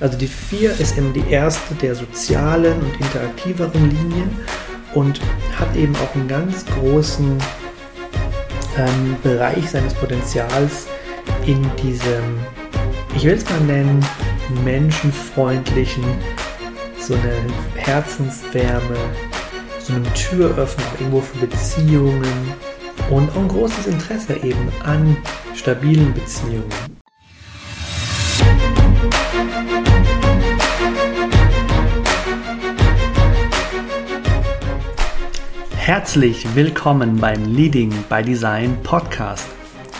Also 0.00 0.16
die 0.16 0.28
4 0.28 0.78
ist 0.78 0.96
eben 0.96 1.12
die 1.12 1.28
erste 1.28 1.74
der 1.74 1.94
sozialen 1.94 2.80
und 2.80 3.00
interaktiveren 3.00 3.90
Linien 3.90 4.30
und 4.94 5.20
hat 5.58 5.74
eben 5.74 5.94
auch 5.96 6.14
einen 6.14 6.28
ganz 6.28 6.64
großen 6.66 7.38
ähm, 8.76 9.16
Bereich 9.22 9.68
seines 9.70 9.94
Potenzials 9.94 10.86
in 11.46 11.68
diesem, 11.82 12.38
ich 13.16 13.24
will 13.24 13.34
es 13.34 13.48
mal 13.50 13.60
nennen, 13.60 14.04
menschenfreundlichen, 14.64 16.04
so 17.00 17.14
eine 17.14 17.34
Herzenswärme, 17.74 18.96
so 19.80 19.94
eine 19.94 20.12
Türöffner 20.14 20.84
irgendwo 21.00 21.20
für 21.20 21.46
Beziehungen 21.46 22.52
und 23.10 23.30
auch 23.30 23.36
ein 23.36 23.48
großes 23.48 23.86
Interesse 23.86 24.36
eben 24.36 24.70
an 24.84 25.16
stabilen 25.54 26.14
Beziehungen. 26.14 26.97
Herzlich 35.88 36.46
willkommen 36.54 37.16
beim 37.16 37.46
Leading 37.46 37.90
by 38.10 38.22
Design 38.22 38.76
Podcast. 38.82 39.48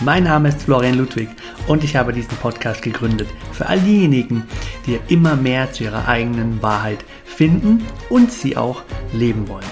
Mein 0.01 0.25
Name 0.25 0.49
ist 0.49 0.61
Florian 0.61 0.99
Ludwig 0.99 1.29
und 1.65 1.83
ich 1.83 1.95
habe 1.95 2.13
diesen 2.13 2.37
Podcast 2.37 2.83
gegründet 2.83 3.27
für 3.53 3.65
all 3.65 3.79
diejenigen, 3.79 4.43
die 4.85 4.99
immer 5.07 5.35
mehr 5.35 5.71
zu 5.71 5.85
ihrer 5.85 6.07
eigenen 6.07 6.61
Wahrheit 6.61 6.99
finden 7.25 7.83
und 8.11 8.31
sie 8.31 8.55
auch 8.55 8.83
leben 9.13 9.47
wollen. 9.47 9.65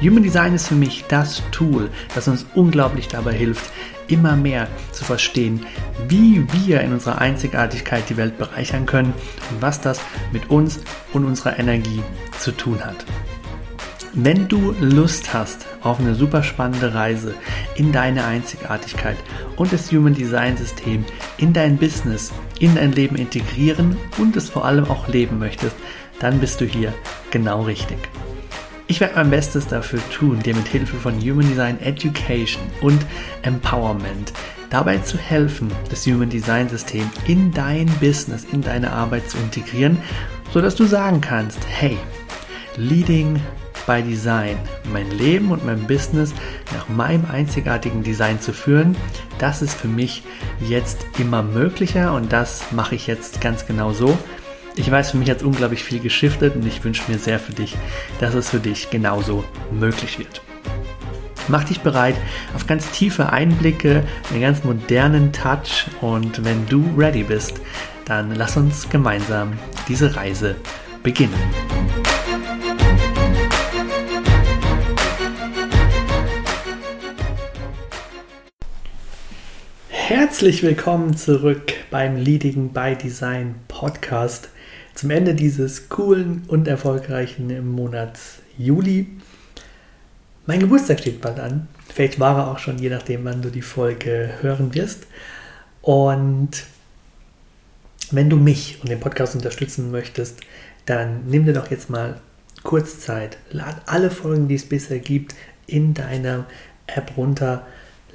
Human 0.00 0.22
Design 0.22 0.54
ist 0.54 0.68
für 0.68 0.74
mich 0.74 1.04
das 1.06 1.42
Tool, 1.50 1.90
das 2.14 2.28
uns 2.28 2.46
unglaublich 2.54 3.08
dabei 3.08 3.34
hilft, 3.34 3.70
immer 4.08 4.36
mehr 4.36 4.68
zu 4.92 5.04
verstehen, 5.04 5.66
wie 6.08 6.46
wir 6.50 6.80
in 6.80 6.94
unserer 6.94 7.18
Einzigartigkeit 7.18 8.08
die 8.08 8.16
Welt 8.16 8.38
bereichern 8.38 8.86
können 8.86 9.12
und 9.50 9.60
was 9.60 9.82
das 9.82 10.00
mit 10.32 10.48
uns 10.48 10.80
und 11.12 11.26
unserer 11.26 11.58
Energie 11.58 12.02
zu 12.38 12.52
tun 12.52 12.82
hat. 12.82 13.04
Wenn 14.18 14.48
du 14.48 14.74
Lust 14.80 15.34
hast 15.34 15.66
auf 15.82 16.00
eine 16.00 16.14
super 16.14 16.42
spannende 16.42 16.94
Reise 16.94 17.34
in 17.74 17.92
deine 17.92 18.24
Einzigartigkeit 18.24 19.18
und 19.56 19.74
das 19.74 19.92
Human 19.92 20.14
Design 20.14 20.56
System 20.56 21.04
in 21.36 21.52
dein 21.52 21.76
Business, 21.76 22.32
in 22.58 22.74
dein 22.76 22.92
Leben 22.92 23.16
integrieren 23.16 23.98
und 24.16 24.34
es 24.34 24.48
vor 24.48 24.64
allem 24.64 24.86
auch 24.86 25.06
leben 25.06 25.38
möchtest, 25.38 25.76
dann 26.18 26.40
bist 26.40 26.62
du 26.62 26.64
hier 26.64 26.94
genau 27.30 27.64
richtig. 27.64 27.98
Ich 28.86 29.00
werde 29.00 29.16
mein 29.16 29.28
Bestes 29.28 29.66
dafür 29.66 30.00
tun, 30.08 30.38
dir 30.38 30.54
mit 30.54 30.66
Hilfe 30.66 30.96
von 30.96 31.20
Human 31.20 31.46
Design 31.46 31.78
Education 31.82 32.62
und 32.80 33.04
Empowerment 33.42 34.32
dabei 34.70 34.96
zu 34.96 35.18
helfen, 35.18 35.70
das 35.90 36.06
Human 36.06 36.30
Design 36.30 36.70
System 36.70 37.10
in 37.26 37.52
dein 37.52 37.84
Business, 38.00 38.46
in 38.50 38.62
deine 38.62 38.92
Arbeit 38.92 39.28
zu 39.28 39.36
integrieren, 39.36 39.98
sodass 40.54 40.74
du 40.74 40.86
sagen 40.86 41.20
kannst, 41.20 41.60
hey, 41.68 41.98
Leading 42.78 43.40
by 43.86 44.02
Design, 44.02 44.58
mein 44.92 45.10
Leben 45.10 45.50
und 45.50 45.64
mein 45.64 45.86
Business 45.86 46.34
nach 46.74 46.88
meinem 46.88 47.24
einzigartigen 47.30 48.02
Design 48.02 48.40
zu 48.40 48.52
führen, 48.52 48.96
das 49.38 49.62
ist 49.62 49.74
für 49.74 49.88
mich 49.88 50.22
jetzt 50.60 51.06
immer 51.18 51.42
möglicher 51.42 52.12
und 52.14 52.32
das 52.32 52.72
mache 52.72 52.94
ich 52.94 53.06
jetzt 53.06 53.40
ganz 53.40 53.66
genau 53.66 53.92
so. 53.92 54.16
Ich 54.74 54.90
weiß, 54.90 55.12
für 55.12 55.16
mich 55.16 55.30
hat 55.30 55.38
es 55.38 55.42
unglaublich 55.42 55.82
viel 55.82 56.00
geschiftet 56.00 56.54
und 56.54 56.66
ich 56.66 56.84
wünsche 56.84 57.10
mir 57.10 57.18
sehr 57.18 57.38
für 57.38 57.52
dich, 57.52 57.76
dass 58.20 58.34
es 58.34 58.50
für 58.50 58.60
dich 58.60 58.90
genauso 58.90 59.44
möglich 59.70 60.18
wird. 60.18 60.42
Mach 61.48 61.64
dich 61.64 61.80
bereit 61.80 62.16
auf 62.54 62.66
ganz 62.66 62.90
tiefe 62.90 63.32
Einblicke, 63.32 64.02
einen 64.30 64.40
ganz 64.40 64.64
modernen 64.64 65.32
Touch 65.32 65.86
und 66.00 66.44
wenn 66.44 66.66
du 66.66 66.84
ready 66.96 67.22
bist, 67.22 67.60
dann 68.04 68.34
lass 68.34 68.56
uns 68.56 68.88
gemeinsam 68.88 69.52
diese 69.88 70.16
Reise 70.16 70.56
beginnen. 71.02 71.34
Herzlich 80.08 80.62
willkommen 80.62 81.16
zurück 81.16 81.72
beim 81.90 82.14
Leading 82.14 82.68
by 82.68 82.94
Design 82.94 83.56
Podcast 83.66 84.50
zum 84.94 85.10
Ende 85.10 85.34
dieses 85.34 85.88
coolen 85.88 86.44
und 86.46 86.68
erfolgreichen 86.68 87.68
Monats 87.74 88.38
Juli. 88.56 89.08
Mein 90.46 90.60
Geburtstag 90.60 91.00
steht 91.00 91.20
bald 91.20 91.40
an. 91.40 91.66
Vielleicht 91.92 92.20
war 92.20 92.38
er 92.38 92.52
auch 92.52 92.60
schon, 92.60 92.78
je 92.78 92.88
nachdem, 92.88 93.24
wann 93.24 93.42
du 93.42 93.50
die 93.50 93.62
Folge 93.62 94.30
hören 94.42 94.76
wirst. 94.76 95.08
Und 95.82 96.50
wenn 98.12 98.30
du 98.30 98.36
mich 98.36 98.78
und 98.80 98.88
den 98.88 99.00
Podcast 99.00 99.34
unterstützen 99.34 99.90
möchtest, 99.90 100.38
dann 100.84 101.26
nimm 101.26 101.46
dir 101.46 101.52
doch 101.52 101.68
jetzt 101.72 101.90
mal 101.90 102.20
kurz 102.62 103.00
Zeit. 103.00 103.38
Lad 103.50 103.82
alle 103.86 104.12
Folgen, 104.12 104.46
die 104.46 104.54
es 104.54 104.68
bisher 104.68 105.00
gibt, 105.00 105.34
in 105.66 105.94
deiner 105.94 106.46
App 106.86 107.16
runter 107.16 107.66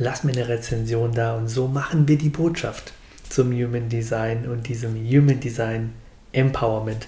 lass 0.02 0.24
mir 0.24 0.32
eine 0.32 0.48
Rezension 0.48 1.14
da 1.14 1.36
und 1.36 1.48
so 1.48 1.68
machen 1.68 2.08
wir 2.08 2.18
die 2.18 2.30
Botschaft 2.30 2.92
zum 3.30 3.52
Human 3.52 3.88
Design 3.88 4.50
und 4.50 4.68
diesem 4.68 4.96
Human 4.96 5.40
Design 5.40 5.94
Empowerment 6.32 7.08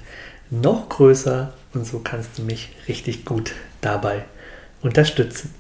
noch 0.52 0.90
größer 0.90 1.54
und 1.74 1.88
so 1.88 2.00
kannst 2.00 2.38
du 2.38 2.44
mich 2.44 2.70
richtig 2.88 3.26
gut 3.26 3.54
dabei 3.82 4.26
unterstützen. 4.84 5.56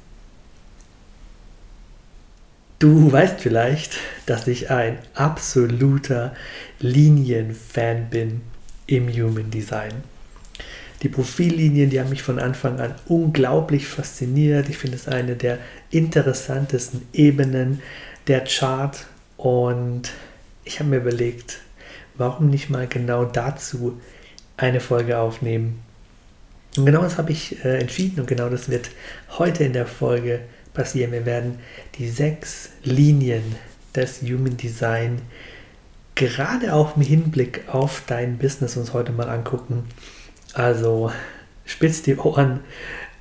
Du 2.77 3.11
weißt 3.11 3.39
vielleicht, 3.39 3.93
dass 4.27 4.47
ich 4.47 4.69
ein 4.69 4.99
absoluter 5.15 6.35
Linienfan 6.79 8.11
bin 8.11 8.41
im 8.85 9.09
Human 9.09 9.49
Design. 9.49 9.93
Die 11.03 11.09
Profillinien, 11.09 11.89
die 11.89 11.99
haben 11.99 12.09
mich 12.09 12.23
von 12.23 12.39
Anfang 12.39 12.79
an 12.79 12.95
unglaublich 13.07 13.87
fasziniert. 13.87 14.69
Ich 14.69 14.77
finde 14.77 14.95
es 14.95 15.09
eine 15.09 15.35
der 15.35 15.59
interessantesten 15.91 17.05
Ebenen 17.11 17.81
der 18.27 18.45
Chart 18.45 19.05
und 19.35 20.11
ich 20.63 20.79
habe 20.79 20.89
mir 20.89 20.97
überlegt, 20.97 21.59
warum 22.15 22.49
nicht 22.49 22.69
mal 22.69 22.87
genau 22.87 23.25
dazu 23.25 23.99
eine 24.55 24.79
Folge 24.79 25.17
aufnehmen. 25.17 25.81
Und 26.77 26.85
genau 26.85 27.01
das 27.01 27.17
habe 27.17 27.33
ich 27.33 27.63
äh, 27.65 27.79
entschieden 27.79 28.21
und 28.21 28.27
genau 28.27 28.47
das 28.47 28.69
wird 28.69 28.89
heute 29.37 29.65
in 29.65 29.73
der 29.73 29.85
Folge 29.85 30.39
passieren. 30.73 31.11
Wir 31.11 31.25
werden 31.25 31.59
die 31.97 32.07
sechs 32.07 32.69
Linien 32.83 33.43
des 33.93 34.21
Human 34.21 34.55
Design 34.55 35.21
gerade 36.15 36.73
auch 36.73 36.95
im 36.95 37.01
Hinblick 37.01 37.63
auf 37.67 38.03
dein 38.07 38.37
Business 38.37 38.77
uns 38.77 38.93
heute 38.93 39.11
mal 39.11 39.29
angucken 39.29 39.83
also 40.53 41.11
spitz 41.65 42.01
die 42.01 42.15
Ohren 42.17 42.61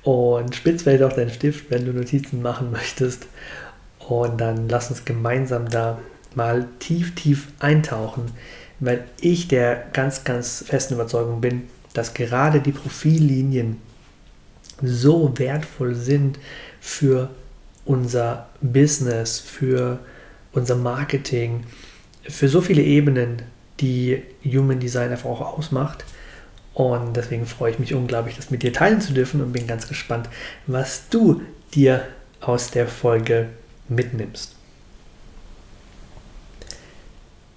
und 0.03 0.55
spitz 0.55 0.83
vielleicht 0.83 1.03
auch 1.03 1.13
deinen 1.13 1.31
Stift, 1.31 1.71
wenn 1.71 1.85
du 1.85 1.93
Notizen 1.93 2.41
machen 2.41 2.71
möchtest. 2.71 3.27
Und 3.99 4.39
dann 4.39 4.67
lass 4.69 4.89
uns 4.89 5.05
gemeinsam 5.05 5.69
da 5.69 5.99
mal 6.35 6.67
tief, 6.79 7.15
tief 7.15 7.47
eintauchen, 7.59 8.31
weil 8.79 9.05
ich 9.21 9.47
der 9.47 9.85
ganz, 9.93 10.23
ganz 10.23 10.63
festen 10.67 10.95
Überzeugung 10.95 11.41
bin, 11.41 11.63
dass 11.93 12.13
gerade 12.13 12.59
die 12.59 12.71
Profillinien 12.71 13.77
so 14.81 15.31
wertvoll 15.37 15.95
sind 15.95 16.39
für 16.81 17.29
unser 17.85 18.47
Business, 18.61 19.39
für 19.39 19.99
unser 20.51 20.75
Marketing, 20.75 21.63
für 22.23 22.49
so 22.49 22.61
viele 22.61 22.81
Ebenen, 22.81 23.43
die 23.79 24.21
Human 24.43 24.79
Design 24.79 25.11
einfach 25.11 25.29
auch 25.29 25.57
ausmacht 25.57 26.03
und 26.73 27.15
deswegen 27.15 27.45
freue 27.45 27.71
ich 27.71 27.79
mich 27.79 27.93
unglaublich, 27.93 28.35
das 28.35 28.49
mit 28.49 28.63
dir 28.63 28.73
teilen 28.73 29.01
zu 29.01 29.13
dürfen 29.13 29.41
und 29.41 29.53
bin 29.53 29.67
ganz 29.67 29.87
gespannt, 29.87 30.27
was 30.65 31.09
du 31.09 31.41
dir 31.73 32.07
aus 32.41 32.71
der 32.71 32.87
Folge 32.87 33.49
mitnimmst. 33.89 34.55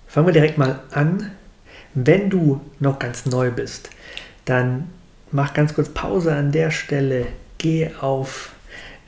Fangen 0.06 0.26
wir 0.28 0.32
direkt 0.32 0.58
mal 0.58 0.80
an. 0.92 1.32
Wenn 1.94 2.30
du 2.30 2.60
noch 2.78 2.98
ganz 2.98 3.26
neu 3.26 3.50
bist, 3.50 3.90
dann 4.44 4.90
mach 5.30 5.54
ganz 5.54 5.74
kurz 5.74 5.88
Pause 5.88 6.34
an 6.34 6.52
der 6.52 6.70
Stelle, 6.70 7.26
geh 7.58 7.90
auf 8.00 8.52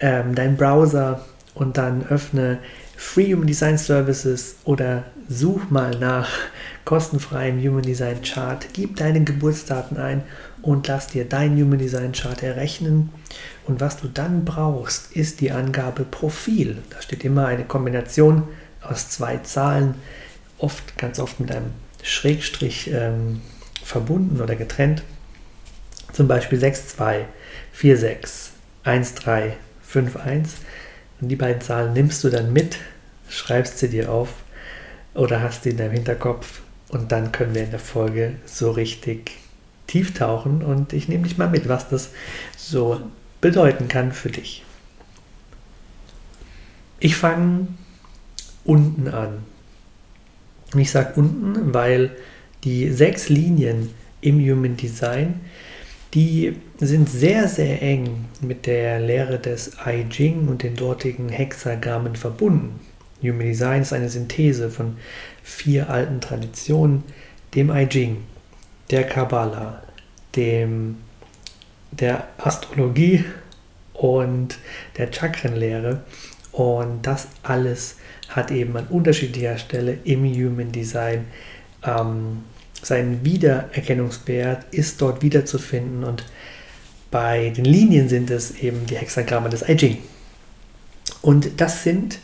ähm, 0.00 0.34
deinen 0.34 0.56
Browser 0.56 1.24
und 1.54 1.76
dann 1.76 2.06
öffne 2.06 2.58
Free 2.96 3.32
Human 3.32 3.46
Design 3.46 3.78
Services 3.78 4.56
oder 4.64 5.04
such 5.28 5.70
mal 5.70 5.96
nach 5.98 6.28
kostenfreiem 6.88 7.60
Human 7.60 7.82
Design 7.82 8.22
Chart. 8.22 8.66
Gib 8.72 8.96
deine 8.96 9.22
Geburtsdaten 9.22 9.98
ein 9.98 10.22
und 10.62 10.88
lass 10.88 11.08
dir 11.08 11.26
dein 11.26 11.60
Human 11.60 11.78
Design 11.78 12.12
Chart 12.12 12.42
errechnen. 12.42 13.10
Und 13.66 13.82
was 13.82 13.98
du 13.98 14.08
dann 14.08 14.46
brauchst, 14.46 15.12
ist 15.12 15.42
die 15.42 15.50
Angabe 15.50 16.04
Profil. 16.04 16.78
Da 16.88 17.02
steht 17.02 17.26
immer 17.26 17.46
eine 17.46 17.64
Kombination 17.64 18.44
aus 18.80 19.10
zwei 19.10 19.36
Zahlen, 19.36 19.96
oft, 20.56 20.96
ganz 20.96 21.18
oft 21.18 21.40
mit 21.40 21.52
einem 21.52 21.72
Schrägstrich 22.02 22.90
ähm, 22.90 23.42
verbunden 23.84 24.40
oder 24.40 24.56
getrennt. 24.56 25.02
Zum 26.14 26.26
Beispiel 26.26 26.58
62461351. 26.58 29.52
Und 31.20 31.28
die 31.28 31.36
beiden 31.36 31.60
Zahlen 31.60 31.92
nimmst 31.92 32.24
du 32.24 32.30
dann 32.30 32.54
mit, 32.54 32.78
schreibst 33.28 33.78
sie 33.78 33.90
dir 33.90 34.10
auf 34.10 34.30
oder 35.12 35.42
hast 35.42 35.64
sie 35.64 35.70
in 35.70 35.76
deinem 35.76 35.92
Hinterkopf 35.92 36.62
Und 36.88 37.12
dann 37.12 37.32
können 37.32 37.54
wir 37.54 37.64
in 37.64 37.70
der 37.70 37.78
Folge 37.78 38.36
so 38.46 38.70
richtig 38.70 39.32
tief 39.86 40.14
tauchen 40.14 40.62
und 40.62 40.92
ich 40.92 41.08
nehme 41.08 41.24
dich 41.24 41.38
mal 41.38 41.48
mit, 41.48 41.68
was 41.68 41.88
das 41.88 42.10
so 42.56 43.00
bedeuten 43.40 43.88
kann 43.88 44.12
für 44.12 44.30
dich. 44.30 44.64
Ich 47.00 47.16
fange 47.16 47.68
unten 48.64 49.08
an. 49.08 49.44
Und 50.72 50.80
ich 50.80 50.90
sage 50.90 51.18
unten, 51.18 51.72
weil 51.72 52.10
die 52.64 52.90
sechs 52.90 53.28
Linien 53.28 53.90
im 54.20 54.38
Human 54.38 54.76
Design, 54.76 55.40
die 56.14 56.56
sind 56.78 57.08
sehr, 57.08 57.48
sehr 57.48 57.80
eng 57.82 58.26
mit 58.40 58.66
der 58.66 58.98
Lehre 59.00 59.38
des 59.38 59.72
I 59.86 60.06
Ching 60.08 60.48
und 60.48 60.62
den 60.62 60.74
dortigen 60.74 61.28
Hexagrammen 61.28 62.16
verbunden. 62.16 62.80
Human 63.22 63.46
Design 63.46 63.82
ist 63.82 63.92
eine 63.92 64.08
Synthese 64.08 64.70
von 64.70 64.96
vier 65.48 65.88
alten 65.88 66.20
Traditionen, 66.20 67.02
dem 67.54 67.74
I 67.74 67.86
Ching, 67.86 68.18
der 68.90 69.04
Kabbalah, 69.04 69.82
dem, 70.36 70.98
der 71.90 72.28
Astrologie 72.36 73.24
und 73.94 74.58
der 74.96 75.12
Chakrenlehre. 75.12 76.02
Und 76.52 77.06
das 77.06 77.28
alles 77.42 77.96
hat 78.28 78.50
eben 78.50 78.76
an 78.76 78.86
unterschiedlicher 78.88 79.58
Stelle 79.58 79.98
im 80.04 80.24
Human 80.24 80.70
Design 80.70 81.24
ähm, 81.84 82.44
seinen 82.82 83.24
Wiedererkennungswert, 83.24 84.66
ist 84.70 85.00
dort 85.00 85.22
wiederzufinden 85.22 86.04
und 86.04 86.24
bei 87.10 87.50
den 87.50 87.64
Linien 87.64 88.08
sind 88.08 88.30
es 88.30 88.50
eben 88.58 88.86
die 88.86 88.96
Hexagramme 88.96 89.48
des 89.48 89.66
I 89.66 89.76
Ching. 89.76 89.98
Und 91.22 91.60
das 91.60 91.82
sind, 91.82 92.18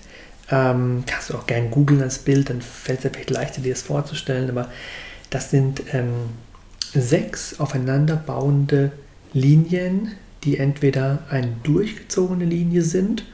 ähm, 0.51 1.05
kannst 1.07 1.31
du 1.31 1.35
auch 1.35 1.47
gerne 1.47 1.69
googeln 1.69 2.03
als 2.03 2.19
Bild, 2.19 2.51
dann 2.51 2.61
fällt 2.61 3.05
es 3.05 3.11
vielleicht 3.13 3.31
leichter, 3.31 3.63
dir 3.63 3.73
das 3.73 3.83
vorzustellen, 3.83 4.51
aber 4.51 4.71
das 5.31 5.51
sind 5.51 5.83
ähm, 5.93 6.13
sechs 6.93 7.59
aufeinanderbauende 7.59 8.93
Linien, 9.33 10.13
die 10.45 10.59
entweder 10.59 11.21
eine 11.31 11.49
durchgezogene 11.63 12.45
Linie 12.45 12.83
sind 12.83 13.25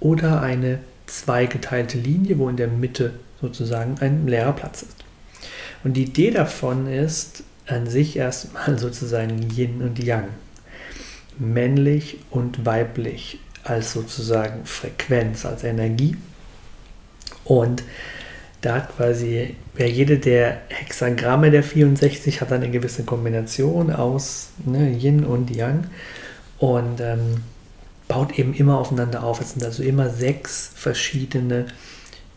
oder 0.00 0.42
eine 0.42 0.80
zweigeteilte 1.06 1.98
Linie, 1.98 2.38
wo 2.38 2.48
in 2.48 2.56
der 2.56 2.68
Mitte 2.68 3.14
sozusagen 3.40 3.96
ein 4.00 4.26
leerer 4.26 4.52
Platz 4.52 4.82
ist. 4.82 5.04
Und 5.84 5.94
die 5.94 6.04
Idee 6.04 6.30
davon 6.30 6.88
ist 6.88 7.44
an 7.66 7.86
sich 7.86 8.16
erstmal 8.16 8.78
sozusagen 8.78 9.50
Yin 9.50 9.82
und 9.82 10.02
Yang, 10.02 10.28
männlich 11.38 12.18
und 12.30 12.66
weiblich 12.66 13.38
als 13.62 13.92
sozusagen 13.92 14.64
Frequenz, 14.64 15.44
als 15.44 15.64
Energie. 15.64 16.16
Und 17.46 17.82
da 18.60 18.76
hat 18.76 18.96
quasi, 18.96 19.54
ja, 19.78 19.86
jede 19.86 20.18
der 20.18 20.62
Hexagramme 20.68 21.50
der 21.50 21.62
64 21.62 22.40
hat 22.40 22.52
eine 22.52 22.70
gewisse 22.70 23.04
Kombination 23.04 23.92
aus 23.92 24.48
ne, 24.64 24.90
Yin 24.90 25.24
und 25.24 25.54
Yang 25.54 25.84
und 26.58 27.00
ähm, 27.00 27.42
baut 28.08 28.38
eben 28.38 28.54
immer 28.54 28.78
aufeinander 28.78 29.22
auf. 29.22 29.40
Es 29.40 29.52
sind 29.52 29.64
also 29.64 29.82
immer 29.82 30.10
sechs 30.10 30.70
verschiedene 30.74 31.66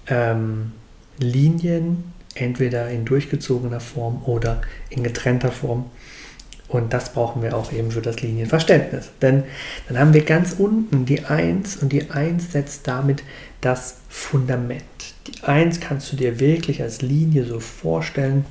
ähm, 0.07 0.73
Linien, 1.17 2.13
entweder 2.35 2.89
in 2.89 3.05
durchgezogener 3.05 3.79
Form 3.79 4.21
oder 4.25 4.61
in 4.89 5.03
getrennter 5.03 5.51
Form. 5.51 5.89
Und 6.69 6.93
das 6.93 7.13
brauchen 7.13 7.41
wir 7.41 7.57
auch 7.57 7.71
eben 7.71 7.89
für 7.89 8.01
das 8.01 8.21
Linienverständnis. 8.21 9.09
Denn 9.21 9.43
dann 9.87 9.99
haben 9.99 10.13
wir 10.13 10.23
ganz 10.23 10.53
unten 10.53 11.05
die 11.05 11.25
1 11.25 11.77
und 11.77 11.91
die 11.91 12.11
1 12.11 12.51
setzt 12.51 12.87
damit 12.87 13.23
das 13.59 13.97
Fundament. 14.07 14.83
Die 15.27 15.43
1 15.43 15.79
kannst 15.79 16.11
du 16.11 16.15
dir 16.15 16.39
wirklich 16.39 16.81
als 16.83 17.01
Linie 17.01 17.43
so 17.45 17.59
vorstellen, 17.59 18.45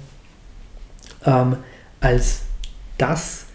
ähm, 1.25 1.57
als 2.01 2.41
das, 2.99 3.47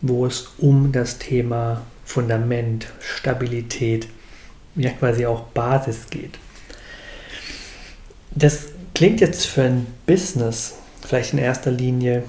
wo 0.00 0.26
es 0.26 0.52
um 0.58 0.90
das 0.90 1.18
Thema 1.18 1.82
Fundament, 2.04 2.88
Stabilität, 3.00 4.08
ja 4.74 4.90
quasi 4.90 5.26
auch 5.26 5.42
Basis 5.42 6.10
geht. 6.10 6.38
Das 8.32 8.68
klingt 8.94 9.20
jetzt 9.20 9.46
für 9.46 9.62
ein 9.62 9.86
Business 10.06 10.74
vielleicht 11.06 11.32
in 11.32 11.38
erster 11.38 11.70
Linie 11.70 12.24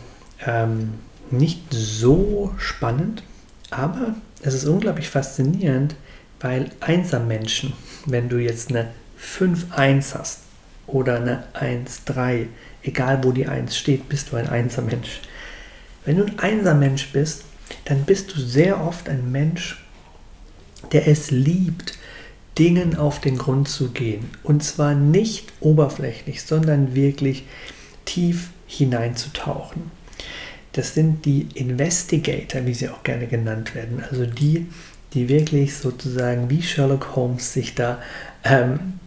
ähm, 0.46 0.94
nicht 1.32 1.62
so 1.72 2.54
spannend, 2.58 3.24
aber 3.70 4.16
es 4.42 4.54
ist 4.54 4.66
unglaublich 4.66 5.10
faszinierend, 5.10 5.96
weil 6.40 6.72
Einser-Menschen, 6.80 7.74
wenn 8.06 8.30
du 8.30 8.38
jetzt 8.38 8.70
eine 8.70 8.90
5-1 9.22 10.16
hast 10.16 10.40
oder 10.88 11.18
eine 11.18 11.44
1-3, 11.54 12.48
egal 12.84 13.24
wo 13.24 13.32
die 13.32 13.48
1 13.48 13.76
steht, 13.76 14.08
bist 14.10 14.32
du 14.32 14.38
ein 14.38 14.48
Einser-Mensch. 14.48 15.22
Wenn 16.06 16.18
du 16.18 16.24
ein 16.24 16.40
Einser-Mensch 16.40 17.12
bist, 17.12 17.44
dann 17.86 18.04
bist 18.04 18.34
du 18.34 18.40
sehr 18.40 18.82
oft 18.82 19.10
ein 19.10 19.32
Mensch, 19.32 19.84
der 20.92 21.08
es 21.08 21.30
liebt, 21.30 21.98
Dingen 22.58 22.96
auf 22.96 23.22
den 23.22 23.38
Grund 23.38 23.70
zu 23.70 23.90
gehen. 23.92 24.30
Und 24.44 24.64
zwar 24.64 24.96
nicht 24.96 25.54
oberflächlich, 25.60 26.44
sondern 26.44 26.96
wirklich 26.96 27.44
tief 28.06 28.50
hineinzutauchen. 28.68 29.92
Das 30.74 30.94
sind 30.94 31.26
die 31.26 31.48
Investigator, 31.56 32.66
wie 32.66 32.74
sie 32.74 32.90
auch 32.90 33.04
gerne 33.04 33.28
genannt 33.28 33.74
werden. 33.76 34.04
Also 34.10 34.26
die, 34.26 34.68
die 35.14 35.28
wirklich 35.30 35.76
sozusagen 35.76 36.50
wie 36.50 36.62
Sherlock 36.62 37.16
Holmes 37.16 37.54
sich 37.54 37.76
da 37.76 38.00
ähm, 38.44 39.00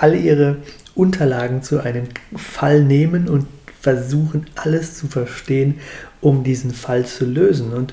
alle 0.00 0.16
ihre 0.16 0.56
Unterlagen 0.94 1.62
zu 1.62 1.80
einem 1.80 2.08
Fall 2.36 2.82
nehmen 2.82 3.28
und 3.28 3.46
versuchen 3.80 4.46
alles 4.54 4.96
zu 4.96 5.08
verstehen, 5.08 5.80
um 6.20 6.44
diesen 6.44 6.72
Fall 6.72 7.04
zu 7.04 7.26
lösen. 7.26 7.72
Und 7.72 7.92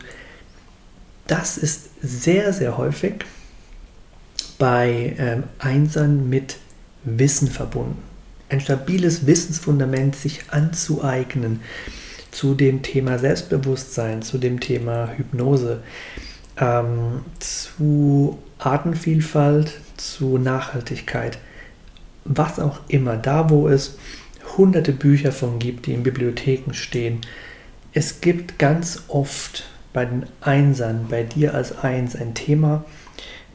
das 1.28 1.58
ist 1.58 1.90
sehr, 2.02 2.54
sehr 2.54 2.78
häufig 2.78 3.26
bei 4.58 5.16
ähm, 5.18 5.44
Einsern 5.58 6.30
mit 6.30 6.58
Wissen 7.04 7.48
verbunden. 7.48 7.98
Ein 8.50 8.62
stabiles 8.62 9.26
Wissensfundament 9.26 10.16
sich 10.16 10.42
anzueignen 10.50 11.62
zu 12.31 12.54
dem 12.54 12.81
Thema 12.81 13.20
Selbstbewusstsein, 13.20 14.22
zu 14.22 14.38
dem 14.38 14.60
Thema 14.60 15.10
Hypnose, 15.16 15.81
ähm, 16.58 17.22
zu 17.40 18.38
Artenvielfalt, 18.58 19.80
zu 19.98 20.38
Nachhaltigkeit, 20.38 21.38
was 22.26 22.60
auch 22.60 22.80
immer, 22.88 23.18
da 23.18 23.50
wo 23.50 23.68
es 23.68 23.98
hunderte 24.58 24.92
Bücher 24.92 25.31
von 25.31 25.60
gibt, 25.60 25.86
die 25.86 25.94
in 25.94 26.04
Bibliotheken 26.04 26.74
stehen. 26.74 27.22
Es 27.94 28.22
gibt 28.22 28.60
ganz 28.60 29.04
oft 29.08 29.66
bei 29.94 30.06
den 30.06 30.26
Einsern, 30.42 31.07
bei 31.09 31.24
dir 31.24 31.54
als 31.54 31.80
Eins, 31.80 32.16
ein 32.16 32.33
Thema, 32.33 32.83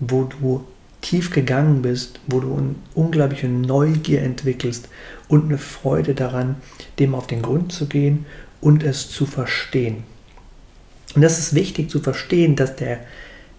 wo 0.01 0.25
du 0.25 0.65
tief 1.01 1.31
gegangen 1.31 1.83
bist, 1.83 2.19
wo 2.27 2.41
du 2.41 2.57
eine 2.57 2.75
unglaubliche 2.95 3.47
Neugier 3.47 4.23
entwickelst 4.23 4.89
und 5.29 5.45
eine 5.45 5.59
Freude 5.59 6.15
daran, 6.15 6.57
dem 6.99 7.15
auf 7.15 7.27
den 7.27 7.43
Grund 7.43 7.73
zu 7.73 7.87
gehen 7.87 8.25
und 8.65 8.83
es 8.83 9.11
zu 9.11 9.27
verstehen. 9.27 10.05
Und 11.15 11.23
das 11.23 11.39
ist 11.39 11.55
wichtig 11.55 11.91
zu 11.91 12.01
verstehen, 12.01 12.57
dass 12.57 12.75
der, 12.75 13.01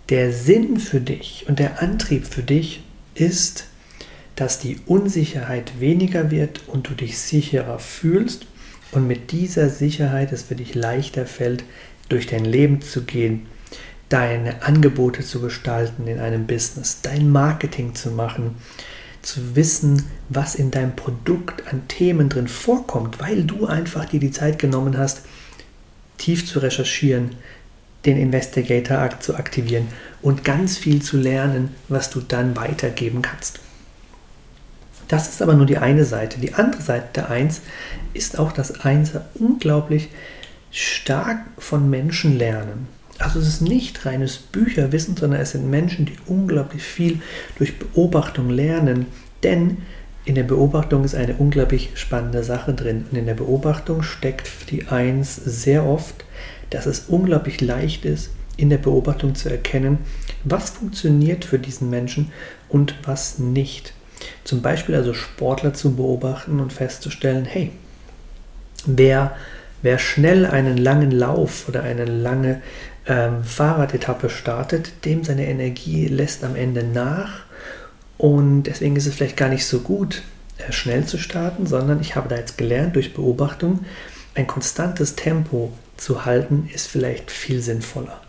der 0.10 0.34
Sinn 0.34 0.78
für 0.80 1.00
dich 1.00 1.46
und 1.48 1.60
der 1.60 1.82
Antrieb 1.82 2.26
für 2.26 2.44
dich 2.44 2.84
ist, 3.14 3.68
dass 4.36 4.60
die 4.60 4.80
Unsicherheit 4.86 5.80
weniger 5.80 6.32
wird 6.32 6.68
und 6.68 6.90
du 6.90 6.94
dich 6.94 7.18
sicherer 7.18 7.80
fühlst 7.80 8.48
und 8.92 9.08
mit 9.08 9.32
dieser 9.32 9.70
Sicherheit 9.70 10.34
es 10.34 10.44
für 10.44 10.56
dich 10.56 10.76
leichter 10.76 11.26
fällt, 11.26 11.64
durch 12.10 12.28
dein 12.28 12.44
Leben 12.44 12.82
zu 12.82 13.04
gehen 13.04 13.48
deine 14.10 14.62
Angebote 14.62 15.24
zu 15.24 15.42
gestalten 15.42 16.08
in 16.08 16.20
einem 16.20 16.46
Business, 16.46 17.00
dein 17.02 17.30
Marketing 17.30 17.96
zu 17.96 18.12
machen, 18.12 18.56
zu 19.26 19.56
wissen, 19.56 20.04
was 20.30 20.56
in 20.56 20.72
deinem 20.72 20.96
Produkt 20.96 21.68
an 21.68 21.88
Themen 21.88 22.30
drin 22.30 22.48
vorkommt, 22.48 23.20
weil 23.20 23.44
du 23.44 23.66
einfach 23.66 24.06
dir 24.06 24.20
die 24.20 24.32
Zeit 24.32 24.60
genommen 24.60 24.98
hast, 24.98 25.22
tief 26.18 26.48
zu 26.48 26.60
recherchieren, 26.60 27.32
den 28.06 28.18
Investigator 28.18 29.20
zu 29.20 29.36
aktivieren 29.36 29.88
und 30.22 30.44
ganz 30.44 30.78
viel 30.78 31.02
zu 31.02 31.18
lernen, 31.18 31.74
was 31.90 32.10
du 32.12 32.22
dann 32.22 32.56
weitergeben 32.56 33.22
kannst. 33.22 33.60
Das 35.08 35.28
ist 35.28 35.42
aber 35.42 35.54
nur 35.54 35.66
die 35.66 35.78
eine 35.78 36.06
Seite. 36.06 36.40
Die 36.40 36.54
andere 36.54 36.82
Seite 36.82 37.08
der 37.16 37.30
Eins 37.30 37.62
ist 38.14 38.40
auch, 38.40 38.52
dass 38.52 38.82
Einser 38.82 39.26
unglaublich 39.36 40.10
stark 40.72 41.40
von 41.58 41.90
Menschen 41.90 42.38
lernen. 42.38 42.88
Also 43.18 43.40
es 43.40 43.48
ist 43.48 43.62
nicht 43.62 44.06
reines 44.06 44.38
Bücherwissen, 44.38 45.16
sondern 45.16 45.40
es 45.40 45.52
sind 45.52 45.70
Menschen, 45.70 46.06
die 46.06 46.18
unglaublich 46.28 46.84
viel 46.84 47.22
durch 47.58 47.80
Beobachtung 47.80 48.50
lernen. 48.50 49.08
Denn 49.44 49.78
in 50.26 50.36
der 50.36 50.44
Beobachtung 50.44 51.04
ist 51.04 51.16
eine 51.16 51.36
unglaublich 51.36 51.92
spannende 51.96 52.44
Sache 52.44 52.74
drin. 52.74 53.06
Und 53.10 53.18
in 53.18 53.26
der 53.26 53.36
Beobachtung 53.36 54.04
steckt 54.04 54.50
die 54.70 54.88
Eins 54.88 55.36
sehr 55.36 55.86
oft, 55.86 56.26
dass 56.72 56.86
es 56.86 57.06
unglaublich 57.08 57.62
leicht 57.62 58.06
ist, 58.06 58.32
in 58.58 58.70
der 58.70 58.78
Beobachtung 58.78 59.36
zu 59.36 59.50
erkennen, 59.50 60.00
was 60.44 60.72
funktioniert 60.72 61.46
für 61.46 61.60
diesen 61.60 61.90
Menschen 61.90 62.32
und 62.70 62.96
was 63.04 63.40
nicht. 63.40 63.94
Zum 64.44 64.62
Beispiel 64.62 64.96
also 64.96 65.14
Sportler 65.14 65.74
zu 65.74 65.96
beobachten 65.96 66.60
und 66.60 66.74
festzustellen, 66.74 67.46
hey, 67.46 67.72
Wer, 68.86 69.36
wer 69.82 69.98
schnell 69.98 70.46
einen 70.46 70.78
langen 70.78 71.12
Lauf 71.12 71.68
oder 71.68 71.84
eine 71.84 72.06
lange 72.06 72.62
ähm, 73.08 73.44
Fahrradetappe 73.44 74.30
startet, 74.30 75.06
dem 75.06 75.24
seine 75.24 75.48
Energie 75.48 76.08
lässt 76.08 76.44
am 76.44 76.56
Ende 76.56 76.84
nach. 76.84 77.44
Und 78.18 78.64
deswegen 78.64 78.96
ist 78.96 79.06
es 79.06 79.16
vielleicht 79.16 79.38
gar 79.38 79.50
nicht 79.50 79.66
so 79.66 79.80
gut, 79.80 80.24
äh, 80.58 80.72
schnell 80.72 81.06
zu 81.06 81.18
starten, 81.18 81.68
sondern 81.68 82.02
ich 82.02 82.16
habe 82.16 82.30
da 82.30 82.38
jetzt 82.38 82.58
gelernt 82.58 82.96
durch 82.96 83.14
Beobachtung, 83.14 83.86
ein 84.36 84.48
konstantes 84.48 85.16
Tempo 85.16 85.72
zu 85.98 86.26
halten, 86.26 86.70
ist 86.74 86.88
vielleicht 86.88 87.32
viel 87.32 87.62
sinnvoller. 87.62 88.22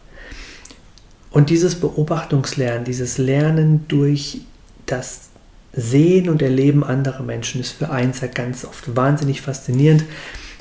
Und 1.31 1.51
dieses 1.51 1.75
Beobachtungslernen, 1.75 2.85
dieses 2.85 3.19
Lernen 3.19 3.87
durch 3.89 4.43
das 4.87 5.29
Sehen 5.73 6.31
und 6.31 6.41
Erleben 6.41 6.83
anderer 6.83 7.23
Menschen 7.23 7.61
ist 7.61 7.73
für 7.73 7.91
Einser 7.91 8.29
ganz 8.29 8.65
oft 8.65 8.97
wahnsinnig 8.97 9.43
faszinierend. 9.43 10.05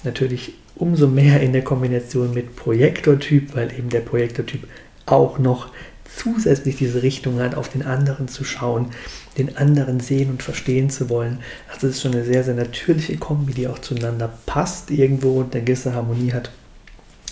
Natürlich 0.03 0.55
umso 0.75 1.07
mehr 1.07 1.41
in 1.41 1.53
der 1.53 1.63
Kombination 1.63 2.33
mit 2.33 2.55
Projektortyp, 2.55 3.55
weil 3.55 3.71
eben 3.71 3.89
der 3.89 4.01
Projektortyp 4.01 4.67
auch 5.05 5.37
noch 5.37 5.69
zusätzlich 6.15 6.77
diese 6.77 7.03
Richtung 7.03 7.39
hat, 7.39 7.55
auf 7.55 7.69
den 7.69 7.83
anderen 7.83 8.27
zu 8.27 8.43
schauen, 8.43 8.91
den 9.37 9.57
anderen 9.57 9.99
sehen 9.99 10.29
und 10.29 10.43
verstehen 10.43 10.89
zu 10.89 11.09
wollen. 11.09 11.39
Also 11.71 11.87
es 11.87 11.95
ist 11.95 12.01
schon 12.01 12.13
eine 12.13 12.23
sehr, 12.23 12.43
sehr 12.43 12.53
natürliche 12.53 13.17
Kombi, 13.17 13.53
die 13.53 13.67
auch 13.67 13.79
zueinander 13.79 14.33
passt 14.45 14.91
irgendwo 14.91 15.39
und 15.39 15.53
eine 15.53 15.63
gewisse 15.63 15.93
Harmonie 15.93 16.31
hat. 16.31 16.51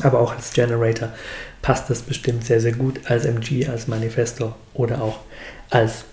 Aber 0.02 0.20
auch 0.20 0.36
als 0.36 0.54
Generator 0.54 1.10
passt 1.62 1.90
das 1.90 2.02
bestimmt 2.02 2.46
sehr, 2.46 2.60
sehr 2.60 2.74
gut 2.74 3.00
als 3.06 3.26
MG, 3.26 3.68
als 3.68 3.88
Manifestor 3.88 4.56
oder 4.74 5.02
auch 5.02 5.20
als 5.70 6.04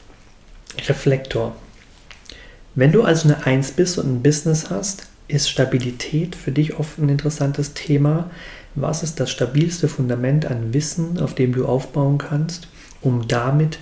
Reflektor. 0.87 1.57
Wenn 2.75 2.93
du 2.93 3.03
also 3.03 3.29
eine 3.29 3.47
1 3.47 3.73
bist 3.73 3.99
und 3.99 4.07
ein 4.07 4.23
Business 4.23 4.71
hast, 4.71 5.10
ist 5.31 5.49
Stabilität 5.49 6.35
für 6.35 6.53
dich 6.53 6.79
oft 6.79 6.99
ein 6.99 7.09
interessantes 7.09 7.75
Thema. 7.75 8.31
Was 8.75 9.03
ist 9.03 9.21
das 9.21 9.31
stabilste 9.31 9.89
Fundament 9.89 10.47
an 10.47 10.73
Wissen, 10.73 11.19
auf 11.19 11.35
dem 11.35 11.53
du 11.53 11.67
aufbauen 11.67 12.19
kannst, 12.19 12.69
um 13.01 13.27
damit 13.27 13.79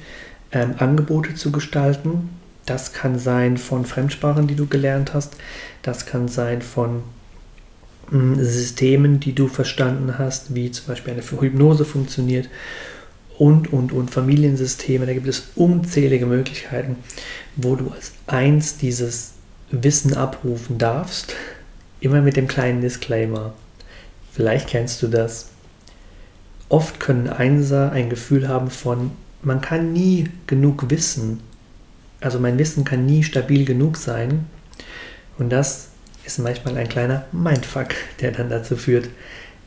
ähm, 0.52 0.74
Angebote 0.78 1.34
zu 1.34 1.52
gestalten? 1.52 2.30
Das 2.66 2.92
kann 2.92 3.18
sein 3.18 3.56
von 3.56 3.84
Fremdsprachen, 3.84 4.46
die 4.46 4.54
du 4.54 4.66
gelernt 4.66 5.14
hast. 5.14 5.36
Das 5.82 6.06
kann 6.06 6.28
sein 6.28 6.62
von 6.62 7.02
hm, 8.10 8.42
Systemen, 8.44 9.20
die 9.20 9.34
du 9.34 9.48
verstanden 9.48 10.18
hast, 10.18 10.54
wie 10.54 10.70
zum 10.70 10.86
Beispiel 10.86 11.14
eine 11.14 11.22
Hypnose 11.22 11.84
funktioniert 11.84 12.48
und, 13.38 13.72
und, 13.72 13.92
und 13.92 14.10
Familiensysteme. 14.10 15.06
Da 15.06 15.14
gibt 15.14 15.28
es 15.28 15.48
unzählige 15.54 16.26
Möglichkeiten, 16.26 16.96
wo 17.56 17.76
du 17.76 17.88
als 17.90 18.12
eins 18.26 18.76
dieses 18.76 19.37
Wissen 19.70 20.14
abrufen 20.14 20.78
darfst. 20.78 21.34
Immer 22.00 22.20
mit 22.20 22.36
dem 22.36 22.48
kleinen 22.48 22.80
Disclaimer. 22.80 23.52
Vielleicht 24.32 24.68
kennst 24.68 25.02
du 25.02 25.08
das. 25.08 25.50
Oft 26.68 27.00
können 27.00 27.28
Einser 27.28 27.92
ein 27.92 28.10
Gefühl 28.10 28.48
haben 28.48 28.70
von, 28.70 29.10
man 29.42 29.60
kann 29.60 29.92
nie 29.92 30.28
genug 30.46 30.90
wissen. 30.90 31.40
Also 32.20 32.38
mein 32.38 32.58
Wissen 32.58 32.84
kann 32.84 33.06
nie 33.06 33.22
stabil 33.22 33.64
genug 33.64 33.96
sein. 33.96 34.46
Und 35.38 35.50
das 35.50 35.88
ist 36.24 36.38
manchmal 36.38 36.76
ein 36.76 36.88
kleiner 36.88 37.24
Mindfuck, 37.32 37.88
der 38.20 38.32
dann 38.32 38.50
dazu 38.50 38.76
führt, 38.76 39.08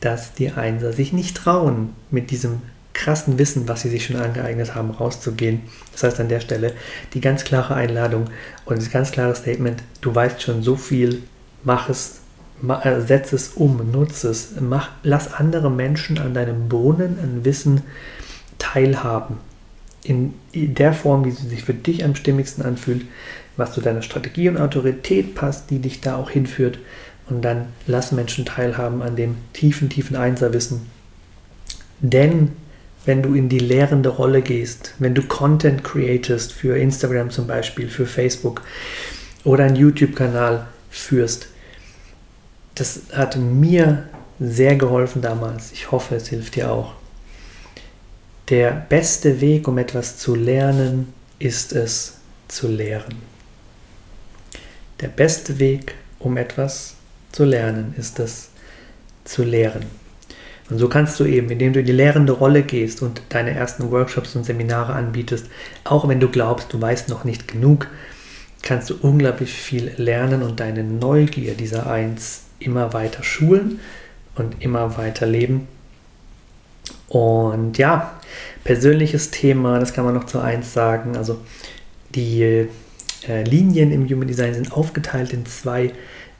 dass 0.00 0.32
die 0.32 0.50
Einser 0.50 0.92
sich 0.92 1.12
nicht 1.12 1.36
trauen, 1.36 1.90
mit 2.10 2.30
diesem 2.30 2.62
krassen 2.94 3.38
Wissen, 3.38 3.68
was 3.68 3.82
sie 3.82 3.88
sich 3.88 4.06
schon 4.06 4.16
angeeignet 4.16 4.74
haben, 4.74 4.90
rauszugehen. 4.90 5.62
Das 5.92 6.02
heißt 6.02 6.20
an 6.20 6.28
der 6.28 6.40
Stelle 6.40 6.72
die 7.14 7.20
ganz 7.20 7.44
klare 7.44 7.74
Einladung 7.74 8.26
und 8.64 8.78
das 8.78 8.90
ganz 8.90 9.10
klare 9.10 9.34
Statement, 9.34 9.82
du 10.00 10.14
weißt 10.14 10.42
schon 10.42 10.62
so 10.62 10.76
viel, 10.76 11.22
mach 11.64 11.88
es, 11.88 12.20
mach, 12.60 12.84
äh, 12.84 13.00
setz 13.00 13.32
es 13.32 13.48
um, 13.48 13.90
nutze 13.90 14.28
es, 14.28 14.52
mach, 14.60 14.90
lass 15.02 15.32
andere 15.32 15.70
Menschen 15.70 16.18
an 16.18 16.34
deinem 16.34 16.68
Bohnen, 16.68 17.18
an 17.22 17.44
Wissen 17.44 17.82
teilhaben. 18.58 19.36
In 20.04 20.34
der 20.52 20.92
Form, 20.92 21.24
wie 21.24 21.30
sie 21.30 21.46
sich 21.46 21.62
für 21.62 21.74
dich 21.74 22.04
am 22.04 22.16
stimmigsten 22.16 22.64
anfühlt, 22.64 23.04
was 23.56 23.72
zu 23.72 23.80
deiner 23.80 24.02
Strategie 24.02 24.48
und 24.48 24.58
Autorität 24.58 25.34
passt, 25.36 25.70
die 25.70 25.78
dich 25.78 26.00
da 26.00 26.16
auch 26.16 26.30
hinführt. 26.30 26.78
Und 27.28 27.42
dann 27.42 27.66
lass 27.86 28.10
Menschen 28.10 28.44
teilhaben 28.44 29.00
an 29.00 29.14
dem 29.14 29.36
tiefen, 29.52 29.88
tiefen 29.88 30.16
Einserwissen. 30.16 30.90
Denn 32.00 32.50
wenn 33.04 33.22
du 33.22 33.34
in 33.34 33.48
die 33.48 33.58
lehrende 33.58 34.08
Rolle 34.08 34.42
gehst, 34.42 34.94
wenn 34.98 35.14
du 35.14 35.22
Content 35.22 35.82
createst 35.82 36.52
für 36.52 36.78
Instagram 36.78 37.30
zum 37.30 37.46
Beispiel, 37.46 37.88
für 37.88 38.06
Facebook 38.06 38.62
oder 39.44 39.64
einen 39.64 39.76
YouTube-Kanal 39.76 40.66
führst. 40.90 41.48
Das 42.74 43.00
hat 43.12 43.36
mir 43.36 44.04
sehr 44.38 44.76
geholfen 44.76 45.22
damals. 45.22 45.72
Ich 45.72 45.90
hoffe, 45.90 46.16
es 46.16 46.28
hilft 46.28 46.56
dir 46.56 46.70
auch. 46.70 46.94
Der 48.48 48.70
beste 48.70 49.40
Weg, 49.40 49.68
um 49.68 49.78
etwas 49.78 50.18
zu 50.18 50.34
lernen, 50.34 51.12
ist 51.38 51.72
es 51.72 52.18
zu 52.48 52.68
lehren. 52.68 53.16
Der 55.00 55.08
beste 55.08 55.58
Weg, 55.58 55.94
um 56.18 56.36
etwas 56.36 56.94
zu 57.32 57.44
lernen, 57.44 57.94
ist 57.96 58.18
es 58.20 58.50
zu 59.24 59.42
lehren. 59.42 60.01
Und 60.72 60.78
so 60.78 60.88
kannst 60.88 61.20
du 61.20 61.26
eben, 61.26 61.50
indem 61.50 61.74
du 61.74 61.80
in 61.80 61.86
die 61.86 61.92
lehrende 61.92 62.32
Rolle 62.32 62.62
gehst 62.62 63.02
und 63.02 63.20
deine 63.28 63.50
ersten 63.50 63.90
Workshops 63.90 64.34
und 64.34 64.44
Seminare 64.44 64.94
anbietest, 64.94 65.48
auch 65.84 66.08
wenn 66.08 66.18
du 66.18 66.30
glaubst, 66.30 66.72
du 66.72 66.80
weißt 66.80 67.10
noch 67.10 67.24
nicht 67.24 67.46
genug, 67.46 67.88
kannst 68.62 68.88
du 68.88 68.94
unglaublich 69.02 69.52
viel 69.52 69.92
lernen 69.98 70.42
und 70.42 70.60
deine 70.60 70.82
Neugier 70.82 71.52
dieser 71.52 71.90
Eins 71.90 72.44
immer 72.58 72.94
weiter 72.94 73.22
schulen 73.22 73.80
und 74.34 74.62
immer 74.62 74.96
weiter 74.96 75.26
leben. 75.26 75.68
Und 77.08 77.76
ja, 77.76 78.18
persönliches 78.64 79.30
Thema, 79.30 79.78
das 79.78 79.92
kann 79.92 80.06
man 80.06 80.14
noch 80.14 80.24
zu 80.24 80.40
Eins 80.40 80.72
sagen. 80.72 81.18
Also 81.18 81.38
die 82.14 82.66
äh, 83.28 83.42
Linien 83.44 83.92
im 83.92 84.08
Human 84.08 84.26
Design 84.26 84.54
sind 84.54 84.72
aufgeteilt 84.72 85.34
in 85.34 85.44
zwei 85.44 85.92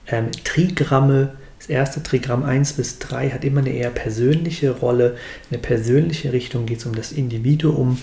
ähm, 0.07 0.31
Trigramme 0.43 1.35
das 1.63 1.69
erste 1.69 2.03
Trigramm 2.03 2.43
1 2.43 2.73
bis 2.73 2.99
3 2.99 3.29
hat 3.29 3.45
immer 3.45 3.61
eine 3.61 3.69
eher 3.69 3.89
persönliche 3.89 4.71
Rolle, 4.71 5.15
eine 5.49 5.59
persönliche 5.59 6.33
Richtung, 6.33 6.65
geht 6.65 6.79
es 6.79 6.85
um 6.85 6.93
das 6.93 7.13
Individuum. 7.13 7.99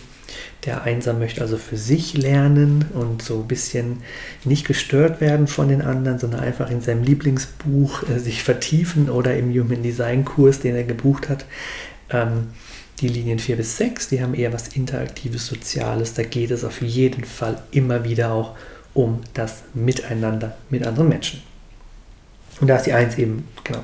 Der 0.64 0.84
Einser 0.84 1.12
möchte 1.12 1.42
also 1.42 1.58
für 1.58 1.76
sich 1.76 2.14
lernen 2.14 2.86
und 2.94 3.20
so 3.20 3.40
ein 3.40 3.48
bisschen 3.48 3.98
nicht 4.46 4.66
gestört 4.66 5.20
werden 5.20 5.46
von 5.46 5.68
den 5.68 5.82
anderen, 5.82 6.18
sondern 6.18 6.40
einfach 6.40 6.70
in 6.70 6.80
seinem 6.80 7.02
Lieblingsbuch 7.02 8.08
äh, 8.08 8.18
sich 8.18 8.42
vertiefen 8.42 9.10
oder 9.10 9.36
im 9.36 9.50
Human 9.50 9.82
Design 9.82 10.24
Kurs, 10.24 10.60
den 10.60 10.74
er 10.74 10.84
gebucht 10.84 11.28
hat. 11.28 11.44
Ähm, 12.08 12.46
die 13.02 13.08
Linien 13.08 13.38
4 13.38 13.56
bis 13.56 13.76
6, 13.76 14.08
die 14.08 14.22
haben 14.22 14.32
eher 14.32 14.54
was 14.54 14.68
Interaktives, 14.68 15.46
Soziales. 15.46 16.14
Da 16.14 16.22
geht 16.22 16.50
es 16.50 16.64
auf 16.64 16.80
jeden 16.80 17.24
Fall 17.24 17.62
immer 17.72 18.04
wieder 18.04 18.32
auch 18.32 18.56
um 18.94 19.20
das 19.34 19.64
Miteinander 19.74 20.56
mit 20.70 20.86
anderen 20.86 21.10
Menschen. 21.10 21.49
Und 22.60 22.68
da 22.68 22.76
ist 22.76 22.86
die 22.86 22.92
1 22.92 23.18
eben, 23.18 23.48
genau, 23.64 23.82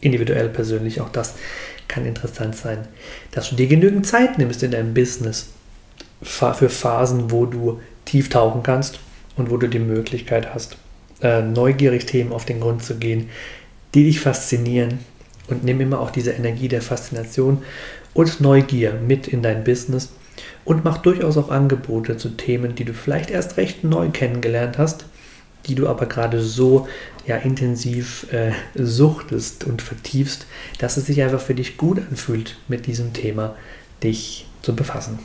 individuell, 0.00 0.48
persönlich, 0.48 1.00
auch 1.00 1.08
das 1.08 1.34
kann 1.88 2.04
interessant 2.04 2.56
sein, 2.56 2.88
dass 3.30 3.50
du 3.50 3.56
dir 3.56 3.68
genügend 3.68 4.06
Zeit 4.06 4.38
nimmst 4.38 4.62
in 4.62 4.72
deinem 4.72 4.94
Business 4.94 5.48
für 6.22 6.68
Phasen, 6.68 7.30
wo 7.30 7.46
du 7.46 7.80
tief 8.04 8.28
tauchen 8.28 8.62
kannst 8.62 8.98
und 9.36 9.50
wo 9.50 9.56
du 9.56 9.68
die 9.68 9.78
Möglichkeit 9.78 10.52
hast, 10.54 10.76
äh, 11.22 11.42
neugierig 11.42 12.06
Themen 12.06 12.32
auf 12.32 12.44
den 12.44 12.60
Grund 12.60 12.82
zu 12.82 12.96
gehen, 12.96 13.30
die 13.94 14.04
dich 14.04 14.20
faszinieren. 14.20 14.98
Und 15.48 15.62
nimm 15.62 15.80
immer 15.80 16.00
auch 16.00 16.10
diese 16.10 16.32
Energie 16.32 16.68
der 16.68 16.82
Faszination 16.82 17.62
und 18.14 18.40
Neugier 18.40 18.94
mit 18.94 19.28
in 19.28 19.42
dein 19.42 19.62
Business. 19.62 20.10
Und 20.64 20.84
mach 20.84 20.98
durchaus 20.98 21.36
auch 21.36 21.50
Angebote 21.50 22.16
zu 22.16 22.30
Themen, 22.30 22.74
die 22.74 22.84
du 22.84 22.92
vielleicht 22.92 23.30
erst 23.30 23.56
recht 23.56 23.84
neu 23.84 24.08
kennengelernt 24.08 24.78
hast 24.78 25.04
die 25.66 25.74
du 25.74 25.88
aber 25.88 26.06
gerade 26.06 26.40
so 26.40 26.88
ja, 27.26 27.36
intensiv 27.36 28.32
äh, 28.32 28.52
suchtest 28.74 29.64
und 29.64 29.82
vertiefst, 29.82 30.46
dass 30.78 30.96
es 30.96 31.06
sich 31.06 31.22
einfach 31.22 31.40
für 31.40 31.54
dich 31.54 31.76
gut 31.76 31.98
anfühlt, 31.98 32.56
mit 32.68 32.86
diesem 32.86 33.12
Thema 33.12 33.56
dich 34.02 34.46
zu 34.62 34.76
befassen. 34.76 35.18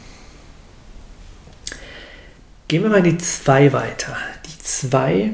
Gehen 2.68 2.84
wir 2.84 2.90
mal 2.90 3.06
in 3.06 3.18
die 3.18 3.18
2 3.18 3.74
weiter. 3.74 4.16
Die 4.46 4.64
2 4.64 5.32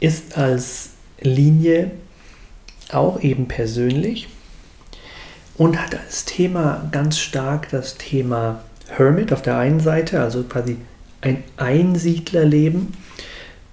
ist 0.00 0.36
als 0.36 0.90
Linie 1.20 1.90
auch 2.90 3.20
eben 3.20 3.48
persönlich 3.48 4.28
und 5.56 5.80
hat 5.80 5.94
als 5.94 6.24
Thema 6.24 6.88
ganz 6.92 7.18
stark 7.18 7.70
das 7.70 7.96
Thema 7.96 8.62
Hermit 8.88 9.32
auf 9.32 9.42
der 9.42 9.56
einen 9.56 9.80
Seite, 9.80 10.20
also 10.20 10.42
quasi 10.42 10.76
ein 11.20 11.42
Einsiedlerleben 11.56 12.92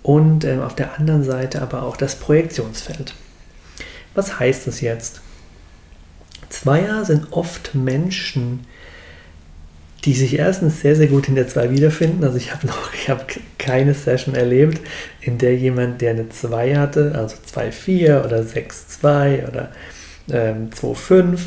und 0.04 0.44
äh, 0.44 0.58
auf 0.58 0.76
der 0.76 0.98
anderen 1.00 1.24
Seite 1.24 1.62
aber 1.62 1.84
auch 1.84 1.98
das 1.98 2.16
Projektionsfeld. 2.16 3.14
Was 4.16 4.40
heißt 4.40 4.68
das 4.68 4.82
jetzt? 4.82 5.22
Zweier 6.50 7.06
sind 7.06 7.32
oft 7.32 7.76
Menschen, 7.76 8.66
die 10.04 10.14
sich 10.14 10.38
erstens 10.38 10.82
sehr, 10.82 10.96
sehr 10.96 11.08
gut 11.08 11.28
in 11.28 11.36
der 11.36 11.48
2 11.48 11.72
wiederfinden. 11.72 12.24
Also 12.24 12.38
ich 12.38 12.52
habe 12.52 12.68
noch, 12.68 12.94
ich 12.94 13.10
habe 13.10 13.26
keine 13.58 13.94
Session 13.94 14.36
erlebt, 14.36 14.82
in 15.22 15.38
der 15.38 15.56
jemand, 15.56 16.02
der 16.02 16.12
eine 16.12 16.30
2 16.30 16.76
hatte, 16.78 17.14
also 17.16 17.36
2,4 17.54 18.26
oder 18.26 18.42
6,2 18.42 19.48
oder 19.48 19.72
ähm, 20.30 20.70
2,5, 20.72 21.40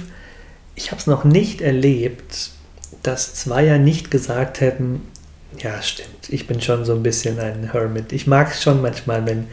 ich 0.76 0.90
habe 0.90 1.00
es 1.00 1.06
noch 1.06 1.24
nicht 1.24 1.60
erlebt, 1.60 2.50
dass 3.02 3.34
Zweier 3.34 3.78
nicht 3.78 4.10
gesagt 4.10 4.60
hätten, 4.60 5.02
ja, 5.58 5.82
stimmt. 5.82 6.28
Ich 6.28 6.46
bin 6.46 6.60
schon 6.60 6.84
so 6.84 6.94
ein 6.94 7.02
bisschen 7.02 7.38
ein 7.38 7.72
Hermit. 7.72 8.12
Ich 8.12 8.26
mag 8.26 8.50
es 8.50 8.62
schon 8.62 8.82
manchmal, 8.82 9.26
wenn 9.26 9.46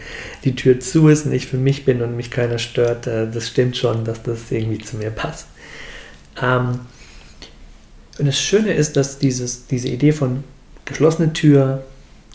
die 0.43 0.55
Tür 0.55 0.79
zu 0.79 1.07
ist 1.07 1.25
und 1.25 1.33
ich 1.33 1.47
für 1.47 1.57
mich 1.57 1.85
bin 1.85 2.01
und 2.01 2.15
mich 2.15 2.31
keiner 2.31 2.59
stört. 2.59 3.07
Äh, 3.07 3.29
das 3.29 3.47
stimmt 3.47 3.77
schon, 3.77 4.05
dass 4.05 4.23
das 4.23 4.51
irgendwie 4.51 4.79
zu 4.79 4.97
mir 4.97 5.11
passt. 5.11 5.47
Ähm, 6.41 6.79
und 8.19 8.25
das 8.25 8.39
Schöne 8.39 8.73
ist, 8.73 8.97
dass 8.97 9.19
dieses, 9.19 9.67
diese 9.67 9.87
Idee 9.87 10.11
von 10.11 10.43
geschlossene 10.85 11.33
Tür, 11.33 11.83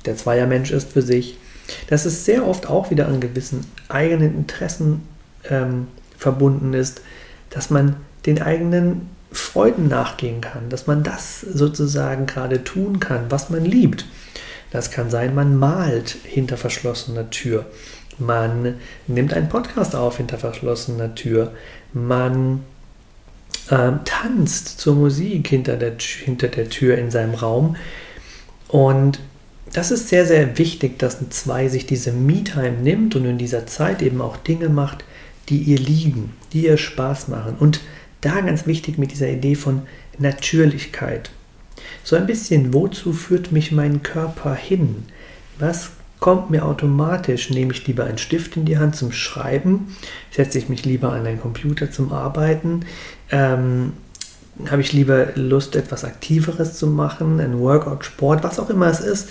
der 0.05 0.17
Zweiermensch 0.17 0.71
ist 0.71 0.93
für 0.93 1.03
sich, 1.03 1.39
dass 1.89 2.05
es 2.05 2.25
sehr 2.25 2.47
oft 2.47 2.69
auch 2.69 2.91
wieder 2.91 3.09
an 3.09 3.21
gewissen 3.21 3.67
eigenen 3.89 4.37
Interessen 4.37 5.03
ähm, 5.49 5.89
verbunden 6.17 6.75
ist, 6.75 7.01
dass 7.51 7.71
man 7.71 7.97
den 8.25 8.41
eigenen 8.41 9.09
Freuden 9.33 9.89
nachgehen 9.89 10.41
kann, 10.41 10.69
dass 10.69 10.87
man 10.87 11.03
das 11.03 11.41
sozusagen 11.41 12.27
gerade 12.27 12.65
tun 12.65 13.01
kann, 13.01 13.27
was 13.31 13.51
man 13.51 13.65
liebt. 13.65 14.07
Das 14.71 14.91
kann 14.91 15.11
sein, 15.11 15.35
man 15.35 15.57
malt 15.57 16.17
hinter 16.25 16.57
verschlossener 16.57 17.31
Tür, 17.31 17.67
man 18.19 18.75
nimmt 19.07 19.35
einen 19.35 19.49
Podcast 19.49 19.95
auf 19.95 20.17
hinter 20.17 20.39
verschlossener 20.39 21.15
Tür, 21.15 21.53
man 21.93 22.65
äh, 23.69 23.93
tanzt 24.05 24.81
zur 24.81 24.95
Musik 24.95 25.49
hinter 25.49 25.77
der, 25.77 25.95
hinter 25.99 26.49
der 26.49 26.69
Tür 26.69 26.97
in 26.99 27.11
seinem 27.11 27.35
Raum. 27.35 27.77
Und 28.69 29.21
das 29.73 29.91
ist 29.91 30.09
sehr, 30.09 30.25
sehr 30.25 30.59
wichtig, 30.59 30.99
dass 30.99 31.21
ein 31.21 31.31
Zwei 31.31 31.69
sich 31.69 31.87
diese 31.87 32.13
Me-Time 32.13 32.79
nimmt 32.83 33.17
und 33.17 33.25
in 33.25 33.39
dieser 33.39 33.67
Zeit 33.67 34.03
eben 34.03 34.21
auch 34.21 34.37
Dinge 34.37 34.69
macht, 34.69 35.05
die 35.49 35.59
ihr 35.59 35.79
liegen, 35.79 36.33
die 36.53 36.65
ihr 36.65 36.79
Spaß 36.79 37.29
machen. 37.29 37.57
Und 37.59 37.81
da 38.27 38.41
ganz 38.41 38.67
wichtig 38.67 38.99
mit 38.99 39.13
dieser 39.13 39.29
Idee 39.29 39.55
von 39.55 39.83
Natürlichkeit. 40.19 41.31
So 42.03 42.17
ein 42.17 42.27
bisschen, 42.27 42.75
wozu 42.75 43.13
führt 43.13 43.53
mich 43.53 43.73
mein 43.73 44.03
Körper 44.03 44.55
hin? 44.55 45.05
Was 45.59 45.91
kommt 46.19 46.51
mir 46.51 46.65
automatisch? 46.65 47.51
Nehme 47.51 47.73
ich 47.73 47.87
lieber 47.87 48.05
einen 48.05 48.19
Stift 48.19 48.57
in 48.57 48.65
die 48.65 48.79
Hand 48.79 48.97
zum 48.97 49.13
Schreiben? 49.13 49.97
Setze 50.31 50.59
ich 50.59 50.69
mich 50.69 50.85
lieber 50.85 51.13
an 51.13 51.27
einen 51.27 51.41
Computer 51.41 51.91
zum 51.91 52.13
Arbeiten? 52.13 52.85
Ähm, 53.31 53.93
Habe 54.71 54.81
ich 54.83 54.93
lieber 54.93 55.29
Lust, 55.37 55.77
etwas 55.77 56.05
Aktiveres 56.05 56.79
zu 56.79 56.87
machen? 56.89 57.41
Ein 57.41 57.61
Workout, 57.61 58.05
Sport, 58.05 58.43
was 58.43 58.59
auch 58.59 58.71
immer 58.71 58.87
es 58.87 59.01
ist. 59.01 59.29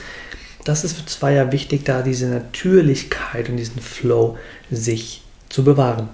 Das 0.64 0.84
ist 0.84 0.98
für 0.98 1.06
Zweier 1.06 1.52
wichtig, 1.52 1.84
da 1.84 2.02
diese 2.02 2.28
Natürlichkeit 2.28 3.50
und 3.50 3.58
diesen 3.58 3.82
Flow 3.82 4.38
sich 4.72 5.22
zu 5.50 5.64
bewahren. 5.64 6.10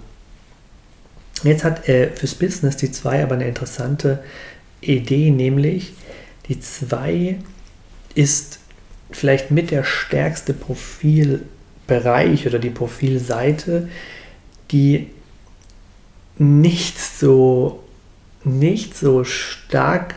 Jetzt 1.43 1.63
hat 1.63 1.88
äh, 1.88 2.10
fürs 2.10 2.36
Business 2.36 2.77
die 2.77 2.91
2 2.91 3.24
aber 3.24 3.36
eine 3.36 3.48
interessante 3.48 4.24
Idee, 4.81 5.31
nämlich 5.31 5.93
die 6.48 6.60
2 6.60 7.38
ist 8.15 8.60
vielleicht 9.12 9.51
mit 9.51 9.71
der 9.71 9.83
stärkste 9.83 10.53
Profilbereich 10.53 12.48
oder 12.48 12.60
die 12.60 12.69
Profilseite, 12.69 13.89
die 14.71 15.07
nicht 16.38 17.00
so, 17.00 17.83
nicht 18.43 18.98
so 18.98 19.24
stark 19.24 20.15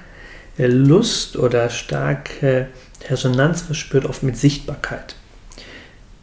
Lust 0.57 1.37
oder 1.37 1.69
starke 1.71 2.69
Resonanz 3.09 3.62
verspürt, 3.62 4.07
oft 4.07 4.23
mit 4.23 4.37
Sichtbarkeit. 4.37 5.16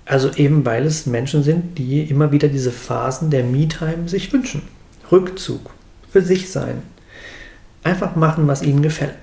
Also 0.06 0.32
eben 0.36 0.66
weil 0.66 0.86
es 0.86 1.06
Menschen 1.06 1.44
sind, 1.44 1.78
die 1.78 2.04
immer 2.04 2.32
wieder 2.32 2.48
diese 2.48 2.72
Phasen 2.72 3.30
der 3.30 3.44
Me-Time 3.44 4.08
sich 4.08 4.32
wünschen. 4.32 4.62
Rückzug, 5.12 5.72
für 6.12 6.22
sich 6.22 6.52
sein. 6.52 6.82
Einfach 7.84 8.16
machen, 8.16 8.48
was 8.48 8.62
ihnen 8.62 8.82
gefällt. 8.82 9.16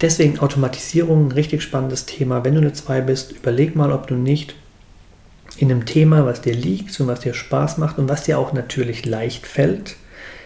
Deswegen 0.00 0.40
Automatisierung 0.40 1.28
ein 1.28 1.32
richtig 1.32 1.62
spannendes 1.62 2.06
Thema. 2.06 2.44
Wenn 2.44 2.54
du 2.54 2.60
eine 2.60 2.72
2 2.72 3.02
bist, 3.02 3.32
überleg 3.32 3.76
mal, 3.76 3.92
ob 3.92 4.08
du 4.08 4.14
nicht 4.14 4.54
in 5.58 5.70
einem 5.70 5.86
Thema, 5.86 6.26
was 6.26 6.40
dir 6.40 6.54
liegt 6.54 6.98
und 7.00 7.06
was 7.06 7.20
dir 7.20 7.34
Spaß 7.34 7.78
macht 7.78 7.98
und 7.98 8.08
was 8.08 8.24
dir 8.24 8.38
auch 8.38 8.52
natürlich 8.52 9.06
leicht 9.06 9.46
fällt. 9.46 9.96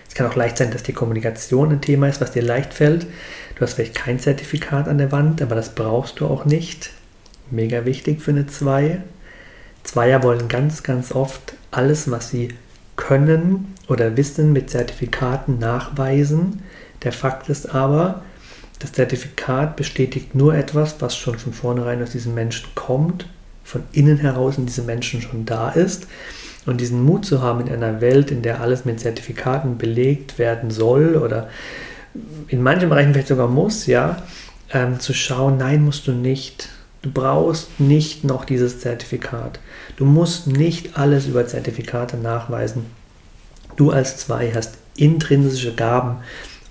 Es 0.09 0.15
kann 0.15 0.27
auch 0.27 0.37
leicht 0.37 0.59
sein, 0.59 0.71
dass 0.71 0.83
die 0.83 0.93
Kommunikation 0.93 1.71
ein 1.71 1.81
Thema 1.81 2.09
ist, 2.09 2.21
was 2.21 2.33
dir 2.33 2.43
leicht 2.43 2.75
fällt. 2.75 3.07
Du 3.55 3.62
hast 3.62 3.75
vielleicht 3.75 3.95
kein 3.95 4.19
Zertifikat 4.19 4.89
an 4.89 4.99
der 4.99 5.12
Wand, 5.12 5.41
aber 5.41 5.55
das 5.55 5.75
brauchst 5.75 6.21
du 6.21 6.27
auch 6.27 6.45
nicht. 6.45 6.91
Mega 7.51 7.85
wichtig 7.85 8.21
für 8.21 8.33
eine 8.33 8.47
2. 8.47 9.01
Zweier 9.85 10.23
wollen 10.23 10.49
ganz, 10.49 10.83
ganz 10.83 11.12
oft 11.12 11.55
alles, 11.71 12.11
was 12.11 12.31
sie 12.31 12.49
können 12.97 13.75
oder 13.89 14.17
wissen 14.17 14.53
mit 14.53 14.71
Zertifikaten 14.71 15.59
nachweisen. 15.59 16.63
Der 17.03 17.13
Fakt 17.13 17.49
ist 17.49 17.75
aber, 17.75 18.23
das 18.79 18.93
Zertifikat 18.93 19.77
bestätigt 19.77 20.35
nur 20.35 20.55
etwas, 20.55 20.97
was 21.01 21.17
schon 21.17 21.39
von 21.39 21.53
vornherein 21.53 22.03
aus 22.03 22.11
diesem 22.11 22.35
Menschen 22.35 22.69
kommt, 22.75 23.27
von 23.65 23.83
innen 23.93 24.19
heraus 24.19 24.59
in 24.59 24.67
diesem 24.67 24.87
Menschen 24.87 25.23
schon 25.23 25.45
da 25.45 25.71
ist. 25.71 26.07
Und 26.67 26.81
diesen 26.81 27.03
Mut 27.05 27.25
zu 27.25 27.43
haben 27.43 27.61
in 27.61 27.73
einer 27.73 28.01
Welt, 28.01 28.31
in 28.31 28.43
der 28.43 28.61
alles 28.61 28.85
mit 28.85 28.99
Zertifikaten 28.99 29.79
belegt 29.79 30.39
werden 30.39 30.71
soll 30.71 31.17
oder 31.17 31.49
in 32.49 32.63
manchen 32.63 32.89
Bereichen 32.89 33.13
vielleicht 33.13 33.29
sogar 33.29 33.49
muss, 33.49 33.87
ja, 33.87 34.23
ähm, 34.73 34.99
zu 34.99 35.15
schauen, 35.15 35.59
nein, 35.59 35.85
musst 35.85 36.07
du 36.07 36.13
nicht. 36.13 36.69
Du 37.07 37.12
brauchst 37.12 37.79
nicht 37.79 38.25
noch 38.25 38.45
dieses 38.45 38.81
Zertifikat. 38.81 39.61
Du 39.97 40.05
musst 40.05 40.49
nicht 40.49 40.99
alles 40.99 41.29
über 41.29 41.47
Zertifikate 41.47 42.16
nachweisen. 42.16 42.87
Du 43.77 43.92
als 43.92 44.16
zwei 44.16 44.51
hast 44.53 44.79
intrinsische 44.97 45.73
Gaben 45.73 46.16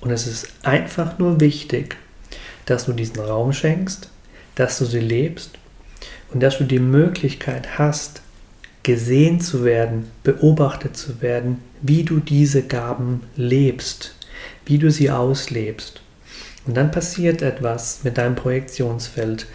und 0.01 0.11
es 0.11 0.27
ist 0.27 0.49
einfach 0.63 1.19
nur 1.19 1.39
wichtig, 1.39 1.95
dass 2.65 2.85
du 2.85 2.91
diesen 2.91 3.21
Raum 3.21 3.53
schenkst, 3.53 4.09
dass 4.55 4.77
du 4.77 4.83
sie 4.83 4.99
lebst 4.99 5.51
und 6.33 6.43
dass 6.43 6.57
du 6.57 6.65
die 6.65 6.79
Möglichkeit 6.79 7.79
hast, 7.79 8.21
gesehen 8.83 9.39
zu 9.39 9.63
werden, 9.63 10.11
beobachtet 10.23 10.97
zu 10.97 11.21
werden, 11.21 11.61
wie 11.81 12.03
du 12.03 12.19
diese 12.19 12.61
Gaben 12.61 13.21
lebst, 13.37 14.15
wie 14.65 14.79
du 14.79 14.91
sie 14.91 15.11
auslebst. 15.11 16.01
Und 16.67 16.75
dann 16.75 16.91
passiert 16.91 17.41
etwas 17.41 18.03
mit 18.03 18.17
deinem 18.17 18.35
Projektionsfeld. 18.35 19.45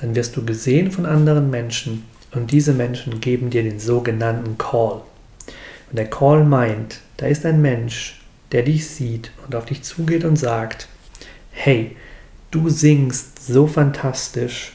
Dann 0.00 0.14
wirst 0.14 0.36
du 0.36 0.44
gesehen 0.44 0.90
von 0.90 1.04
anderen 1.04 1.50
Menschen 1.50 2.04
und 2.32 2.52
diese 2.52 2.72
Menschen 2.72 3.20
geben 3.20 3.50
dir 3.50 3.62
den 3.62 3.80
sogenannten 3.80 4.56
Call. 4.56 5.02
Und 5.90 5.98
der 5.98 6.08
Call 6.08 6.44
meint, 6.44 7.00
da 7.18 7.26
ist 7.26 7.44
ein 7.44 7.60
Mensch, 7.60 8.20
der 8.52 8.62
dich 8.62 8.88
sieht 8.88 9.30
und 9.46 9.54
auf 9.54 9.66
dich 9.66 9.82
zugeht 9.82 10.24
und 10.24 10.36
sagt, 10.36 10.88
hey, 11.50 11.96
du 12.50 12.68
singst 12.68 13.46
so 13.46 13.66
fantastisch, 13.66 14.72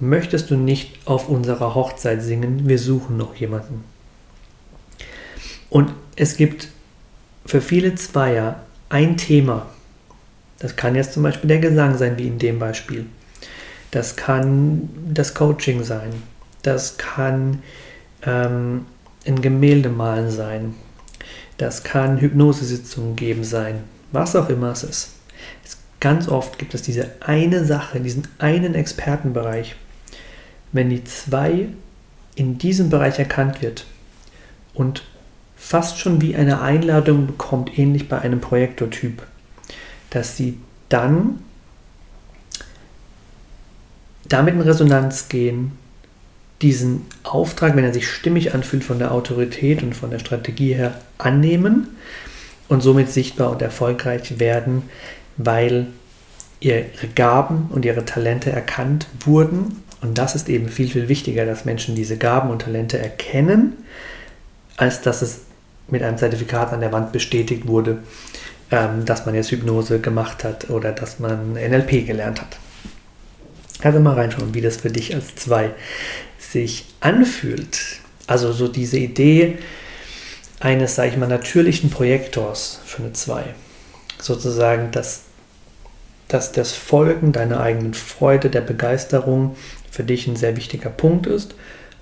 möchtest 0.00 0.50
du 0.50 0.56
nicht 0.56 1.06
auf 1.06 1.28
unserer 1.28 1.74
Hochzeit 1.74 2.22
singen, 2.22 2.68
wir 2.68 2.78
suchen 2.78 3.16
noch 3.16 3.34
jemanden. 3.36 3.84
Und 5.70 5.92
es 6.16 6.36
gibt 6.36 6.68
für 7.44 7.60
viele 7.60 7.94
Zweier 7.94 8.62
ein 8.88 9.16
Thema. 9.16 9.66
Das 10.58 10.74
kann 10.74 10.94
jetzt 10.94 11.12
zum 11.12 11.22
Beispiel 11.22 11.48
der 11.48 11.58
Gesang 11.58 11.96
sein, 11.98 12.18
wie 12.18 12.26
in 12.26 12.38
dem 12.38 12.58
Beispiel. 12.58 13.06
Das 13.90 14.16
kann 14.16 14.88
das 15.12 15.34
Coaching 15.34 15.84
sein. 15.84 16.10
Das 16.62 16.98
kann 16.98 17.62
ähm, 18.22 18.86
ein 19.26 19.40
Gemäldemalen 19.40 20.30
sein. 20.30 20.74
Das 21.58 21.84
kann 21.84 22.18
Hypnosesitzungen 22.18 23.16
geben 23.16 23.44
sein, 23.44 23.84
was 24.12 24.36
auch 24.36 24.48
immer 24.48 24.72
es 24.72 24.82
ist. 24.82 25.10
Es, 25.64 25.78
ganz 26.00 26.28
oft 26.28 26.58
gibt 26.58 26.74
es 26.74 26.82
diese 26.82 27.10
eine 27.20 27.64
Sache, 27.64 28.00
diesen 28.00 28.28
einen 28.38 28.74
Expertenbereich. 28.74 29.76
Wenn 30.72 30.90
die 30.90 31.04
zwei 31.04 31.68
in 32.34 32.58
diesem 32.58 32.90
Bereich 32.90 33.18
erkannt 33.18 33.62
wird 33.62 33.86
und 34.74 35.04
fast 35.56 35.98
schon 35.98 36.20
wie 36.20 36.36
eine 36.36 36.60
Einladung 36.60 37.26
bekommt, 37.26 37.78
ähnlich 37.78 38.08
bei 38.08 38.20
einem 38.20 38.40
Projektortyp, 38.40 39.22
dass 40.10 40.36
sie 40.36 40.58
dann 40.88 41.40
damit 44.28 44.54
in 44.54 44.60
Resonanz 44.60 45.28
gehen 45.28 45.72
diesen 46.62 47.02
Auftrag, 47.22 47.76
wenn 47.76 47.84
er 47.84 47.92
sich 47.92 48.08
stimmig 48.08 48.54
anfühlt 48.54 48.84
von 48.84 48.98
der 48.98 49.12
Autorität 49.12 49.82
und 49.82 49.94
von 49.94 50.10
der 50.10 50.18
Strategie 50.18 50.72
her, 50.72 50.94
annehmen 51.18 51.88
und 52.68 52.82
somit 52.82 53.10
sichtbar 53.10 53.50
und 53.50 53.62
erfolgreich 53.62 54.38
werden, 54.38 54.82
weil 55.36 55.88
ihre 56.60 56.84
Gaben 57.14 57.68
und 57.70 57.84
ihre 57.84 58.04
Talente 58.04 58.50
erkannt 58.50 59.06
wurden. 59.20 59.82
Und 60.00 60.18
das 60.18 60.34
ist 60.34 60.48
eben 60.48 60.68
viel, 60.68 60.88
viel 60.88 61.08
wichtiger, 61.08 61.44
dass 61.44 61.64
Menschen 61.64 61.94
diese 61.94 62.16
Gaben 62.16 62.50
und 62.50 62.62
Talente 62.62 62.98
erkennen, 62.98 63.74
als 64.76 65.02
dass 65.02 65.22
es 65.22 65.40
mit 65.88 66.02
einem 66.02 66.18
Zertifikat 66.18 66.72
an 66.72 66.80
der 66.80 66.92
Wand 66.92 67.12
bestätigt 67.12 67.66
wurde, 67.66 67.98
ähm, 68.70 69.04
dass 69.04 69.26
man 69.26 69.34
jetzt 69.34 69.50
Hypnose 69.50 70.00
gemacht 70.00 70.42
hat 70.42 70.70
oder 70.70 70.92
dass 70.92 71.18
man 71.18 71.52
NLP 71.52 72.06
gelernt 72.06 72.40
hat. 72.40 72.58
Also 73.82 74.00
mal 74.00 74.14
reinschauen, 74.14 74.54
wie 74.54 74.60
das 74.60 74.78
für 74.78 74.90
dich 74.90 75.14
als 75.14 75.34
zwei 75.34 75.70
sich 76.38 76.86
anfühlt. 77.00 78.00
Also 78.26 78.52
so 78.52 78.68
diese 78.68 78.98
Idee 78.98 79.58
eines, 80.60 80.94
sage 80.94 81.10
ich 81.10 81.16
mal, 81.16 81.28
natürlichen 81.28 81.90
Projektors 81.90 82.80
für 82.84 83.02
eine 83.02 83.12
2. 83.12 83.44
Sozusagen, 84.18 84.90
dass, 84.90 85.22
dass 86.28 86.52
das 86.52 86.72
Folgen 86.72 87.32
deiner 87.32 87.60
eigenen 87.60 87.94
Freude, 87.94 88.48
der 88.48 88.62
Begeisterung 88.62 89.56
für 89.90 90.04
dich 90.04 90.26
ein 90.26 90.36
sehr 90.36 90.56
wichtiger 90.56 90.90
Punkt 90.90 91.26
ist. 91.26 91.54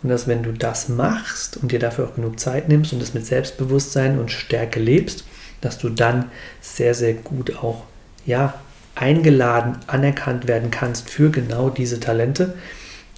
Und 0.03 0.11
dass 0.11 0.29
wenn 0.29 0.43
du 0.43 0.53
das 0.53 0.89
machst 0.89 1.57
und 1.57 1.73
dir 1.73 1.79
dafür 1.79 2.07
auch 2.07 2.15
genug 2.15 2.39
Zeit 2.39 2.69
nimmst 2.69 2.93
und 2.93 3.03
es 3.03 3.15
mit 3.15 3.27
Selbstbewusstsein 3.27 4.19
und 4.19 4.31
Stärke 4.31 4.79
lebst, 4.79 5.25
dass 5.61 5.79
du 5.79 5.89
dann 5.89 6.31
sehr, 6.61 6.95
sehr 6.95 7.15
gut 7.15 7.57
auch 7.57 7.85
ja, 8.27 8.55
eingeladen, 8.95 9.77
anerkannt 9.87 10.47
werden 10.47 10.71
kannst 10.71 11.11
für 11.11 11.31
genau 11.31 11.71
diese 11.71 12.01
Talente 12.01 12.55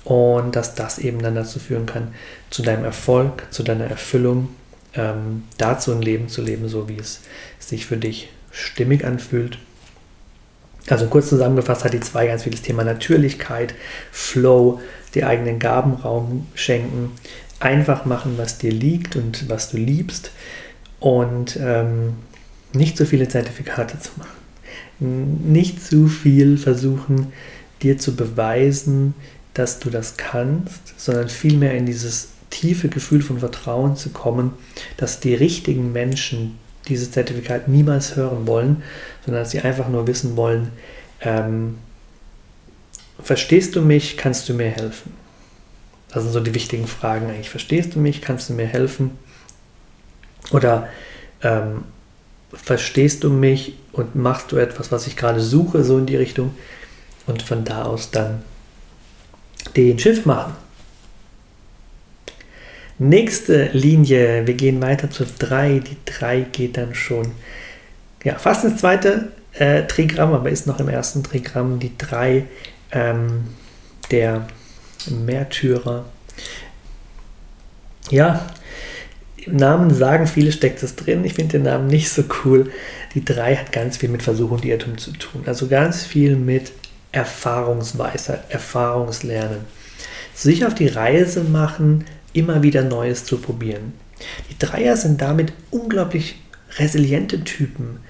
und 0.05 0.57
dass 0.57 0.75
das 0.75 0.99
eben 0.99 1.21
dann 1.21 1.35
dazu 1.35 1.59
führen 1.59 1.87
kann, 1.87 2.15
zu 2.51 2.63
deinem 2.63 2.85
Erfolg, 2.85 3.47
zu 3.51 3.63
deiner 3.63 3.87
Erfüllung, 3.87 4.49
ähm, 4.95 5.45
dazu 5.59 5.93
ein 5.93 6.03
Leben 6.03 6.29
zu 6.29 6.43
leben, 6.43 6.69
so 6.69 6.89
wie 6.89 6.99
es 6.99 7.21
sich 7.59 7.87
für 7.87 7.97
dich 7.97 8.29
stimmig 8.51 9.05
anfühlt. 9.05 9.59
Also 10.89 11.09
kurz 11.09 11.29
zusammengefasst 11.29 11.85
hat 11.85 11.93
die 11.93 12.01
zwei 12.01 12.29
ganz 12.29 12.45
vieles 12.45 12.63
Thema 12.63 12.85
Natürlichkeit, 12.85 13.75
Flow, 14.13 14.81
die 15.15 15.25
eigenen 15.25 15.59
Gaben 15.59 15.95
Raum 15.95 16.47
schenken, 16.55 17.11
einfach 17.59 18.05
machen, 18.05 18.35
was 18.39 18.59
dir 18.59 18.71
liegt 18.71 19.17
und 19.17 19.49
was 19.49 19.71
du 19.71 19.77
liebst 19.77 20.31
und 21.01 21.59
ähm, 21.61 22.15
nicht 22.73 22.97
so 22.97 23.05
viele 23.05 23.27
Zertifikate 23.29 23.99
zu 23.99 24.11
machen 24.19 24.46
nicht 24.99 25.83
zu 25.83 26.09
viel 26.09 26.57
versuchen, 26.59 27.33
dir 27.83 27.99
zu 27.99 28.17
beweisen, 28.17 29.15
dass 29.55 29.79
du 29.79 29.91
das 29.91 30.17
kannst, 30.17 30.99
sondern 30.99 31.29
vielmehr 31.29 31.77
in 31.77 31.87
dieses 31.87 32.29
tiefe 32.51 32.89
Gefühl 32.89 33.23
von 33.23 33.39
Vertrauen 33.39 33.97
zu 33.97 34.11
kommen, 34.11 34.53
dass 34.97 35.21
die 35.21 35.35
richtigen 35.35 35.93
Menschen 35.93 36.59
dieses 36.89 37.11
Zertifikat 37.11 37.69
niemals 37.69 38.17
hören 38.17 38.47
wollen, 38.47 38.83
sondern 39.25 39.43
dass 39.43 39.51
sie 39.51 39.61
einfach 39.61 39.89
nur 39.89 40.07
wissen 40.07 40.37
wollen, 40.37 40.71
ähm, 41.21 41.79
verstehst 43.21 43.77
du 43.77 43.83
mich, 43.83 44.17
kannst 44.17 44.49
du 44.49 44.55
mir 44.55 44.71
helfen? 44.71 45.13
Das 46.11 46.23
sind 46.23 46.33
so 46.33 46.41
die 46.41 46.55
wichtigen 46.55 46.87
Fragen 46.87 47.27
eigentlich. 47.29 47.51
Verstehst 47.51 47.95
du 47.95 47.99
mich, 47.99 48.23
kannst 48.23 48.49
du 48.49 48.55
mir 48.55 48.67
helfen? 48.67 49.13
Oder 50.53 50.89
ähm, 51.43 51.85
verstehst 52.53 53.25
du 53.25 53.31
mich 53.31 53.75
und 53.97 54.15
machst 54.15 54.53
du 54.53 54.57
etwas, 54.57 54.93
was 54.93 55.07
ich 55.07 55.17
gerade 55.17 55.41
suche, 55.41 55.83
so 55.83 55.99
in 55.99 56.07
die 56.07 56.17
Richtung. 56.17 56.55
Und 57.27 57.43
von 57.43 57.65
da 57.65 57.85
aus 57.85 58.11
dann 58.11 58.43
den 59.75 59.99
Schiff 59.99 60.27
machen. 60.27 60.55
Nächste 62.99 63.71
Linie, 63.73 64.47
wir 64.47 64.55
gehen 64.55 64.81
weiter 64.81 65.11
zur 65.11 65.27
3. 65.39 65.81
Die 65.81 65.97
3 66.05 66.41
geht 66.53 66.77
dann 66.77 66.95
schon 66.95 67.33
ja, 68.23 68.37
fast 68.37 68.65
ins 68.65 68.81
zweite 68.81 69.33
äh, 69.53 69.85
Trigramm, 69.85 70.33
aber 70.33 70.51
ist 70.51 70.67
noch 70.67 70.81
im 70.81 70.89
ersten 70.89 71.23
Trigramm. 71.23 71.79
Die 71.79 71.97
3 71.99 72.45
ähm, 72.93 73.49
der 74.11 74.47
Märtyrer. 75.11 76.05
Ja, 78.11 78.47
im 79.47 79.57
Namen 79.57 79.95
sagen 79.95 80.27
viele 80.27 80.53
steckt 80.53 80.83
es 80.83 80.97
drin. 80.97 81.25
Ich 81.25 81.35
finde 81.35 81.53
den 81.53 81.63
Namen 81.63 81.87
nicht 81.87 82.11
so 82.11 82.25
cool. 82.45 82.71
Die 83.15 83.25
3 83.25 83.57
hat 83.57 83.73
ganz 83.73 83.97
viel 83.97 84.09
mit 84.09 84.23
Versuch 84.23 84.51
und 84.51 84.65
Irrtum 84.65 84.99
zu 84.99 85.13
tun. 85.13 85.43
Also 85.47 85.69
ganz 85.69 86.05
viel 86.05 86.37
mit 86.37 86.73
Erfahrungsweisheit, 87.13 88.43
Erfahrungslernen. 88.49 89.61
Sich 90.35 90.67
auf 90.67 90.75
die 90.75 90.89
Reise 90.89 91.45
machen, 91.45 92.05
immer 92.33 92.63
wieder 92.63 92.83
Neues 92.83 93.25
zu 93.25 93.39
probieren. 93.39 93.95
Die 94.51 94.59
Dreier 94.59 94.97
sind 94.97 95.23
damit 95.23 95.53
unglaublich 95.71 96.43
resiliente 96.79 97.45
Typen. 97.45 98.01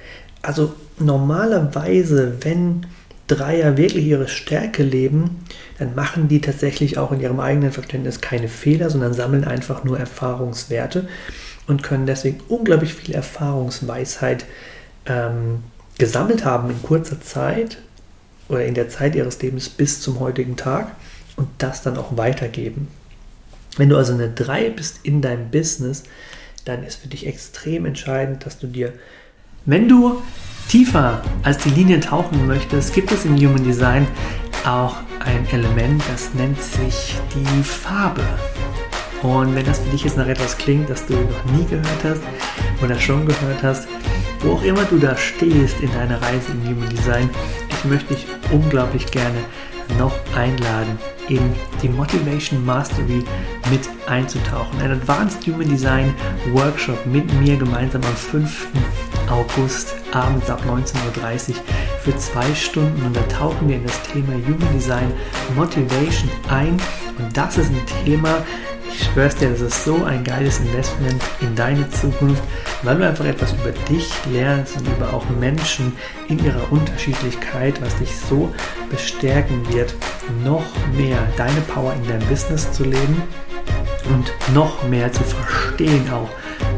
Also 0.43 0.75
normalerweise, 0.99 2.37
wenn 2.41 2.87
Dreier 3.27 3.77
wirklich 3.77 4.07
ihre 4.07 4.29
Stärke 4.29 4.83
leben, 4.83 5.45
dann 5.79 5.95
machen 5.95 6.29
die 6.29 6.41
tatsächlich 6.41 6.99
auch 6.99 7.13
in 7.13 7.21
ihrem 7.21 7.41
eigenen 7.41 7.73
Verständnis 7.73 8.21
keine 8.21 8.49
Fehler, 8.49 8.91
sondern 8.91 9.15
sammeln 9.15 9.45
einfach 9.45 9.85
nur 9.85 9.99
Erfahrungswerte 9.99 11.09
und 11.67 11.83
können 11.83 12.07
deswegen 12.07 12.41
unglaublich 12.49 12.95
viel 12.95 13.15
Erfahrungsweisheit 13.15 14.45
ähm, 15.07 15.65
gesammelt 15.99 16.45
haben 16.45 16.71
in 16.71 16.83
kurzer 16.83 17.21
Zeit 17.21 17.79
oder 18.49 18.65
in 18.65 18.75
der 18.75 18.89
Zeit 18.89 19.15
ihres 19.15 19.41
Lebens 19.43 19.69
bis 19.69 20.01
zum 20.01 20.21
heutigen 20.21 20.57
Tag 20.57 20.93
und 21.37 21.49
das 21.59 21.83
dann 21.83 21.97
auch 21.97 22.17
weitergeben. 22.17 22.89
Wenn 23.77 23.89
du 23.89 23.97
also 23.97 24.15
eine 24.15 24.31
3 24.31 24.71
bist 24.71 25.01
in 25.03 25.21
deinem 25.21 25.51
Business, 25.51 26.05
dann 26.65 26.85
ist 26.85 26.97
für 26.97 27.09
dich 27.09 27.27
extrem 27.27 27.87
entscheidend, 27.87 28.47
dass 28.47 28.59
du 28.59 28.67
dir, 28.67 28.93
wenn 29.65 29.89
du 29.89 30.23
tiefer 30.69 31.23
als 31.43 31.59
die 31.59 31.71
Linien 31.71 32.01
tauchen 32.01 32.47
möchtest, 32.47 32.95
gibt 32.95 33.13
es 33.13 33.25
im 33.25 33.37
Human 33.37 33.65
Design 33.65 34.07
auch 34.65 34.97
ein 35.21 35.47
Element, 35.51 36.03
das 36.13 36.35
nennt 36.35 36.61
sich 36.61 37.15
die 37.35 37.63
Farbe. 37.63 38.25
Und 39.23 39.55
wenn 39.55 39.65
das 39.65 39.79
für 39.79 39.91
dich 39.91 40.05
jetzt 40.05 40.17
nach 40.17 40.27
etwas 40.27 40.57
klingt, 40.59 40.91
das 40.91 41.07
du 41.07 41.15
noch 41.15 41.53
nie 41.53 41.65
gehört 41.65 42.05
hast 42.05 42.23
oder 42.83 42.99
schon 42.99 43.27
gehört 43.27 43.63
hast, 43.63 43.89
wo 44.41 44.53
auch 44.53 44.63
immer 44.63 44.85
du 44.85 44.99
da 44.99 45.17
stehst 45.17 45.81
in 45.81 45.93
deiner 45.93 46.21
Reise 46.21 46.53
im 46.53 46.63
Human 46.69 46.89
Design, 46.91 47.31
ich 47.71 47.85
möchte 47.85 48.15
dich 48.15 48.27
unglaublich 48.53 49.07
gerne 49.07 49.39
noch 49.99 50.13
einladen, 50.37 50.99
in 51.29 51.53
die 51.83 51.89
Motivation 51.89 52.65
Mastery 52.65 53.25
mit 53.71 53.89
einzutauchen. 54.07 54.81
Ein 54.81 54.93
Advanced 54.93 55.47
Human 55.47 55.69
Design 55.69 56.15
Workshop 56.53 57.05
mit 57.07 57.33
mir 57.41 57.57
gemeinsam 57.57 58.03
am 58.03 58.17
5. 58.17 58.69
August 59.29 59.95
abends 60.13 60.49
ab 60.51 60.63
19.30 60.67 61.51
Uhr 61.51 61.55
für 62.03 62.17
zwei 62.17 62.55
Stunden 62.55 63.03
und 63.05 63.17
da 63.17 63.23
tauchen 63.23 63.69
wir 63.69 63.77
in 63.77 63.85
das 63.85 64.03
Thema 64.03 64.35
Human 64.35 64.73
Design 64.73 65.13
Motivation 65.57 66.31
ein 66.49 66.77
und 67.19 67.37
das 67.37 67.59
ist 67.59 67.71
ein 67.71 68.05
Thema, 68.05 68.45
ich 68.89 69.05
schwör's 69.05 69.35
dir, 69.37 69.51
das 69.51 69.61
ist 69.61 69.85
so 69.85 70.05
ein 70.05 70.23
geiles 70.23 70.61
Investment 70.61 71.21
in 71.41 71.55
deine 71.55 71.89
Zukunft, 71.91 72.43
weil 72.83 72.97
du 72.97 73.07
einfach 73.07 73.25
etwas 73.25 73.53
über 73.53 73.73
dich 73.91 74.11
lernst 74.33 74.77
und 74.77 74.87
über 74.89 75.13
auch 75.13 75.29
Menschen 75.41 75.93
in 76.29 76.43
ihrer 76.45 76.71
Unterschiedlichkeit, 76.71 77.81
was 77.83 77.97
dich 77.99 78.17
so 78.17 78.53
bestärken 78.91 79.63
wird, 79.73 79.95
noch 80.45 80.65
mehr 80.97 81.19
deine 81.37 81.61
Power 81.63 81.95
in 81.95 82.07
deinem 82.07 82.27
Business 82.29 82.71
zu 82.73 82.85
leben 82.85 83.23
und 84.15 84.33
noch 84.55 84.83
mehr 84.85 85.13
zu 85.13 85.23
verstehen 85.25 86.09
auch, 86.11 86.29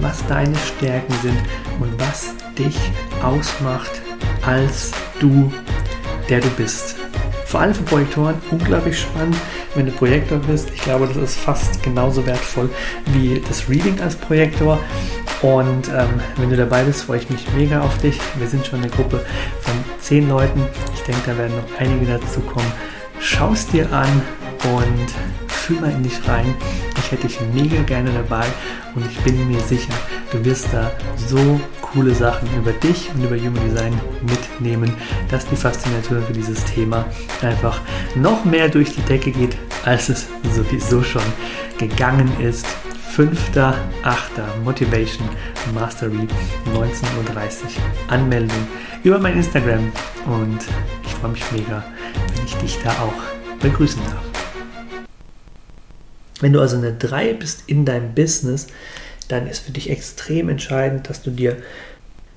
was 0.01 0.27
deine 0.27 0.57
Stärken 0.57 1.15
sind 1.23 1.39
und 1.81 1.93
was 2.01 2.35
dich 2.57 2.77
ausmacht 3.23 4.03
als 4.47 4.93
du, 5.21 5.53
der 6.29 6.41
du 6.41 6.49
bist. 6.51 6.97
Vor 7.47 7.61
allem 7.61 7.75
für 7.75 7.83
Projektoren 7.83 8.35
unglaublich 8.51 9.01
spannend, 9.01 9.37
wenn 9.75 9.87
du 9.87 9.93
Projektor 9.93 10.39
bist. 10.39 10.71
Ich 10.75 10.83
glaube, 10.83 11.07
das 11.07 11.17
ist 11.17 11.37
fast 11.39 11.83
genauso 11.83 12.27
wertvoll 12.27 12.69
wie 13.07 13.43
das 13.47 13.69
Reading 13.69 13.99
als 14.01 14.17
Projektor. 14.17 14.79
Und 15.41 15.89
ähm, 15.89 16.21
wenn 16.37 16.51
du 16.51 16.57
dabei 16.57 16.83
bist, 16.83 17.05
freue 17.05 17.21
ich 17.21 17.31
mich 17.31 17.47
mega 17.57 17.81
auf 17.81 17.97
dich. 17.99 18.19
Wir 18.37 18.49
sind 18.49 18.67
schon 18.67 18.81
eine 18.81 18.91
Gruppe 18.91 19.25
von 19.61 19.73
zehn 20.01 20.29
Leuten. 20.29 20.63
Ich 20.95 21.03
denke, 21.03 21.23
da 21.27 21.39
werden 21.39 21.57
noch 21.57 21.81
einige 21.81 22.07
dazu 22.07 22.41
kommen. 22.41 22.71
Schau 23.31 23.53
es 23.53 23.67
dir 23.67 23.93
an 23.93 24.23
und 24.75 25.53
fühl 25.53 25.79
mal 25.81 25.91
in 25.91 26.03
dich 26.03 26.27
rein. 26.27 26.55
Ich 26.97 27.13
hätte 27.13 27.27
dich 27.27 27.39
mega 27.53 27.83
gerne 27.83 28.11
dabei 28.11 28.47
und 28.95 29.05
ich 29.05 29.19
bin 29.19 29.47
mir 29.47 29.61
sicher, 29.61 29.93
du 30.33 30.43
wirst 30.47 30.69
da 30.73 30.91
so 31.15 31.61
coole 31.83 32.15
Sachen 32.15 32.49
über 32.57 32.73
dich 32.73 33.11
und 33.15 33.23
über 33.23 33.37
Human 33.37 33.63
Design 33.69 34.01
mitnehmen, 34.23 34.95
dass 35.31 35.47
die 35.47 35.57
Faszination 35.57 36.25
für 36.25 36.33
dieses 36.33 36.65
Thema 36.65 37.05
einfach 37.43 37.83
noch 38.15 38.47
mehr 38.47 38.71
durch 38.71 38.95
die 38.95 39.03
Decke 39.03 39.31
geht, 39.31 39.57
als 39.85 40.09
es 40.09 40.27
sowieso 40.55 41.03
schon 41.03 41.23
gegangen 41.77 42.33
ist. 42.41 42.67
5.8. 43.15 43.75
Motivation 44.65 45.29
Mastery 45.75 46.27
19.30 46.73 46.77
Uhr 46.77 46.93
Anmeldung 48.09 48.67
über 49.03 49.19
mein 49.19 49.37
Instagram 49.37 49.93
und 50.27 50.61
ich 51.05 51.13
freue 51.15 51.33
mich 51.33 51.45
mega, 51.53 51.85
ich 52.49 52.55
dich 52.55 52.79
da 52.83 52.91
auch 53.03 53.61
begrüßen 53.61 54.01
darf. 54.05 54.25
Wenn 56.41 56.55
du 56.55 56.61
also 56.61 56.77
eine 56.77 56.95
3 56.95 57.35
bist 57.35 57.65
in 57.67 57.85
deinem 57.85 58.15
Business, 58.15 58.69
dann 59.29 59.47
ist 59.47 59.61
für 59.61 59.73
dich 59.73 59.91
extrem 59.91 60.49
entscheidend, 60.49 61.11
dass 61.11 61.21
du 61.21 61.31
dir 61.31 61.59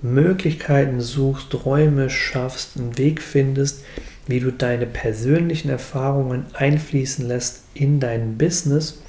Möglichkeiten 0.02 1.00
suchst, 1.00 1.65
Räume 1.65 2.10
schaffst, 2.10 2.76
einen 2.76 2.97
Weg 2.97 3.21
findest, 3.21 3.86
wie 4.28 4.39
du 4.39 4.52
deine 4.52 4.86
persönlichen 4.86 5.69
Erfahrungen 5.69 6.45
einfließen 6.54 7.26
lässt 7.26 7.62
in 7.74 8.00
dein 8.00 8.38
Business. 8.38 9.02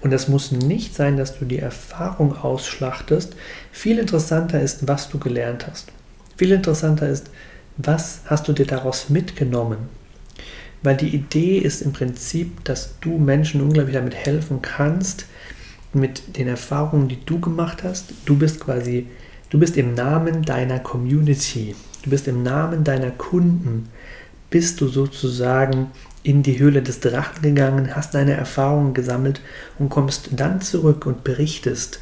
Und 0.00 0.10
das 0.12 0.28
muss 0.28 0.52
nicht 0.52 0.94
sein, 0.94 1.16
dass 1.18 1.38
du 1.38 1.44
die 1.44 1.58
Erfahrung 1.58 2.34
ausschlachtest. 2.36 3.34
Viel 3.72 3.98
interessanter 3.98 4.60
ist, 4.62 4.88
was 4.88 5.10
du 5.10 5.18
gelernt 5.18 5.66
hast. 5.66 5.92
Viel 6.36 6.52
interessanter 6.52 7.08
ist, 7.08 7.30
was 7.76 8.20
hast 8.26 8.48
du 8.48 8.52
dir 8.52 8.66
daraus 8.66 9.10
mitgenommen? 9.10 10.05
Weil 10.86 10.96
die 10.96 11.08
Idee 11.08 11.58
ist 11.58 11.82
im 11.82 11.92
Prinzip, 11.92 12.62
dass 12.62 12.94
du 13.00 13.18
Menschen 13.18 13.60
unglaublich 13.60 13.96
damit 13.96 14.14
helfen 14.14 14.62
kannst, 14.62 15.26
mit 15.92 16.36
den 16.36 16.46
Erfahrungen, 16.46 17.08
die 17.08 17.18
du 17.26 17.40
gemacht 17.40 17.82
hast. 17.82 18.14
Du 18.24 18.36
bist 18.36 18.60
quasi, 18.60 19.08
du 19.50 19.58
bist 19.58 19.76
im 19.76 19.94
Namen 19.94 20.42
deiner 20.42 20.78
Community, 20.78 21.74
du 22.04 22.10
bist 22.10 22.28
im 22.28 22.44
Namen 22.44 22.84
deiner 22.84 23.10
Kunden, 23.10 23.88
bist 24.48 24.80
du 24.80 24.86
sozusagen 24.86 25.90
in 26.22 26.44
die 26.44 26.60
Höhle 26.60 26.82
des 26.82 27.00
Drachen 27.00 27.42
gegangen, 27.42 27.96
hast 27.96 28.14
deine 28.14 28.34
Erfahrungen 28.34 28.94
gesammelt 28.94 29.40
und 29.80 29.88
kommst 29.88 30.28
dann 30.36 30.60
zurück 30.60 31.04
und 31.04 31.24
berichtest 31.24 31.98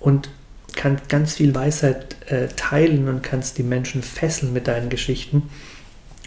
und 0.00 0.28
kannst 0.74 1.08
ganz 1.08 1.34
viel 1.34 1.54
Weisheit 1.54 2.16
äh, 2.26 2.48
teilen 2.56 3.08
und 3.08 3.22
kannst 3.22 3.58
die 3.58 3.62
Menschen 3.62 4.02
fesseln 4.02 4.52
mit 4.52 4.66
deinen 4.66 4.88
Geschichten. 4.88 5.44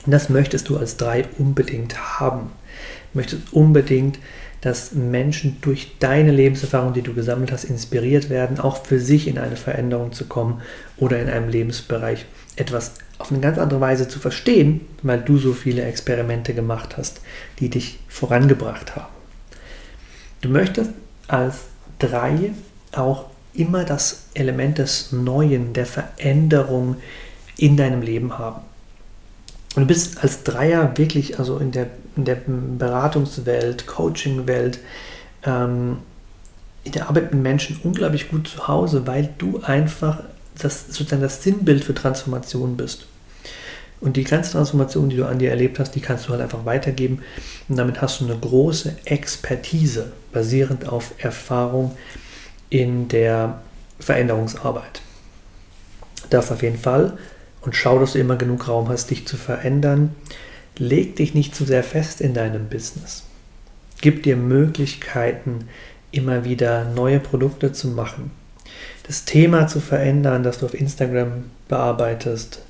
Und 0.07 0.13
das 0.13 0.29
möchtest 0.29 0.69
du 0.69 0.77
als 0.77 0.95
drei 0.95 1.25
unbedingt 1.37 2.19
haben. 2.19 2.51
Du 3.11 3.19
möchtest 3.19 3.51
unbedingt, 3.51 4.19
dass 4.61 4.93
Menschen 4.93 5.57
durch 5.59 5.97
deine 5.99 6.31
Lebenserfahrung, 6.31 6.93
die 6.93 7.01
du 7.01 7.13
gesammelt 7.13 7.51
hast, 7.51 7.65
inspiriert 7.65 8.29
werden, 8.29 8.57
auch 8.57 8.85
für 8.85 9.01
sich 9.01 9.27
in 9.27 9.37
eine 9.37 9.57
Veränderung 9.57 10.13
zu 10.13 10.25
kommen 10.25 10.61
oder 10.95 11.19
in 11.21 11.27
einem 11.27 11.49
Lebensbereich 11.49 12.25
etwas 12.55 12.93
auf 13.17 13.31
eine 13.31 13.41
ganz 13.41 13.57
andere 13.57 13.81
Weise 13.81 14.07
zu 14.07 14.17
verstehen, 14.17 14.79
weil 15.03 15.19
du 15.19 15.37
so 15.37 15.51
viele 15.51 15.83
Experimente 15.83 16.53
gemacht 16.53 16.95
hast, 16.95 17.19
die 17.59 17.69
dich 17.69 17.99
vorangebracht 18.07 18.95
haben. 18.95 19.13
Du 20.39 20.47
möchtest 20.47 20.91
als 21.27 21.57
drei 21.99 22.51
auch 22.93 23.25
immer 23.53 23.83
das 23.83 24.27
Element 24.35 24.77
des 24.77 25.11
Neuen, 25.11 25.73
der 25.73 25.85
Veränderung 25.85 26.95
in 27.57 27.75
deinem 27.75 28.01
Leben 28.01 28.37
haben. 28.37 28.61
Und 29.77 29.83
du 29.83 29.87
bist 29.89 30.23
als 30.23 30.41
Dreier 30.41 30.97
wirklich, 30.97 31.37
also 31.37 31.59
in 31.59 31.71
der, 31.71 31.85
in 32.15 32.25
der 32.25 32.39
Beratungswelt, 32.47 33.85
Coachingwelt, 33.85 34.79
ähm, 35.43 35.97
in 36.83 36.93
der 36.93 37.07
Arbeit 37.07 37.31
mit 37.31 37.43
Menschen 37.43 37.79
unglaublich 37.83 38.27
gut 38.27 38.47
zu 38.47 38.67
Hause, 38.67 39.05
weil 39.05 39.29
du 39.37 39.59
einfach 39.61 40.23
das, 40.57 40.87
sozusagen 40.87 41.21
das 41.21 41.43
Sinnbild 41.43 41.83
für 41.83 41.93
Transformation 41.93 42.75
bist. 42.75 43.05
Und 44.01 44.17
die 44.17 44.23
ganze 44.23 44.53
Transformation, 44.53 45.09
die 45.09 45.17
du 45.17 45.27
an 45.27 45.37
dir 45.37 45.51
erlebt 45.51 45.77
hast, 45.77 45.91
die 45.91 46.01
kannst 46.01 46.27
du 46.27 46.31
halt 46.31 46.41
einfach 46.41 46.65
weitergeben. 46.65 47.21
Und 47.69 47.77
damit 47.77 48.01
hast 48.01 48.19
du 48.19 48.25
eine 48.25 48.35
große 48.35 48.95
Expertise 49.05 50.11
basierend 50.33 50.89
auf 50.89 51.13
Erfahrung 51.19 51.95
in 52.71 53.09
der 53.09 53.61
Veränderungsarbeit. 53.99 55.01
Das 56.31 56.51
auf 56.51 56.63
jeden 56.63 56.79
Fall. 56.79 57.15
Und 57.67 57.75
schau, 57.75 57.99
dass 57.99 58.13
du 58.13 58.19
immer 58.19 58.37
genug 58.37 58.67
Raum 58.67 58.89
hast, 58.89 59.11
dich 59.11 59.27
zu 59.27 59.37
verändern. 59.37 60.15
Leg 60.77 61.17
dich 61.17 61.35
nicht 61.35 61.53
zu 61.53 61.65
sehr 61.65 61.83
fest 61.83 62.21
in 62.21 62.33
deinem 62.33 62.69
Business. 62.69 63.23
Gib 64.01 64.23
dir 64.23 64.35
Möglichkeiten, 64.35 65.67
immer 66.11 66.45
wieder 66.45 66.85
neue 66.85 67.19
Produkte 67.19 67.71
zu 67.71 67.89
machen 67.89 68.31
das 69.07 69.23
Thema 69.25 69.67
zu 69.67 69.79
verändern, 69.79 70.43
das 70.43 70.59
du 70.59 70.65
auf 70.65 70.73
Instagram 70.73 71.45
bearbeitest, 71.69 72.61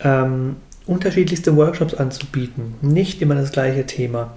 ähm, 0.00 0.56
unterschiedlichste 0.86 1.56
Workshops 1.56 1.94
anzubieten, 1.94 2.74
nicht 2.82 3.22
immer 3.22 3.34
das 3.34 3.52
gleiche 3.52 3.86
Thema. 3.86 4.36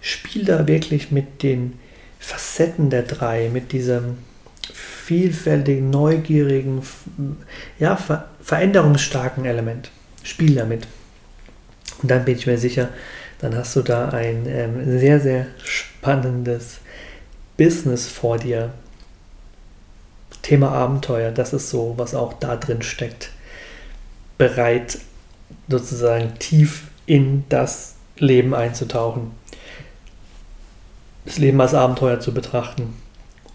Spiel 0.00 0.44
da 0.44 0.66
wirklich 0.66 1.10
mit 1.10 1.42
den 1.42 1.74
Facetten 2.18 2.88
der 2.88 3.02
drei, 3.02 3.50
mit 3.52 3.72
diesem 3.72 4.18
vielfältigen, 5.04 5.90
neugierigen, 5.90 6.82
ja, 7.78 7.96
ver 7.96 8.28
veränderungsstarken 8.40 9.44
Element. 9.44 9.90
Spiel 10.22 10.54
damit. 10.54 10.86
Und 12.00 12.10
dann 12.10 12.24
bin 12.24 12.36
ich 12.36 12.46
mir 12.46 12.58
sicher, 12.58 12.88
dann 13.40 13.56
hast 13.56 13.74
du 13.74 13.82
da 13.82 14.08
ein 14.10 14.46
ähm, 14.46 14.98
sehr, 14.98 15.20
sehr 15.20 15.46
spannendes 15.64 16.78
Business 17.56 18.06
vor 18.08 18.38
dir, 18.38 18.72
Thema 20.42 20.72
Abenteuer, 20.72 21.30
das 21.30 21.52
ist 21.52 21.70
so, 21.70 21.94
was 21.96 22.14
auch 22.14 22.32
da 22.34 22.56
drin 22.56 22.82
steckt. 22.82 23.30
Bereit, 24.38 24.98
sozusagen 25.68 26.36
tief 26.40 26.88
in 27.06 27.44
das 27.48 27.94
Leben 28.16 28.54
einzutauchen. 28.54 29.30
Das 31.24 31.38
Leben 31.38 31.60
als 31.60 31.74
Abenteuer 31.74 32.18
zu 32.18 32.34
betrachten 32.34 32.94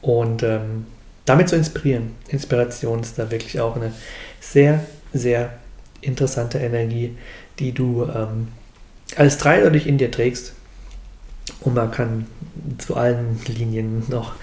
und 0.02 0.44
ähm, 0.44 0.86
damit 1.28 1.50
zu 1.50 1.56
inspirieren. 1.56 2.14
Inspiration 2.30 3.02
ist 3.02 3.20
da 3.20 3.30
wirklich 3.30 3.60
auch 3.60 3.76
eine 3.76 3.92
sehr, 4.40 4.84
sehr 5.14 5.52
interessante 6.02 6.58
Energie, 6.58 7.16
die 7.60 7.74
du 7.74 8.04
ähm, 8.04 8.48
als 9.16 9.38
dreideutig 9.38 9.88
in 9.88 9.98
dir 9.98 10.10
trägst. 10.10 10.54
Und 11.62 11.76
man 11.76 11.92
kann 11.92 12.28
zu 12.78 12.96
allen 12.96 13.40
Linien 13.46 14.04
noch 14.10 14.34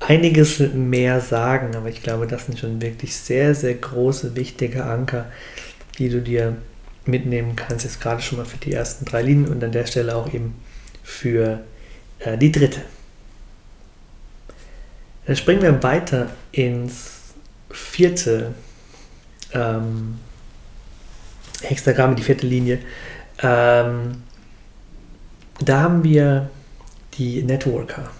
einiges 0.00 0.58
mehr 0.58 1.20
sagen, 1.20 1.76
aber 1.76 1.88
ich 1.88 2.02
glaube, 2.02 2.26
das 2.26 2.46
sind 2.46 2.58
schon 2.58 2.80
wirklich 2.80 3.16
sehr, 3.16 3.54
sehr 3.54 3.74
große, 3.74 4.36
wichtige 4.36 4.84
Anker, 4.84 5.26
die 5.98 6.08
du 6.08 6.20
dir 6.20 6.56
mitnehmen 7.04 7.56
kannst, 7.56 7.84
jetzt 7.84 8.00
gerade 8.00 8.20
schon 8.20 8.38
mal 8.38 8.44
für 8.44 8.58
die 8.58 8.72
ersten 8.72 9.04
drei 9.04 9.22
Linien 9.22 9.48
und 9.48 9.62
an 9.62 9.72
der 9.72 9.86
Stelle 9.86 10.16
auch 10.16 10.32
eben 10.32 10.54
für 11.02 11.60
äh, 12.18 12.36
die 12.36 12.52
dritte. 12.52 12.80
Dann 15.26 15.36
springen 15.36 15.62
wir 15.62 15.82
weiter 15.82 16.28
ins 16.52 17.34
vierte 17.70 18.54
ähm, 19.52 20.18
Hexagramm, 21.62 22.16
die 22.16 22.22
vierte 22.22 22.46
Linie. 22.46 22.78
Ähm, 23.42 24.22
da 25.60 25.80
haben 25.80 26.04
wir 26.04 26.50
die 27.14 27.42
Networker. 27.42 28.10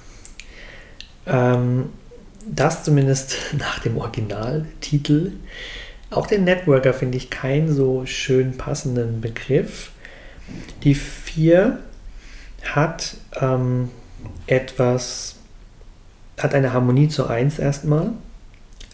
Ähm, 1.26 1.90
das 2.46 2.84
zumindest 2.84 3.36
nach 3.58 3.78
dem 3.80 3.98
Originaltitel. 3.98 5.32
Auch 6.10 6.26
den 6.26 6.44
Networker 6.44 6.94
finde 6.94 7.18
ich 7.18 7.30
keinen 7.30 7.72
so 7.72 8.06
schön 8.06 8.56
passenden 8.56 9.20
Begriff. 9.20 9.90
Die 10.84 10.94
4 10.94 11.78
hat 12.62 13.16
ähm, 13.40 13.90
etwas, 14.46 15.35
hat 16.38 16.54
eine 16.54 16.72
Harmonie 16.72 17.08
zu 17.08 17.26
1 17.26 17.58
erstmal. 17.58 18.12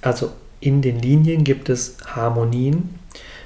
Also 0.01 0.33
in 0.61 0.83
den 0.83 1.01
Linien 1.01 1.45
gibt 1.45 1.69
es 1.69 1.97
Harmonien. 2.07 2.99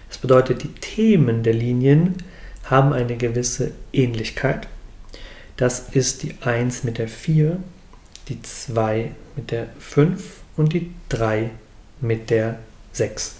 Das 0.09 0.19
bedeutet, 0.19 0.63
die 0.63 0.73
Themen 0.75 1.43
der 1.43 1.55
Linien 1.55 2.17
haben 2.65 2.93
eine 2.93 3.17
gewisse 3.17 3.73
Ähnlichkeit. 3.93 4.69
Das 5.57 5.89
ist 5.91 6.23
die 6.23 6.35
1 6.43 6.85
mit 6.85 6.99
der 6.99 7.09
4 7.09 7.59
die 8.29 8.43
2 8.43 9.13
mit 9.37 9.51
der 9.51 9.69
5 9.79 10.41
und 10.57 10.73
die 10.73 10.93
3 11.09 11.51
mit 12.01 12.31
der 12.31 12.59
6. 12.93 13.37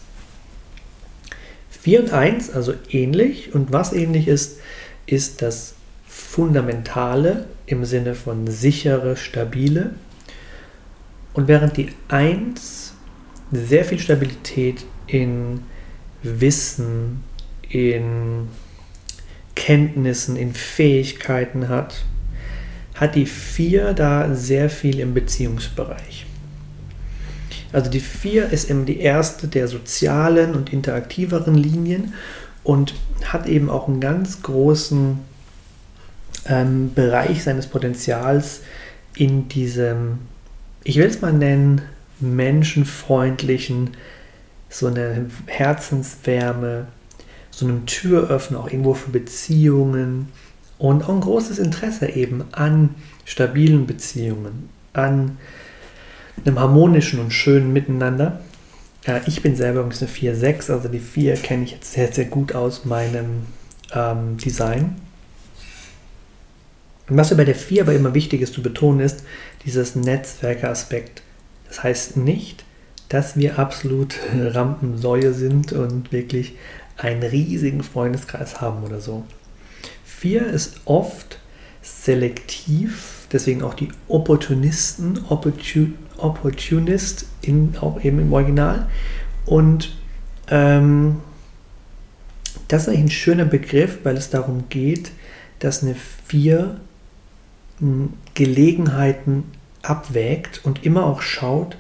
4 1.83 2.01
und 2.01 2.13
1, 2.13 2.51
also 2.51 2.75
ähnlich. 2.91 3.55
Und 3.55 3.73
was 3.73 3.93
ähnlich 3.93 4.29
ist, 4.29 4.59
ist 5.07 5.43
das 5.43 5.75
Fundamentale 6.09 7.47
im 7.67 7.85
Sinne 7.85 8.15
von 8.15 8.47
sichere, 8.47 9.17
stabile. 9.17 9.91
Und 11.37 11.49
während 11.49 11.77
die 11.77 11.91
1 12.09 12.95
sehr 13.53 13.85
viel 13.85 13.99
Stabilität 13.99 14.87
in 15.07 15.61
Wissen, 16.23 17.23
in 17.69 18.49
Kenntnissen, 19.55 20.37
in 20.37 20.55
Fähigkeiten 20.55 21.69
hat, 21.69 22.05
hat 22.95 23.15
die 23.15 23.27
4 23.27 23.93
da 23.93 24.35
sehr 24.35 24.71
viel 24.71 24.99
im 24.99 25.13
Beziehungsbereich. 25.13 26.25
Also 27.71 27.91
die 27.91 28.01
4 28.01 28.49
ist 28.49 28.71
eben 28.71 28.87
die 28.87 29.01
erste 29.01 29.47
der 29.47 29.69
sozialen 29.69 30.55
und 30.55 30.73
interaktiveren 30.73 31.55
Linien 31.55 32.15
und 32.65 32.95
hat 33.25 33.47
eben 33.47 33.69
auch 33.69 33.89
einen 33.89 34.01
ganz 34.01 34.41
großen 34.41 35.19
ähm, 36.47 36.95
Bereich 36.95 37.43
seines 37.43 37.67
Potenzials 37.67 38.63
in 39.15 39.49
diesem, 39.49 40.21
ich 40.87 40.97
will 40.99 41.07
es 41.07 41.21
mal 41.21 41.33
nennen, 41.33 41.83
menschenfreundlichen, 42.21 43.91
so 44.69 44.87
eine 44.87 45.27
Herzenswärme, 45.47 46.87
so 47.51 47.67
einem 47.67 47.87
Türöffner 47.87 48.61
auch 48.61 48.71
irgendwo 48.71 48.95
für 48.95 49.11
Beziehungen, 49.11 50.29
und 50.79 51.05
auch 51.05 51.09
ein 51.09 51.21
großes 51.21 51.59
Interesse 51.59 52.11
eben 52.11 52.45
an 52.53 52.95
stabilen 53.25 53.87
Beziehungen, 53.87 54.69
an 54.93 55.39
einem 56.45 56.61
harmonischen 56.61 57.19
und 57.19 57.33
schönen 57.33 57.73
Miteinander. 57.73 58.41
ich 59.27 59.43
bin 59.43 59.57
selber 59.57 59.81
übrigens 59.81 60.03
eine 60.03 60.11
4-6, 60.11 60.71
also 60.71 60.89
die 60.89 61.01
4 61.01 61.35
kenne 61.37 61.65
ich 61.65 61.73
jetzt 61.73 61.95
sehr, 61.95 62.13
sehr 62.13 62.27
gut 62.27 62.55
aus 62.55 62.85
meinem 62.85 63.47
ähm, 63.93 64.37
Design. 64.37 64.97
Und 67.09 67.17
was 67.17 67.35
bei 67.37 67.45
der 67.45 67.55
4 67.55 67.83
aber 67.83 67.95
immer 67.95 68.15
wichtig 68.15 68.43
ist 68.43 68.53
zu 68.53 68.63
betonen, 68.63 69.01
ist 69.01 69.25
dieses 69.67 69.97
Netzwerker-Aspekt. 69.97 71.23
Das 71.69 71.83
heißt 71.83 72.17
nicht, 72.17 72.65
dass 73.09 73.37
wir 73.37 73.59
absolut 73.59 74.17
Rampensäue 74.35 75.33
sind 75.35 75.73
und 75.73 76.13
wirklich 76.13 76.55
einen 76.97 77.23
riesigen 77.23 77.83
Freundeskreis 77.83 78.61
haben 78.61 78.83
oder 78.85 79.01
so. 79.01 79.25
Vier 80.05 80.47
ist 80.47 80.81
oft 80.87 81.39
selektiv, 81.83 83.27
deswegen 83.33 83.63
auch 83.63 83.75
die 83.75 83.91
Opportunisten, 84.09 85.21
Opportun, 85.29 85.95
Opportunist 86.17 87.27
in, 87.43 87.75
auch 87.81 88.03
eben 88.03 88.21
im 88.21 88.33
Original. 88.33 88.89
Und 89.45 89.95
ähm, 90.49 91.21
das 92.69 92.83
ist 92.83 92.89
eigentlich 92.89 93.01
ein 93.01 93.11
schöner 93.11 93.45
Begriff, 93.45 93.99
weil 94.05 94.17
es 94.17 94.31
darum 94.31 94.65
geht, 94.69 95.13
dass 95.59 95.83
eine 95.83 95.95
Vier 96.27 96.81
hm, 97.79 98.15
Gelegenheiten 98.35 99.45
abwägt 99.89 100.61
und 100.65 100.85
immer 100.85 101.05
auch 101.05 101.23
schaut, 101.23 101.77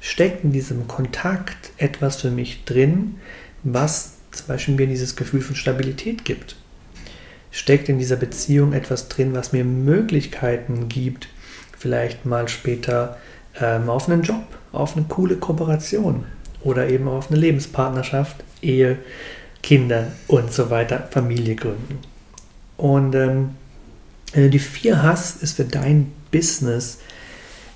steckt 0.00 0.44
in 0.44 0.52
diesem 0.52 0.86
Kontakt 0.88 1.72
etwas 1.78 2.20
für 2.20 2.30
mich 2.30 2.64
drin, 2.64 3.16
was 3.62 4.14
zum 4.32 4.46
Beispiel 4.46 4.74
mir 4.74 4.86
dieses 4.86 5.16
Gefühl 5.16 5.40
von 5.40 5.56
Stabilität 5.56 6.24
gibt. 6.24 6.56
Steckt 7.50 7.88
in 7.88 7.98
dieser 7.98 8.16
Beziehung 8.16 8.72
etwas 8.72 9.08
drin, 9.08 9.34
was 9.34 9.52
mir 9.52 9.64
Möglichkeiten 9.64 10.88
gibt, 10.88 11.28
vielleicht 11.78 12.26
mal 12.26 12.48
später 12.48 13.16
ähm, 13.60 13.88
auf 13.88 14.08
einen 14.08 14.22
Job, 14.22 14.44
auf 14.72 14.96
eine 14.96 15.06
coole 15.06 15.36
Kooperation 15.36 16.24
oder 16.62 16.88
eben 16.88 17.08
auf 17.08 17.30
eine 17.30 17.40
Lebenspartnerschaft, 17.40 18.36
Ehe, 18.62 18.98
Kinder 19.62 20.12
und 20.28 20.52
so 20.52 20.70
weiter, 20.70 21.08
Familie 21.10 21.56
gründen. 21.56 21.98
Und 22.76 23.14
ähm, 23.14 23.50
du 24.34 24.50
die 24.50 24.58
vier 24.58 25.02
hast, 25.02 25.42
ist 25.42 25.56
für 25.56 25.64
dein 25.64 26.12
Business 26.30 26.98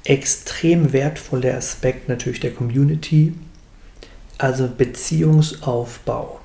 extrem 0.04 0.92
wertvoll 0.92 1.40
der 1.40 1.56
Aspekt 1.56 2.08
natürlich 2.08 2.40
der 2.40 2.52
Community, 2.52 3.34
also 4.38 4.68
Beziehungsaufbau. 4.68 6.40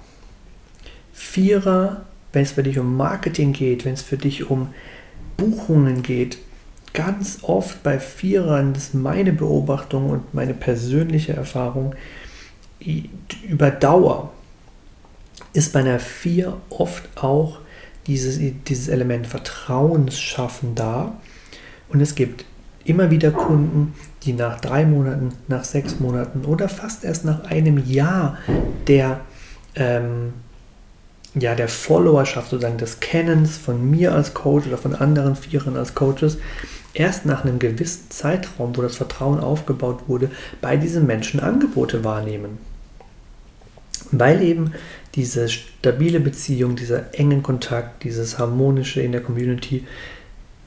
Vierer, 1.14 2.06
wenn 2.34 2.44
es 2.44 2.52
für 2.52 2.64
dich 2.64 2.78
um 2.78 2.98
Marketing 2.98 3.54
geht, 3.54 3.86
wenn 3.86 3.94
es 3.94 4.02
für 4.02 4.18
dich 4.18 4.50
um 4.50 4.74
Buchungen 5.38 6.04
geht, 6.04 6.38
ganz 6.94 7.40
oft 7.44 7.84
bei 7.84 8.00
Vierern, 8.00 8.74
das 8.74 8.86
ist 8.86 8.94
meine 8.96 9.34
Beobachtung 9.34 10.10
und 10.10 10.34
meine 10.34 10.54
persönliche 10.54 11.34
Erfahrung, 11.34 11.96
über 13.48 13.72
Dauer 13.72 14.32
ist 15.54 15.74
bei 15.74 15.80
einer 15.80 16.00
Vier 16.00 16.58
oft 16.70 17.04
auch 17.16 17.60
dieses, 18.08 18.40
dieses 18.68 18.88
Element 18.88 19.28
Vertrauensschaffen 19.28 20.76
da. 20.76 21.18
Und 21.90 22.02
es 22.02 22.16
gibt 22.16 22.46
immer 22.86 23.12
wieder 23.12 23.32
Kunden, 23.32 23.94
die 24.24 24.34
nach 24.34 24.62
drei 24.62 24.86
Monaten, 24.86 25.34
nach 25.48 25.64
sechs 25.66 26.00
Monaten 26.00 26.46
oder 26.46 26.70
fast 26.70 27.04
erst 27.04 27.26
nach 27.26 27.44
einem 27.46 27.84
Jahr 27.86 28.38
der, 28.88 29.20
ähm, 29.76 30.34
ja, 31.34 31.56
der 31.56 31.68
Followerschaft, 31.68 32.50
sozusagen 32.50 32.78
des 32.78 33.00
Kennens 33.00 33.58
von 33.58 33.90
mir 33.90 34.14
als 34.14 34.34
Coach 34.34 34.68
oder 34.68 34.78
von 34.78 34.96
anderen 34.96 35.36
Vierern 35.36 35.76
als 35.76 35.96
Coaches, 35.96 36.38
erst 36.94 37.26
nach 37.26 37.44
einem 37.44 37.60
gewissen 37.60 38.10
Zeitraum, 38.10 38.78
wo 38.78 38.82
das 38.82 38.96
Vertrauen 38.96 39.40
aufgebaut 39.40 40.04
wurde, 40.08 40.32
bei 40.62 40.78
diesen 40.78 41.06
Menschen 41.06 41.40
Angebote 41.40 42.04
wahrnehmen. 42.04 42.58
Weil 44.12 44.42
eben 44.42 44.72
diese 45.16 45.50
stabile 45.50 46.20
Beziehung, 46.20 46.76
dieser 46.76 47.14
engen 47.18 47.42
Kontakt, 47.42 48.04
dieses 48.04 48.38
harmonische 48.38 49.02
in 49.02 49.12
der 49.12 49.22
Community 49.22 49.86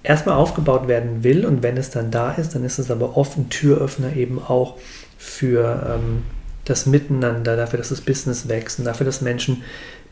erstmal 0.09 0.37
aufgebaut 0.37 0.88
werden 0.88 1.23
will 1.23 1.44
und 1.44 1.62
wenn 1.62 1.77
es 1.77 1.90
dann 1.90 2.11
da 2.11 2.33
ist, 2.33 2.55
dann 2.55 2.64
ist 2.64 2.79
es 2.79 2.90
aber 2.90 3.16
oft 3.16 3.37
ein 3.37 3.51
Türöffner 3.51 4.16
eben 4.16 4.42
auch 4.42 4.77
für 5.18 5.94
ähm, 5.94 6.23
das 6.64 6.87
Miteinander, 6.87 7.57
dafür, 7.57 7.79
dass 7.79 7.90
das 7.90 8.01
Business 8.01 8.49
wächst 8.49 8.79
und 8.79 8.87
dafür, 8.87 9.07
dass 9.07 9.21
Menschen 9.21 9.62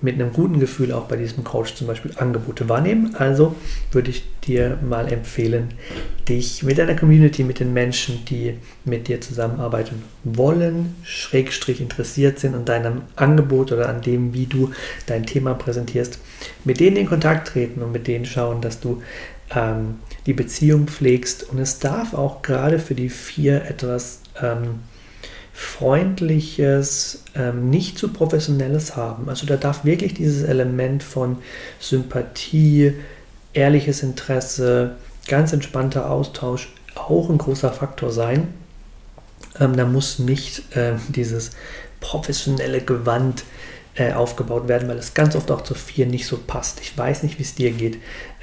mit 0.03 0.15
einem 0.17 0.33
guten 0.33 0.61
Gefühl 0.61 0.93
auch 0.93 1.05
bei 1.05 1.17
diesem 1.17 1.43
Coach 1.43 1.75
zum 1.75 1.87
Beispiel 1.87 2.13
Angebote 2.17 2.69
wahrnehmen. 2.69 3.15
Also 3.17 3.55
würde 3.93 4.11
ich 4.11 4.25
dir 4.47 4.79
mal 4.87 5.11
empfehlen, 5.11 5.69
dich 6.29 6.63
mit 6.63 6.77
deiner 6.77 6.95
Community, 6.95 7.45
mit 7.45 7.61
den 7.61 7.73
Menschen, 7.73 8.25
die 8.27 8.59
mit 8.85 9.09
dir 9.09 9.23
zusammenarbeiten 9.23 10.03
wollen, 10.25 10.95
schrägstrich 11.03 11.81
interessiert 11.81 12.39
sind 12.39 12.55
an 12.55 12.67
deinem 12.67 13.03
Angebot 13.17 13.73
oder 13.73 13.89
an 13.89 14.03
dem, 14.03 14.35
wie 14.35 14.47
du 14.47 14.71
dein 15.07 15.25
Thema 15.25 15.55
präsentierst, 15.55 16.19
mit 16.65 16.81
denen 16.81 16.99
in 16.99 17.07
Kontakt 17.07 17.49
treten 17.49 17.83
und 17.83 17.93
mit 17.93 18.07
denen 18.07 18.27
schauen, 18.27 18.61
dass 18.61 18.81
du 18.81 19.03
ähm, 19.55 19.97
die 20.27 20.33
Beziehung 20.33 20.87
pflegst. 20.87 21.49
Und 21.51 21.59
es 21.59 21.79
darf 21.79 22.15
auch 22.15 22.43
gerade 22.43 22.79
für 22.79 22.95
die 22.95 23.09
vier 23.09 23.65
etwas 23.65 24.21
ähm, 24.41 24.81
Freundliches, 25.53 27.23
ähm, 27.35 27.71
nicht 27.71 27.99
zu 27.99 28.13
Professionelles 28.13 28.97
haben. 28.97 29.29
Also 29.29 29.47
da 29.47 29.57
darf 29.57 29.85
wirklich 29.85 30.15
dieses 30.15 30.43
Element 30.43 31.03
von 31.03 31.39
Sympathie, 31.81 32.93
ehrliches 33.55 34.03
Interesse, 34.03 34.97
ganz 35.29 35.53
entspannter 35.53 36.11
Austausch 36.11 36.69
auch 36.95 37.31
ein 37.31 37.39
großer 37.39 37.73
Faktor 37.73 38.11
sein. 38.11 38.49
Ähm, 39.59 39.77
da 39.77 39.87
muss 39.87 40.19
nicht 40.19 40.77
äh, 40.77 40.95
dieses 41.09 41.53
professionelle 42.01 42.81
Gewand 42.81 43.45
äh, 43.97 44.13
aufgebaut 44.13 44.69
werden, 44.69 44.89
weil 44.89 44.99
es 44.99 45.15
ganz 45.15 45.35
oft 45.37 45.51
auch 45.51 45.63
zu 45.63 45.75
vier 45.75 46.07
nicht 46.07 46.27
so 46.27 46.37
passt. 46.37 46.81
Ich 46.81 46.97
weiß 46.97 47.23
nicht, 47.23 47.39
wie 47.39 47.43
es 47.43 47.55
dir 47.55 47.71
geht. 47.71 47.99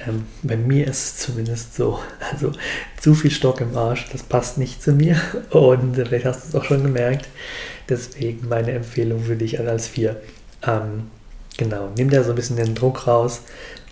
Ähm, 0.06 0.26
bei 0.42 0.56
mir 0.56 0.86
ist 0.88 1.04
es 1.04 1.16
zumindest 1.18 1.74
so. 1.74 2.00
Also 2.32 2.52
zu 3.00 3.14
viel 3.14 3.30
Stock 3.30 3.60
im 3.60 3.76
Arsch, 3.76 4.06
das 4.10 4.22
passt 4.22 4.58
nicht 4.58 4.82
zu 4.82 4.92
mir. 4.92 5.20
Und 5.50 5.94
vielleicht 5.94 6.24
hast 6.24 6.44
du 6.44 6.48
es 6.48 6.54
auch 6.54 6.64
schon 6.64 6.82
gemerkt. 6.82 7.28
Deswegen 7.88 8.48
meine 8.48 8.72
Empfehlung 8.72 9.22
für 9.22 9.36
dich 9.36 9.60
als 9.60 9.86
vier. 9.86 10.20
Ähm, 10.66 11.04
genau, 11.56 11.90
nimm 11.96 12.10
da 12.10 12.24
so 12.24 12.30
ein 12.30 12.36
bisschen 12.36 12.56
den 12.56 12.74
Druck 12.74 13.06
raus 13.06 13.42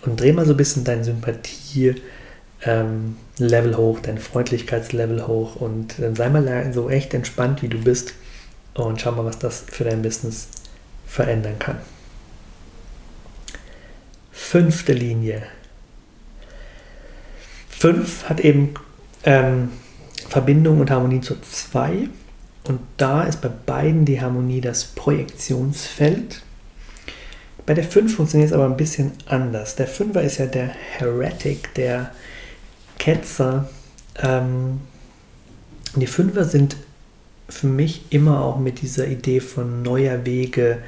und 0.05 0.19
dreh 0.19 0.33
mal 0.33 0.45
so 0.45 0.53
ein 0.53 0.57
bisschen 0.57 0.83
dein 0.83 1.03
Sympathie. 1.03 1.95
Ähm, 2.65 3.17
Level 3.37 3.77
hoch, 3.77 3.99
dein 3.99 4.17
Freundlichkeitslevel 4.17 5.27
hoch 5.27 5.55
und 5.57 5.95
dann 5.99 6.15
sei 6.15 6.29
mal 6.29 6.71
so 6.73 6.89
echt 6.89 7.13
entspannt, 7.13 7.61
wie 7.61 7.67
du 7.67 7.77
bist 7.77 8.13
und 8.73 9.01
schau 9.01 9.11
mal, 9.11 9.25
was 9.25 9.39
das 9.39 9.65
für 9.67 9.83
dein 9.83 10.01
Business 10.01 10.47
verändern 11.13 11.59
kann. 11.59 11.77
Fünfte 14.31 14.93
Linie. 14.93 15.43
Fünf 17.69 18.27
hat 18.27 18.39
eben 18.39 18.73
ähm, 19.23 19.69
Verbindung 20.27 20.79
und 20.79 20.89
Harmonie 20.89 21.21
zu 21.21 21.39
zwei. 21.41 22.09
Und 22.63 22.79
da 22.97 23.25
ist 23.25 23.41
bei 23.41 23.49
beiden 23.49 24.05
die 24.05 24.21
Harmonie 24.21 24.59
das 24.59 24.85
Projektionsfeld. 24.85 26.41
Bei 27.67 27.75
der 27.75 27.83
5 27.83 28.15
funktioniert 28.15 28.49
es 28.49 28.53
aber 28.53 28.65
ein 28.65 28.75
bisschen 28.75 29.11
anders. 29.27 29.75
Der 29.75 29.87
Fünfer 29.87 30.23
ist 30.23 30.39
ja 30.39 30.47
der 30.47 30.67
Heretic, 30.97 31.75
der 31.75 32.09
Ketzer. 32.97 33.69
Ähm, 34.17 34.81
die 35.95 36.07
Fünfer 36.07 36.43
sind 36.43 36.75
für 37.49 37.67
mich 37.67 38.05
immer 38.09 38.41
auch 38.41 38.59
mit 38.59 38.81
dieser 38.81 39.07
Idee 39.07 39.39
von 39.39 39.81
neuer 39.81 40.25
Wege, 40.25 40.79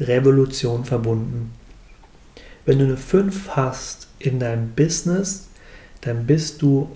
Revolution 0.00 0.84
verbunden. 0.84 1.52
Wenn 2.64 2.78
du 2.78 2.84
eine 2.84 2.96
5 2.96 3.50
hast 3.50 4.08
in 4.18 4.38
deinem 4.38 4.70
Business, 4.70 5.48
dann 6.00 6.26
bist 6.26 6.62
du, 6.62 6.90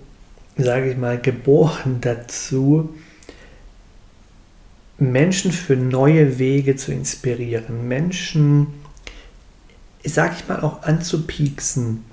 sage 0.56 0.92
ich 0.92 0.96
mal, 0.96 1.20
geboren 1.20 1.98
dazu, 2.00 2.94
Menschen 4.98 5.52
für 5.52 5.76
neue 5.76 6.38
Wege 6.38 6.76
zu 6.76 6.90
inspirieren, 6.90 7.86
Menschen, 7.86 8.68
sage 10.02 10.36
ich 10.38 10.48
mal, 10.48 10.60
auch 10.60 10.84
anzupieksen, 10.84 12.04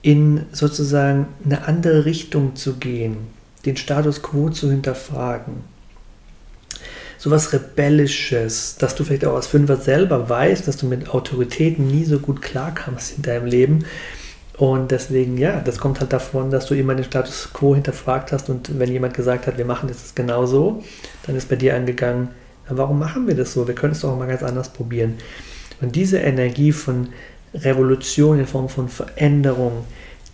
in 0.00 0.46
sozusagen 0.52 1.26
eine 1.44 1.66
andere 1.66 2.06
Richtung 2.06 2.56
zu 2.56 2.76
gehen, 2.76 3.18
den 3.66 3.76
Status 3.76 4.22
quo 4.22 4.48
zu 4.48 4.70
hinterfragen 4.70 5.77
sowas 7.18 7.52
Rebellisches, 7.52 8.76
dass 8.78 8.94
du 8.94 9.04
vielleicht 9.04 9.26
auch 9.26 9.34
als 9.34 9.48
Fünfer 9.48 9.76
selber 9.76 10.28
weißt, 10.28 10.66
dass 10.66 10.76
du 10.76 10.86
mit 10.86 11.10
Autoritäten 11.10 11.86
nie 11.86 12.04
so 12.04 12.20
gut 12.20 12.40
klarkamst 12.40 13.16
in 13.16 13.22
deinem 13.22 13.46
Leben. 13.46 13.84
Und 14.56 14.90
deswegen, 14.90 15.36
ja, 15.36 15.60
das 15.60 15.78
kommt 15.78 16.00
halt 16.00 16.12
davon, 16.12 16.50
dass 16.50 16.66
du 16.66 16.74
immer 16.74 16.94
den 16.94 17.04
Status 17.04 17.50
quo 17.52 17.74
hinterfragt 17.74 18.32
hast 18.32 18.48
und 18.48 18.78
wenn 18.78 18.90
jemand 18.90 19.14
gesagt 19.14 19.46
hat, 19.46 19.58
wir 19.58 19.64
machen 19.64 19.88
das 19.88 20.14
genau 20.14 20.46
so, 20.46 20.82
dann 21.26 21.36
ist 21.36 21.48
bei 21.48 21.56
dir 21.56 21.76
angegangen, 21.76 22.30
warum 22.68 22.98
machen 22.98 23.26
wir 23.26 23.36
das 23.36 23.52
so? 23.52 23.68
Wir 23.68 23.74
können 23.74 23.92
es 23.92 24.00
doch 24.00 24.10
auch 24.10 24.18
mal 24.18 24.26
ganz 24.26 24.42
anders 24.42 24.70
probieren. 24.70 25.14
Und 25.80 25.94
diese 25.94 26.18
Energie 26.18 26.72
von 26.72 27.08
Revolution 27.54 28.38
in 28.38 28.46
Form 28.46 28.68
von 28.68 28.88
Veränderung, 28.88 29.84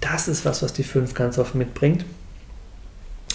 das 0.01 0.29
ist 0.29 0.45
was, 0.45 0.63
was 0.63 0.73
die 0.73 0.85
5 0.85 1.15
ganz 1.15 1.39
oft 1.39 1.55
mitbringt. 1.55 2.05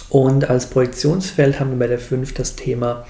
Und 0.09 0.49
als 0.49 0.71
Projektionsfeld 0.71 1.59
haben 1.59 1.71
wir 1.71 1.79
bei 1.79 1.87
der 1.87 1.99
5 1.99 2.33
das 2.33 2.55
Thema 2.55 3.05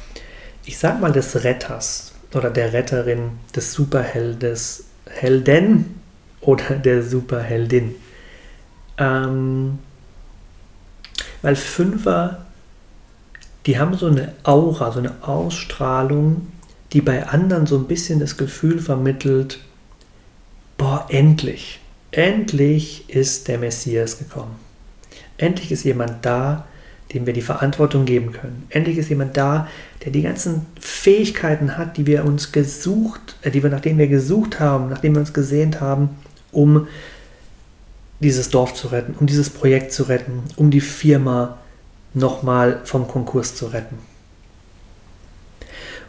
ich 0.69 0.77
sag 0.77 1.01
mal, 1.01 1.11
des 1.11 1.43
Retters 1.43 2.13
oder 2.31 2.51
der 2.51 2.73
Retterin, 2.73 3.31
des 3.55 3.73
Superheldes, 3.73 4.83
Helden 5.09 5.99
oder 6.41 6.75
der 6.75 7.01
Superheldin. 7.01 7.95
Ähm, 8.99 9.79
weil 11.41 11.55
Fünfer, 11.55 12.45
die 13.65 13.79
haben 13.79 13.97
so 13.97 14.05
eine 14.05 14.33
Aura, 14.43 14.91
so 14.91 14.99
eine 14.99 15.15
Ausstrahlung, 15.23 16.51
die 16.93 17.01
bei 17.01 17.25
anderen 17.25 17.65
so 17.65 17.75
ein 17.75 17.87
bisschen 17.87 18.19
das 18.19 18.37
Gefühl 18.37 18.77
vermittelt, 18.77 19.57
boah, 20.77 21.07
endlich, 21.09 21.79
endlich 22.11 23.09
ist 23.09 23.47
der 23.47 23.57
Messias 23.57 24.19
gekommen. 24.19 24.55
Endlich 25.37 25.71
ist 25.71 25.83
jemand 25.83 26.23
da, 26.23 26.67
dem 27.13 27.25
wir 27.25 27.33
die 27.33 27.41
Verantwortung 27.41 28.05
geben 28.05 28.31
können. 28.33 28.67
Endlich 28.69 28.97
ist 28.97 29.09
jemand 29.09 29.35
da, 29.35 29.67
der 30.03 30.11
die 30.11 30.21
ganzen 30.21 30.65
Fähigkeiten 30.79 31.77
hat, 31.77 31.97
die 31.97 32.05
wir 32.05 32.23
uns 32.25 32.51
gesucht, 32.51 33.35
äh, 33.41 33.51
die 33.51 33.63
wir, 33.63 33.69
nachdem 33.69 33.97
wir 33.97 34.07
gesucht 34.07 34.59
haben, 34.59 34.89
nachdem 34.89 35.13
wir 35.15 35.21
uns 35.21 35.33
gesehnt 35.33 35.81
haben, 35.81 36.09
um 36.51 36.87
dieses 38.19 38.49
Dorf 38.49 38.73
zu 38.73 38.87
retten, 38.87 39.15
um 39.19 39.27
dieses 39.27 39.49
Projekt 39.49 39.93
zu 39.93 40.03
retten, 40.03 40.43
um 40.55 40.71
die 40.71 40.81
Firma 40.81 41.57
nochmal 42.13 42.81
vom 42.83 43.07
Konkurs 43.07 43.55
zu 43.55 43.67
retten. 43.67 43.97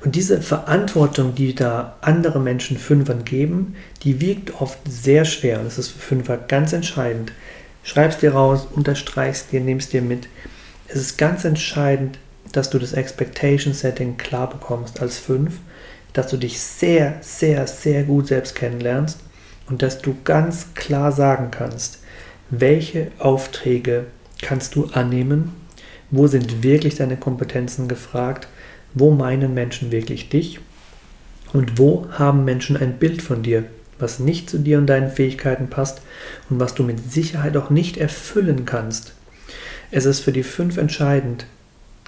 Und 0.03 0.17
diese 0.17 0.41
Verantwortung, 0.41 1.35
die 1.35 1.55
da 1.55 1.97
andere 2.01 2.41
Menschen 2.41 2.79
Fünfern 2.79 3.25
geben, 3.25 3.77
die 4.03 4.21
wiegt 4.21 4.61
oft 4.61 4.79
sehr 4.89 5.27
schwer. 5.27 5.59
Und 5.59 5.67
das 5.67 5.79
ist 5.79 5.91
für 5.91 5.99
Fünfer 5.99 6.39
ganz 6.39 6.73
entscheidend. 6.73 7.33
Schreibst 7.83 8.23
dir 8.23 8.33
raus, 8.33 8.67
unterstreichst 8.73 9.53
dir, 9.53 9.61
nimmst 9.61 9.93
dir 9.93 10.01
mit. 10.01 10.29
Es 10.93 11.01
ist 11.01 11.19
ganz 11.19 11.45
entscheidend, 11.45 12.19
dass 12.53 12.71
du 12.71 12.79
das 12.79 12.93
Expectation 12.93 13.75
Setting 13.75 14.17
klar 14.17 14.51
bekommst 14.51 15.01
als 15.01 15.19
Fünf, 15.19 15.59
dass 16.13 16.29
du 16.29 16.37
dich 16.37 16.61
sehr, 16.61 17.19
sehr, 17.21 17.67
sehr 17.67 18.03
gut 18.03 18.27
selbst 18.27 18.57
kennenlernst 18.57 19.21
und 19.69 19.83
dass 19.83 20.03
du 20.03 20.17
ganz 20.25 20.75
klar 20.75 21.13
sagen 21.13 21.51
kannst, 21.51 22.01
welche 22.51 23.13
Aufträge 23.19 24.07
kannst 24.43 24.75
du 24.75 24.87
annehmen, 24.87 25.55
wo 26.11 26.27
sind 26.27 26.65
wirklich 26.65 26.97
deine 26.97 27.17
Kompetenzen 27.17 27.87
gefragt 27.87 28.49
wo 28.95 29.11
meinen 29.11 29.55
Menschen 29.55 29.93
wirklich 29.93 30.29
dich? 30.29 30.61
Und 31.53 31.79
wo 31.79 32.07
haben 32.11 32.45
Menschen 32.45 32.77
ein 32.77 32.99
Bild 32.99 33.23
von 33.23 33.43
dir, 33.43 33.65
was 33.99 34.19
nicht 34.19 34.49
zu 34.49 34.59
dir 34.59 34.79
und 34.79 34.87
deinen 34.87 35.11
Fähigkeiten 35.11 35.69
passt 35.69 36.01
und 36.49 36.61
was 36.61 36.75
du 36.75 36.85
mit 36.85 37.11
Sicherheit 37.13 37.57
auch 37.57 37.71
nicht 37.71 37.97
erfüllen 37.97 38.65
kannst? 38.65 39.15
Es 39.91 40.05
ist 40.05 40.21
für 40.21 40.33
die 40.33 40.43
fünf 40.43 40.77
entscheidend, 40.77 41.47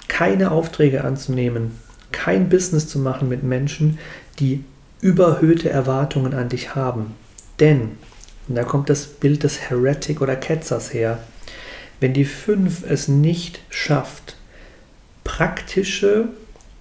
keine 0.07 0.51
Aufträge 0.51 1.03
anzunehmen, 1.03 1.71
kein 2.11 2.49
Business 2.49 2.87
zu 2.87 2.99
machen 2.99 3.27
mit 3.27 3.43
Menschen, 3.43 3.99
die 4.39 4.63
überhöhte 5.01 5.69
Erwartungen 5.69 6.33
an 6.33 6.49
dich 6.49 6.75
haben. 6.75 7.13
Denn, 7.59 7.91
und 8.47 8.55
da 8.55 8.63
kommt 8.63 8.89
das 8.89 9.05
Bild 9.05 9.43
des 9.43 9.69
Heretic 9.69 10.21
oder 10.21 10.35
Ketzers 10.35 10.93
her, 10.93 11.19
wenn 11.99 12.13
die 12.13 12.25
fünf 12.25 12.83
es 12.89 13.07
nicht 13.07 13.59
schafft, 13.69 14.37
praktische 15.23 16.29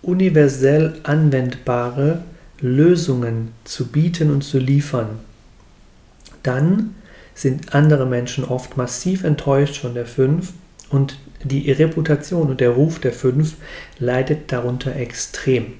universell 0.02 1.00
anwendbare 1.04 2.22
Lösungen 2.60 3.52
zu 3.64 3.88
bieten 3.88 4.30
und 4.30 4.42
zu 4.42 4.58
liefern, 4.58 5.20
dann 6.42 6.94
sind 7.34 7.74
andere 7.74 8.06
Menschen 8.06 8.44
oft 8.44 8.76
massiv 8.76 9.24
enttäuscht 9.24 9.78
von 9.78 9.94
der 9.94 10.06
5 10.06 10.52
und 10.92 11.18
die 11.42 11.72
Reputation 11.72 12.50
und 12.50 12.60
der 12.60 12.70
Ruf 12.70 13.00
der 13.00 13.12
5 13.12 13.54
leidet 13.98 14.52
darunter 14.52 14.94
extrem. 14.94 15.74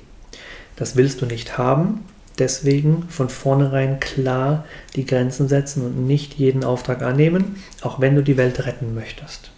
Das 0.74 0.96
willst 0.96 1.20
du 1.20 1.26
nicht 1.26 1.58
haben, 1.58 2.00
deswegen 2.38 3.04
von 3.08 3.28
vornherein 3.28 4.00
klar 4.00 4.64
die 4.96 5.06
Grenzen 5.06 5.46
setzen 5.48 5.84
und 5.84 6.06
nicht 6.06 6.34
jeden 6.34 6.64
Auftrag 6.64 7.02
annehmen, 7.02 7.62
auch 7.82 8.00
wenn 8.00 8.16
du 8.16 8.22
die 8.22 8.36
Welt 8.36 8.66
retten 8.66 8.94
möchtest. 8.94 9.50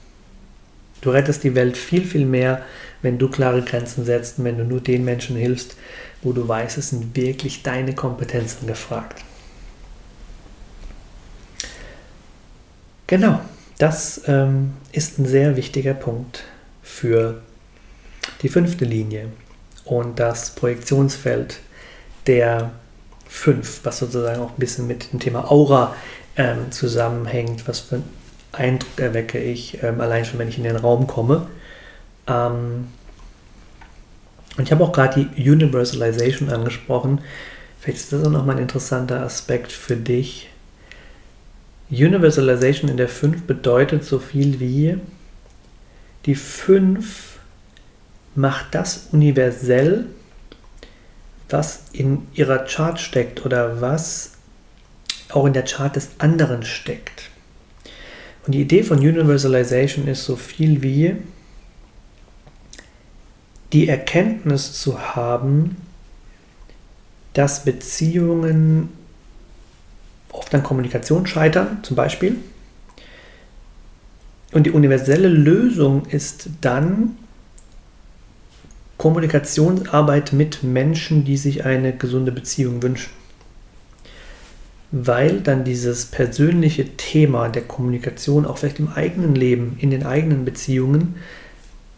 Du 1.00 1.10
rettest 1.10 1.44
die 1.44 1.54
Welt 1.54 1.76
viel, 1.76 2.04
viel 2.04 2.26
mehr, 2.26 2.62
wenn 3.02 3.18
du 3.18 3.28
klare 3.28 3.62
Grenzen 3.62 4.04
setzt 4.04 4.38
und 4.38 4.44
wenn 4.44 4.58
du 4.58 4.64
nur 4.64 4.80
den 4.80 5.04
Menschen 5.04 5.36
hilfst, 5.36 5.76
wo 6.22 6.32
du 6.32 6.46
weißt, 6.48 6.78
es 6.78 6.90
sind 6.90 7.14
wirklich 7.14 7.62
deine 7.62 7.94
Kompetenzen 7.94 8.66
gefragt. 8.66 9.22
Genau, 13.06 13.40
das 13.84 14.22
ähm, 14.28 14.72
ist 14.92 15.18
ein 15.18 15.26
sehr 15.26 15.56
wichtiger 15.56 15.92
Punkt 15.92 16.44
für 16.82 17.42
die 18.40 18.48
fünfte 18.48 18.86
Linie 18.86 19.28
und 19.84 20.18
das 20.18 20.52
Projektionsfeld 20.52 21.60
der 22.26 22.70
fünf, 23.28 23.80
was 23.82 23.98
sozusagen 23.98 24.40
auch 24.40 24.52
ein 24.52 24.58
bisschen 24.58 24.86
mit 24.86 25.12
dem 25.12 25.20
Thema 25.20 25.50
Aura 25.50 25.94
ähm, 26.36 26.70
zusammenhängt, 26.72 27.68
was 27.68 27.80
für 27.80 28.00
Eindruck 28.52 28.98
erwecke 28.98 29.38
ich, 29.38 29.82
ähm, 29.82 30.00
allein 30.00 30.24
schon, 30.24 30.38
wenn 30.38 30.48
ich 30.48 30.56
in 30.56 30.64
den 30.64 30.76
Raum 30.76 31.06
komme. 31.06 31.46
Ähm, 32.26 32.88
und 34.56 34.64
ich 34.64 34.72
habe 34.72 34.82
auch 34.82 34.92
gerade 34.92 35.26
die 35.26 35.50
Universalization 35.50 36.48
angesprochen. 36.48 37.20
Vielleicht 37.80 37.98
ist 37.98 38.14
das 38.14 38.24
auch 38.24 38.30
nochmal 38.30 38.56
ein 38.56 38.62
interessanter 38.62 39.20
Aspekt 39.20 39.72
für 39.72 39.96
dich. 39.96 40.48
Universalization 41.90 42.90
in 42.90 42.96
der 42.96 43.08
5 43.08 43.42
bedeutet 43.42 44.04
so 44.04 44.18
viel 44.18 44.60
wie 44.60 44.98
die 46.26 46.34
5 46.34 47.38
macht 48.34 48.74
das 48.74 49.08
universell, 49.12 50.06
was 51.48 51.84
in 51.92 52.26
ihrer 52.34 52.64
Chart 52.64 52.98
steckt 52.98 53.44
oder 53.44 53.80
was 53.80 54.32
auch 55.30 55.46
in 55.46 55.52
der 55.52 55.64
Chart 55.64 55.94
des 55.94 56.08
anderen 56.18 56.64
steckt. 56.64 57.30
Und 58.46 58.52
die 58.52 58.62
Idee 58.62 58.82
von 58.82 58.98
Universalization 58.98 60.06
ist 60.06 60.24
so 60.24 60.36
viel 60.36 60.82
wie 60.82 61.16
die 63.72 63.88
Erkenntnis 63.88 64.72
zu 64.80 65.14
haben, 65.14 65.76
dass 67.32 67.64
Beziehungen 67.64 68.90
oft 70.34 70.54
an 70.54 70.62
Kommunikation 70.62 71.26
scheitern, 71.26 71.78
zum 71.82 71.96
Beispiel. 71.96 72.36
Und 74.52 74.64
die 74.66 74.70
universelle 74.70 75.28
Lösung 75.28 76.06
ist 76.06 76.48
dann 76.60 77.16
Kommunikationsarbeit 78.98 80.32
mit 80.32 80.62
Menschen, 80.62 81.24
die 81.24 81.36
sich 81.36 81.64
eine 81.64 81.96
gesunde 81.96 82.30
Beziehung 82.30 82.82
wünschen 82.82 83.10
weil 84.96 85.40
dann 85.40 85.64
dieses 85.64 86.06
persönliche 86.06 86.96
Thema 86.96 87.48
der 87.48 87.62
Kommunikation 87.62 88.46
auch 88.46 88.58
vielleicht 88.58 88.78
im 88.78 88.92
eigenen 88.92 89.34
Leben, 89.34 89.76
in 89.80 89.90
den 89.90 90.06
eigenen 90.06 90.44
Beziehungen 90.44 91.16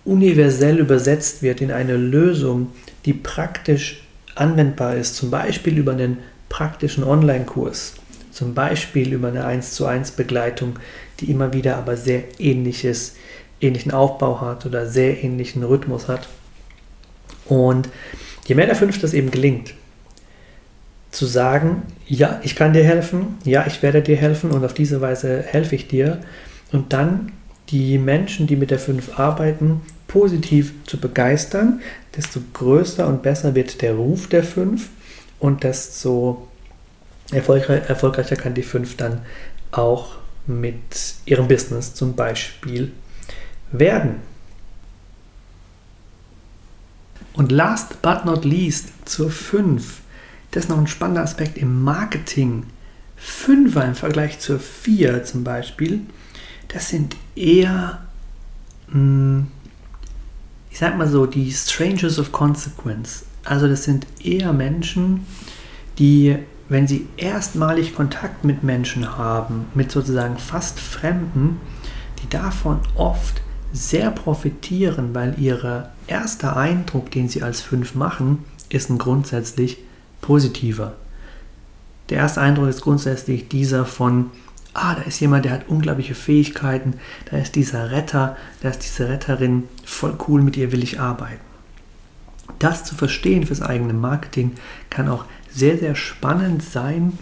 universell 0.07 0.79
übersetzt 0.79 1.43
wird 1.43 1.61
in 1.61 1.71
eine 1.71 1.99
Lösung, 1.99 2.69
die 3.05 3.13
praktisch 3.13 4.07
anwendbar 4.35 4.97
ist, 4.97 5.15
zum 5.15 5.31
Beispiel 5.31 5.77
über 5.77 5.93
einen 5.93 6.19
praktischen 6.49 7.05
Online-Kurs, 7.05 7.97
zum 8.37 8.53
Beispiel 8.53 9.15
über 9.15 9.29
eine 9.29 9.47
1 9.47 9.73
zu 9.73 9.87
1 9.87 10.11
Begleitung, 10.11 10.79
die 11.21 11.31
immer 11.31 11.55
wieder 11.55 11.79
aber 11.79 11.97
sehr 11.97 12.25
ähnliches, 12.39 13.17
ähnlichen 13.63 13.93
Aufbau 13.93 14.43
hat 14.43 14.67
oder 14.67 14.87
sehr 14.87 15.25
ähnlichen 15.25 15.63
Rhythmus 15.63 16.07
hat. 16.07 16.29
Und 17.47 17.89
je 18.47 18.55
mehr 18.55 18.67
der 18.67 18.77
Fünf 18.77 19.01
das 19.01 19.15
eben 19.15 19.31
gelingt, 19.31 19.73
zu 21.13 21.25
sagen, 21.25 21.85
ja, 22.07 22.39
ich 22.43 22.57
kann 22.57 22.75
dir 22.75 22.85
helfen, 22.85 23.39
ja, 23.45 23.65
ich 23.67 23.83
werde 23.83 24.03
dir 24.03 24.17
helfen 24.17 24.51
und 24.51 24.63
auf 24.67 24.75
diese 24.75 25.01
Weise 25.01 25.43
helfe 25.43 25.75
ich 25.75 25.89
dir. 25.89 26.21
Und 26.73 26.93
dann 26.93 27.33
die 27.71 27.97
Menschen, 27.97 28.47
die 28.47 28.57
mit 28.57 28.71
der 28.71 28.79
5 28.79 29.19
arbeiten, 29.19 29.81
positiv 30.09 30.75
zu 30.85 31.01
begeistern, 31.01 31.81
desto 32.15 32.41
größer 32.53 33.07
und 33.07 33.23
besser 33.23 33.55
wird 33.55 33.81
der 33.81 33.95
Ruf 33.95 34.29
der 34.29 34.45
5 34.45 34.91
und 35.39 35.65
desto 35.65 36.47
erfolgreicher 37.31 38.37
kann 38.37 38.55
die 38.55 38.63
5 38.63 38.97
dann 38.97 39.23
auch 39.73 40.17
mit 40.47 41.15
ihrem 41.25 41.49
Business 41.49 41.95
zum 41.95 42.15
Beispiel 42.15 42.93
werden. 43.73 44.17
Und 47.33 47.53
last 47.53 48.01
but 48.01 48.25
not 48.25 48.45
least 48.45 48.89
zur 49.05 49.31
5 49.31 50.01
das 50.57 50.65
ist 50.65 50.71
noch 50.71 50.79
ein 50.79 50.87
spannender 50.87 51.23
Aspekt 51.23 51.59
im 51.59 51.83
Marketing. 51.83 52.65
Fünfer 53.15 53.85
im 53.85 53.95
Vergleich 53.95 54.39
zur 54.39 54.59
vier 54.59 55.23
zum 55.23 55.45
Beispiel, 55.45 56.01
das 56.69 56.89
sind 56.89 57.15
eher, 57.35 58.07
hm, 58.91 59.49
ich 60.71 60.79
sag 60.79 60.97
mal 60.97 61.09
so, 61.09 61.27
die 61.27 61.53
Strangers 61.53 62.19
of 62.19 62.33
Consequence. 62.33 63.25
Also 63.45 63.69
das 63.69 63.85
sind 63.85 64.07
eher 64.25 64.55
Menschen, 64.55 65.27
die, 65.99 66.37
wenn 66.69 66.87
sie 66.87 67.07
erstmalig 67.17 67.95
Kontakt 67.95 68.45
mit 68.45 68.63
Menschen 68.63 69.17
haben, 69.17 69.67
mit 69.75 69.91
sozusagen 69.91 70.39
fast 70.39 70.81
Fremden, 70.81 71.61
die 72.23 72.29
davon 72.29 72.81
oft 72.95 73.41
sehr 73.73 74.11
profitieren, 74.11 75.15
weil 75.15 75.35
ihr 75.39 75.91
erster 76.07 76.57
Eindruck, 76.57 77.11
den 77.11 77.29
sie 77.29 77.43
als 77.43 77.61
fünf 77.61 77.95
machen, 77.95 78.45
ist 78.69 78.91
ein 78.91 78.99
grundsätzlich 78.99 79.79
positiver. 80.21 80.95
Der 82.09 82.19
erste 82.19 82.41
Eindruck 82.41 82.69
ist 82.69 82.83
grundsätzlich 82.83 83.49
dieser 83.49 83.85
von 83.85 84.31
ah, 84.77 84.95
da 84.95 85.03
ist 85.03 85.21
jemand, 85.21 85.45
der 85.45 85.53
hat 85.53 85.69
unglaubliche 85.69 86.15
Fähigkeiten, 86.15 86.95
da 87.31 87.39
ist 87.39 87.55
dieser 87.57 87.91
Retter, 87.91 88.37
da 88.61 88.69
ist 88.69 88.81
diese 88.81 89.09
Retterin, 89.09 89.65
voll 89.85 90.17
cool, 90.29 90.43
mit 90.43 90.57
ihr 90.57 90.71
will 90.71 90.83
ich 90.83 91.01
arbeiten. 91.01 91.41
Das 92.59 92.85
zu 92.85 92.95
verstehen 92.95 93.47
fürs 93.47 93.63
eigene 93.63 93.93
Marketing 93.93 94.53
kann 94.91 95.09
auch 95.09 95.25
sehr, 95.57 95.79
sehr 95.79 95.95
spannend 95.95 96.63
sein 96.63 97.19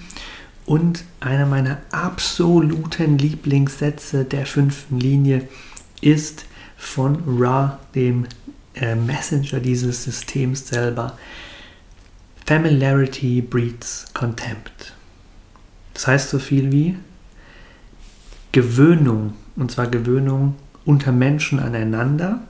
und 0.66 1.04
einer 1.20 1.46
meiner 1.46 1.78
absoluten 1.92 3.16
Lieblingssätze 3.16 4.24
der 4.24 4.44
fünften 4.44 4.98
Linie 4.98 5.48
ist 6.00 6.46
von 6.76 7.22
Ra, 7.26 7.78
dem 7.94 8.26
äh, 8.74 8.94
Messenger 8.96 9.60
dieses 9.60 10.02
Systems 10.04 10.66
selber. 10.66 11.16
Familiarity 12.46 13.40
breeds 13.40 14.06
contempt. 14.12 14.94
Das 15.94 16.06
heißt 16.06 16.30
so 16.30 16.38
viel 16.38 16.72
wie 16.72 16.96
Gewöhnung, 18.52 19.34
und 19.56 19.70
zwar 19.70 19.86
Gewöhnung 19.86 20.56
unter 20.84 21.12
Menschen 21.12 21.60
aneinander, 21.60 22.40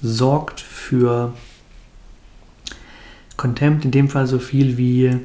sorgt 0.00 0.60
für 0.60 1.34
Contempt, 3.36 3.84
in 3.84 3.90
dem 3.90 4.08
Fall 4.08 4.26
so 4.26 4.38
viel 4.38 4.76
wie 4.76 5.18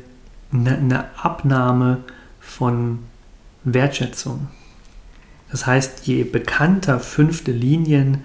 eine 0.51 1.05
Abnahme 1.17 1.99
von 2.39 2.99
Wertschätzung. 3.63 4.47
Das 5.51 5.65
heißt, 5.65 6.07
je 6.07 6.23
bekannter 6.23 6.99
fünfte 6.99 7.51
Linien 7.51 8.23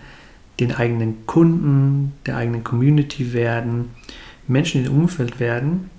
den 0.61 0.73
eigenen 0.73 1.27
Kunden, 1.27 2.13
der 2.27 2.37
eigenen 2.37 2.65
Community 2.65 3.33
werden, 3.33 3.91
Menschen 4.47 4.85
im 4.85 4.93
Umfeld 4.93 5.41
werden, 5.41 5.91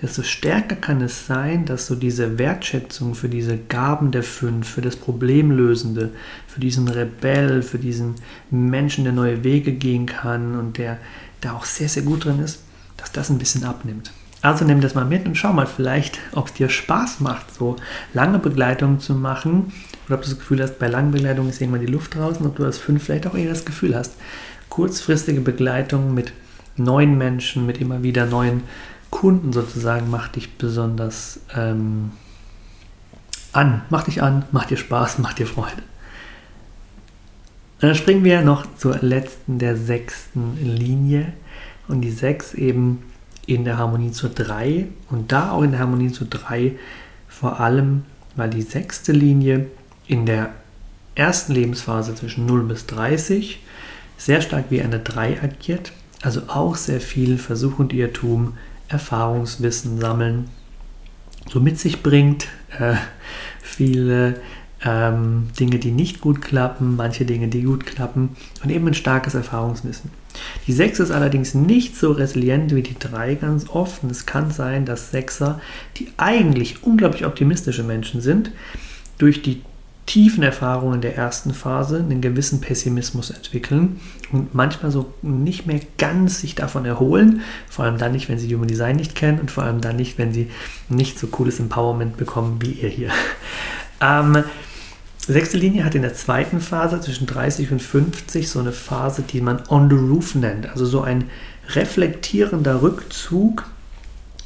desto 0.00 0.22
stärker 0.22 0.76
kann 0.76 1.00
es 1.00 1.26
sein, 1.26 1.64
dass 1.64 1.86
so 1.86 1.96
diese 1.96 2.38
Wertschätzung 2.38 3.14
für 3.14 3.28
diese 3.28 3.58
Gaben 3.58 4.12
der 4.12 4.22
fünf, 4.22 4.68
für 4.68 4.80
das 4.80 4.96
Problemlösende, 4.96 6.10
für 6.46 6.60
diesen 6.60 6.88
Rebell, 6.88 7.62
für 7.62 7.78
diesen 7.78 8.14
Menschen, 8.50 9.04
der 9.04 9.12
neue 9.12 9.42
Wege 9.42 9.72
gehen 9.72 10.06
kann 10.06 10.56
und 10.56 10.78
der 10.78 10.98
da 11.40 11.52
auch 11.52 11.64
sehr, 11.64 11.88
sehr 11.88 12.04
gut 12.04 12.24
drin 12.24 12.40
ist, 12.40 12.62
dass 12.98 13.12
das 13.12 13.30
ein 13.30 13.38
bisschen 13.38 13.64
abnimmt. 13.64 14.12
Also 14.40 14.64
nimm 14.64 14.80
das 14.80 14.94
mal 14.94 15.04
mit 15.04 15.26
und 15.26 15.36
schau 15.36 15.52
mal 15.52 15.66
vielleicht, 15.66 16.18
ob 16.32 16.46
es 16.46 16.54
dir 16.54 16.68
Spaß 16.68 17.20
macht, 17.20 17.52
so 17.52 17.76
lange 18.14 18.38
Begleitungen 18.38 19.00
zu 19.00 19.14
machen. 19.14 19.72
Oder 20.06 20.16
ob 20.16 20.22
du 20.22 20.28
das 20.28 20.38
Gefühl 20.38 20.62
hast, 20.62 20.78
bei 20.78 20.86
langen 20.86 21.10
Begleitungen 21.10 21.50
ist 21.50 21.60
irgendwann 21.60 21.80
die 21.80 21.92
Luft 21.92 22.14
draußen, 22.14 22.46
ob 22.46 22.56
du 22.56 22.64
als 22.64 22.78
fünf 22.78 23.02
vielleicht 23.02 23.26
auch 23.26 23.34
eher 23.34 23.48
das 23.48 23.64
Gefühl 23.64 23.96
hast. 23.96 24.14
Kurzfristige 24.68 25.40
Begleitung 25.40 26.14
mit 26.14 26.32
neuen 26.76 27.18
Menschen, 27.18 27.66
mit 27.66 27.80
immer 27.80 28.04
wieder 28.04 28.26
neuen 28.26 28.62
Kunden 29.10 29.52
sozusagen, 29.52 30.08
macht 30.08 30.36
dich 30.36 30.56
besonders 30.56 31.40
ähm, 31.56 32.12
an. 33.52 33.82
Macht 33.90 34.06
dich 34.06 34.22
an, 34.22 34.44
macht 34.52 34.70
dir 34.70 34.76
Spaß, 34.76 35.18
macht 35.18 35.40
dir 35.40 35.46
Freude. 35.46 35.82
dann 37.80 37.96
springen 37.96 38.22
wir 38.22 38.42
noch 38.42 38.66
zur 38.76 38.98
letzten, 39.00 39.58
der 39.58 39.76
sechsten 39.76 40.56
Linie. 40.62 41.32
Und 41.88 42.02
die 42.02 42.10
sechs 42.10 42.54
eben 42.54 43.02
in 43.46 43.64
der 43.64 43.78
Harmonie 43.78 44.12
zur 44.12 44.30
3 44.30 44.86
und 45.10 45.32
da 45.32 45.52
auch 45.52 45.62
in 45.62 45.70
der 45.70 45.80
Harmonie 45.80 46.12
zur 46.12 46.26
3 46.26 46.72
vor 47.28 47.60
allem, 47.60 48.04
weil 48.36 48.50
die 48.50 48.62
sechste 48.62 49.12
Linie 49.12 49.66
in 50.06 50.26
der 50.26 50.50
ersten 51.14 51.54
Lebensphase 51.54 52.14
zwischen 52.14 52.46
0 52.46 52.64
bis 52.64 52.86
30 52.86 53.60
sehr 54.18 54.42
stark 54.42 54.66
wie 54.70 54.82
eine 54.82 54.98
3 54.98 55.42
agiert, 55.42 55.92
also 56.20 56.42
auch 56.48 56.76
sehr 56.76 57.00
viel 57.00 57.38
Versuch 57.38 57.78
und 57.78 57.92
Irrtum, 57.92 58.58
Erfahrungswissen 58.88 59.98
sammeln, 59.98 60.50
so 61.48 61.60
mit 61.60 61.78
sich 61.78 62.02
bringt, 62.02 62.48
äh, 62.78 62.94
viele 63.62 64.40
ähm, 64.84 65.48
Dinge, 65.58 65.78
die 65.78 65.90
nicht 65.90 66.20
gut 66.20 66.40
klappen, 66.42 66.96
manche 66.96 67.24
Dinge, 67.24 67.48
die 67.48 67.62
gut 67.62 67.86
klappen 67.86 68.36
und 68.62 68.70
eben 68.70 68.86
ein 68.86 68.94
starkes 68.94 69.34
Erfahrungswissen. 69.34 70.10
Die 70.66 70.72
6 70.72 71.00
ist 71.00 71.10
allerdings 71.10 71.54
nicht 71.54 71.96
so 71.96 72.12
resilient 72.12 72.74
wie 72.74 72.82
die 72.82 72.98
3 72.98 73.34
ganz 73.36 73.68
oft. 73.68 74.02
Und 74.02 74.10
es 74.10 74.26
kann 74.26 74.50
sein, 74.50 74.84
dass 74.84 75.10
Sechser, 75.10 75.60
die 75.96 76.08
eigentlich 76.16 76.82
unglaublich 76.82 77.26
optimistische 77.26 77.82
Menschen 77.82 78.20
sind, 78.20 78.50
durch 79.18 79.42
die 79.42 79.62
tiefen 80.08 80.42
Erfahrungen 80.42 81.02
der 81.02 81.16
ersten 81.16 81.52
Phase 81.52 81.98
einen 81.98 82.22
gewissen 82.22 82.62
Pessimismus 82.62 83.30
entwickeln 83.30 84.00
und 84.32 84.54
manchmal 84.54 84.90
so 84.90 85.12
nicht 85.20 85.66
mehr 85.66 85.80
ganz 85.98 86.40
sich 86.40 86.54
davon 86.54 86.86
erholen, 86.86 87.42
vor 87.68 87.84
allem 87.84 87.98
dann 87.98 88.12
nicht, 88.12 88.30
wenn 88.30 88.38
sie 88.38 88.52
Human 88.54 88.68
Design 88.68 88.96
nicht 88.96 89.14
kennen 89.14 89.38
und 89.38 89.50
vor 89.50 89.64
allem 89.64 89.82
dann 89.82 89.96
nicht, 89.96 90.16
wenn 90.16 90.32
sie 90.32 90.50
nicht 90.88 91.18
so 91.18 91.26
cooles 91.26 91.60
Empowerment 91.60 92.16
bekommen 92.16 92.58
wie 92.60 92.72
ihr 92.72 92.88
hier. 92.88 93.10
Ähm, 94.00 94.44
Sechste 95.28 95.58
Linie 95.58 95.84
hat 95.84 95.94
in 95.94 96.00
der 96.00 96.14
zweiten 96.14 96.58
Phase 96.58 97.02
zwischen 97.02 97.26
30 97.26 97.70
und 97.70 97.82
50 97.82 98.48
so 98.48 98.60
eine 98.60 98.72
Phase, 98.72 99.20
die 99.20 99.42
man 99.42 99.62
on 99.68 99.90
the 99.90 99.94
roof 99.94 100.34
nennt. 100.34 100.70
Also 100.70 100.86
so 100.86 101.02
ein 101.02 101.24
reflektierender 101.68 102.80
Rückzug, 102.80 103.66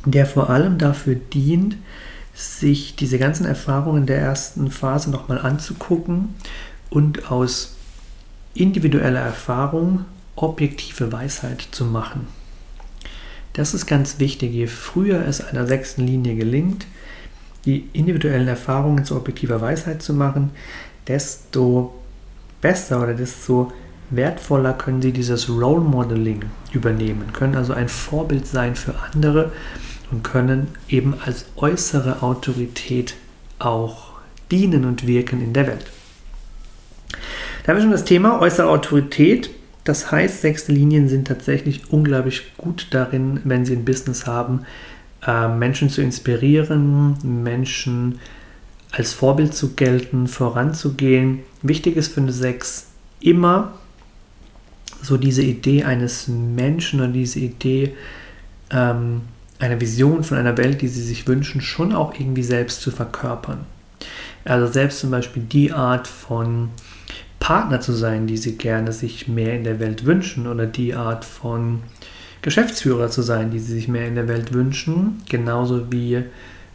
der 0.04 0.26
vor 0.26 0.50
allem 0.50 0.78
dafür 0.78 1.14
dient, 1.14 1.76
sich 2.34 2.96
diese 2.96 3.20
ganzen 3.20 3.46
Erfahrungen 3.46 4.06
der 4.06 4.18
ersten 4.18 4.72
Phase 4.72 5.10
nochmal 5.10 5.38
anzugucken 5.38 6.34
und 6.90 7.30
aus 7.30 7.76
individueller 8.54 9.20
Erfahrung 9.20 10.04
objektive 10.34 11.12
Weisheit 11.12 11.64
zu 11.70 11.84
machen. 11.84 12.26
Das 13.52 13.72
ist 13.72 13.86
ganz 13.86 14.18
wichtig. 14.18 14.52
Je 14.52 14.66
früher 14.66 15.24
es 15.24 15.46
einer 15.46 15.68
sechsten 15.68 16.04
Linie 16.04 16.34
gelingt, 16.34 16.86
die 17.64 17.88
individuellen 17.92 18.48
Erfahrungen 18.48 19.04
zu 19.04 19.16
objektiver 19.16 19.60
Weisheit 19.60 20.02
zu 20.02 20.14
machen, 20.14 20.50
desto 21.06 21.94
besser 22.60 23.02
oder 23.02 23.14
desto 23.14 23.72
wertvoller 24.10 24.74
können 24.74 25.02
sie 25.02 25.12
dieses 25.12 25.48
Role 25.48 25.80
Modeling 25.80 26.42
übernehmen, 26.72 27.32
können 27.32 27.56
also 27.56 27.72
ein 27.72 27.88
Vorbild 27.88 28.46
sein 28.46 28.74
für 28.74 28.94
andere 29.12 29.52
und 30.10 30.22
können 30.22 30.68
eben 30.88 31.14
als 31.24 31.46
äußere 31.56 32.22
Autorität 32.22 33.14
auch 33.58 34.12
dienen 34.50 34.84
und 34.84 35.06
wirken 35.06 35.42
in 35.42 35.52
der 35.52 35.66
Welt. 35.66 35.86
Da 37.62 37.68
haben 37.68 37.76
wir 37.76 37.82
schon 37.82 37.92
das 37.92 38.04
Thema 38.04 38.40
äußere 38.40 38.68
Autorität. 38.68 39.50
Das 39.84 40.12
heißt, 40.12 40.42
sechste 40.42 40.72
Linien 40.72 41.08
sind 41.08 41.26
tatsächlich 41.26 41.92
unglaublich 41.92 42.52
gut 42.56 42.88
darin, 42.90 43.40
wenn 43.44 43.64
sie 43.64 43.74
ein 43.74 43.84
Business 43.84 44.26
haben, 44.26 44.64
äh, 45.26 45.48
Menschen 45.48 45.88
zu 45.90 46.02
inspirieren, 46.02 47.16
Menschen 47.22 48.18
als 48.90 49.12
Vorbild 49.12 49.54
zu 49.54 49.74
gelten, 49.74 50.26
voranzugehen. 50.26 51.40
Wichtig 51.62 51.96
ist 51.96 52.12
für 52.12 52.20
eine 52.20 52.32
6 52.32 52.88
immer 53.20 53.72
so 55.00 55.16
diese 55.16 55.42
Idee 55.42 55.84
eines 55.84 56.28
Menschen 56.28 57.00
oder 57.00 57.08
diese 57.08 57.40
Idee 57.40 57.94
ähm, 58.70 59.22
einer 59.58 59.80
Vision 59.80 60.24
von 60.24 60.38
einer 60.38 60.56
Welt, 60.58 60.82
die 60.82 60.88
sie 60.88 61.02
sich 61.02 61.26
wünschen, 61.26 61.60
schon 61.60 61.92
auch 61.92 62.14
irgendwie 62.14 62.42
selbst 62.42 62.82
zu 62.82 62.90
verkörpern. 62.90 63.64
Also 64.44 64.72
selbst 64.72 65.00
zum 65.00 65.10
Beispiel 65.10 65.42
die 65.44 65.72
Art 65.72 66.08
von 66.08 66.70
Partner 67.38 67.80
zu 67.80 67.92
sein, 67.92 68.26
die 68.26 68.36
sie 68.36 68.56
gerne 68.56 68.92
sich 68.92 69.28
mehr 69.28 69.54
in 69.54 69.64
der 69.64 69.80
Welt 69.80 70.04
wünschen 70.04 70.46
oder 70.46 70.66
die 70.66 70.94
Art 70.94 71.24
von 71.24 71.82
Geschäftsführer 72.42 73.08
zu 73.08 73.22
sein, 73.22 73.50
die 73.50 73.60
sie 73.60 73.72
sich 73.72 73.88
mehr 73.88 74.06
in 74.06 74.16
der 74.16 74.28
Welt 74.28 74.52
wünschen, 74.52 75.22
genauso 75.28 75.92
wie 75.92 76.24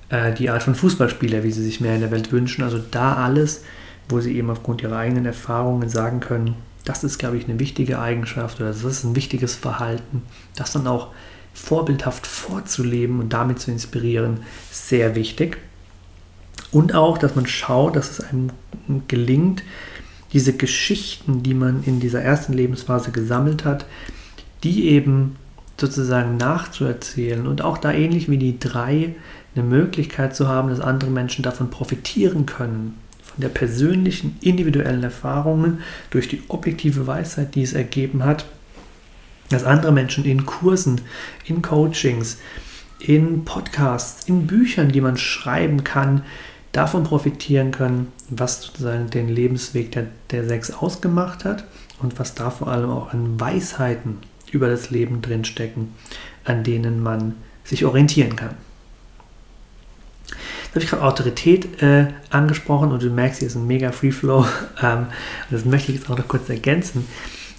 äh, 0.09 0.33
die 0.33 0.49
Art 0.49 0.63
von 0.63 0.75
Fußballspieler, 0.75 1.43
wie 1.43 1.51
sie 1.51 1.63
sich 1.63 1.81
mehr 1.81 1.95
in 1.95 2.01
der 2.01 2.11
Welt 2.11 2.31
wünschen. 2.31 2.63
Also 2.63 2.79
da 2.79 3.15
alles, 3.15 3.63
wo 4.07 4.21
sie 4.21 4.35
eben 4.37 4.49
aufgrund 4.49 4.81
ihrer 4.81 4.97
eigenen 4.97 5.25
Erfahrungen 5.25 5.89
sagen 5.89 6.21
können, 6.21 6.55
das 6.85 7.03
ist, 7.03 7.17
glaube 7.17 7.37
ich, 7.37 7.49
eine 7.49 7.59
wichtige 7.59 7.99
Eigenschaft 7.99 8.61
oder 8.61 8.69
das 8.69 8.83
ist 8.83 9.03
ein 9.03 9.15
wichtiges 9.15 9.55
Verhalten, 9.55 10.23
das 10.55 10.71
dann 10.71 10.87
auch 10.87 11.09
vorbildhaft 11.53 12.25
vorzuleben 12.25 13.19
und 13.19 13.33
damit 13.33 13.59
zu 13.59 13.71
inspirieren, 13.71 14.41
sehr 14.71 15.15
wichtig. 15.15 15.57
Und 16.71 16.95
auch, 16.95 17.17
dass 17.17 17.35
man 17.35 17.45
schaut, 17.45 17.95
dass 17.95 18.11
es 18.11 18.21
einem 18.21 18.51
gelingt, 19.07 19.63
diese 20.33 20.53
Geschichten, 20.53 21.43
die 21.43 21.53
man 21.53 21.83
in 21.83 21.99
dieser 21.99 22.21
ersten 22.21 22.53
Lebensphase 22.53 23.11
gesammelt 23.11 23.65
hat, 23.65 23.85
die 24.63 24.89
eben 24.89 25.35
sozusagen 25.79 26.37
nachzuerzählen 26.37 27.47
und 27.47 27.61
auch 27.61 27.77
da 27.77 27.91
ähnlich 27.91 28.29
wie 28.29 28.37
die 28.37 28.59
drei 28.59 29.15
eine 29.55 29.63
Möglichkeit 29.63 30.35
zu 30.35 30.47
haben, 30.47 30.69
dass 30.69 30.79
andere 30.79 31.11
Menschen 31.11 31.43
davon 31.43 31.69
profitieren 31.69 32.45
können, 32.45 32.95
von 33.23 33.41
der 33.41 33.49
persönlichen, 33.49 34.37
individuellen 34.41 35.03
Erfahrungen 35.03 35.81
durch 36.09 36.27
die 36.27 36.43
objektive 36.47 37.07
Weisheit, 37.07 37.55
die 37.55 37.63
es 37.63 37.73
ergeben 37.73 38.23
hat, 38.23 38.45
dass 39.49 39.63
andere 39.63 39.91
Menschen 39.91 40.25
in 40.25 40.45
Kursen, 40.45 41.01
in 41.45 41.61
Coachings, 41.61 42.37
in 42.99 43.45
Podcasts, 43.45 44.27
in 44.27 44.47
Büchern, 44.47 44.91
die 44.91 45.01
man 45.01 45.17
schreiben 45.17 45.83
kann, 45.83 46.23
davon 46.71 47.03
profitieren 47.03 47.71
können, 47.71 48.11
was 48.29 48.61
sozusagen 48.61 49.09
den 49.09 49.29
Lebensweg 49.29 49.91
der, 49.91 50.07
der 50.31 50.45
Sechs 50.45 50.71
ausgemacht 50.71 51.45
hat 51.45 51.63
und 52.01 52.19
was 52.19 52.35
da 52.35 52.49
vor 52.49 52.67
allem 52.67 52.89
auch 52.89 53.13
an 53.13 53.39
Weisheiten 53.39 54.17
über 54.51 54.67
das 54.67 54.89
Leben 54.89 55.21
drinstecken, 55.21 55.93
an 56.43 56.63
denen 56.63 57.01
man 57.01 57.35
sich 57.63 57.85
orientieren 57.85 58.35
kann. 58.35 58.55
Jetzt 60.27 60.75
habe 60.75 60.83
ich 60.83 60.89
gerade 60.89 61.03
Autorität 61.03 61.81
äh, 61.81 62.07
angesprochen 62.29 62.91
und 62.91 63.01
du 63.01 63.09
merkst, 63.09 63.39
hier 63.39 63.47
ist 63.47 63.55
ein 63.55 63.67
mega 63.67 63.91
Free 63.91 64.11
Flow. 64.11 64.45
Ähm, 64.81 65.07
das 65.49 65.65
möchte 65.65 65.91
ich 65.91 65.97
jetzt 65.97 66.09
auch 66.09 66.17
noch 66.17 66.27
kurz 66.27 66.49
ergänzen. 66.49 67.07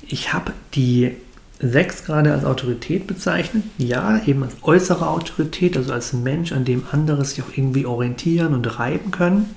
Ich 0.06 0.32
habe 0.32 0.52
die 0.74 1.16
6 1.60 2.04
gerade 2.04 2.32
als 2.32 2.44
Autorität 2.44 3.08
bezeichnet. 3.08 3.64
Ja, 3.76 4.20
eben 4.24 4.44
als 4.44 4.54
äußere 4.62 5.08
Autorität, 5.08 5.76
also 5.76 5.92
als 5.92 6.12
Mensch, 6.12 6.52
an 6.52 6.64
dem 6.64 6.84
andere 6.92 7.24
sich 7.24 7.42
auch 7.42 7.50
irgendwie 7.56 7.86
orientieren 7.86 8.54
und 8.54 8.78
reiben 8.78 9.10
können. 9.10 9.56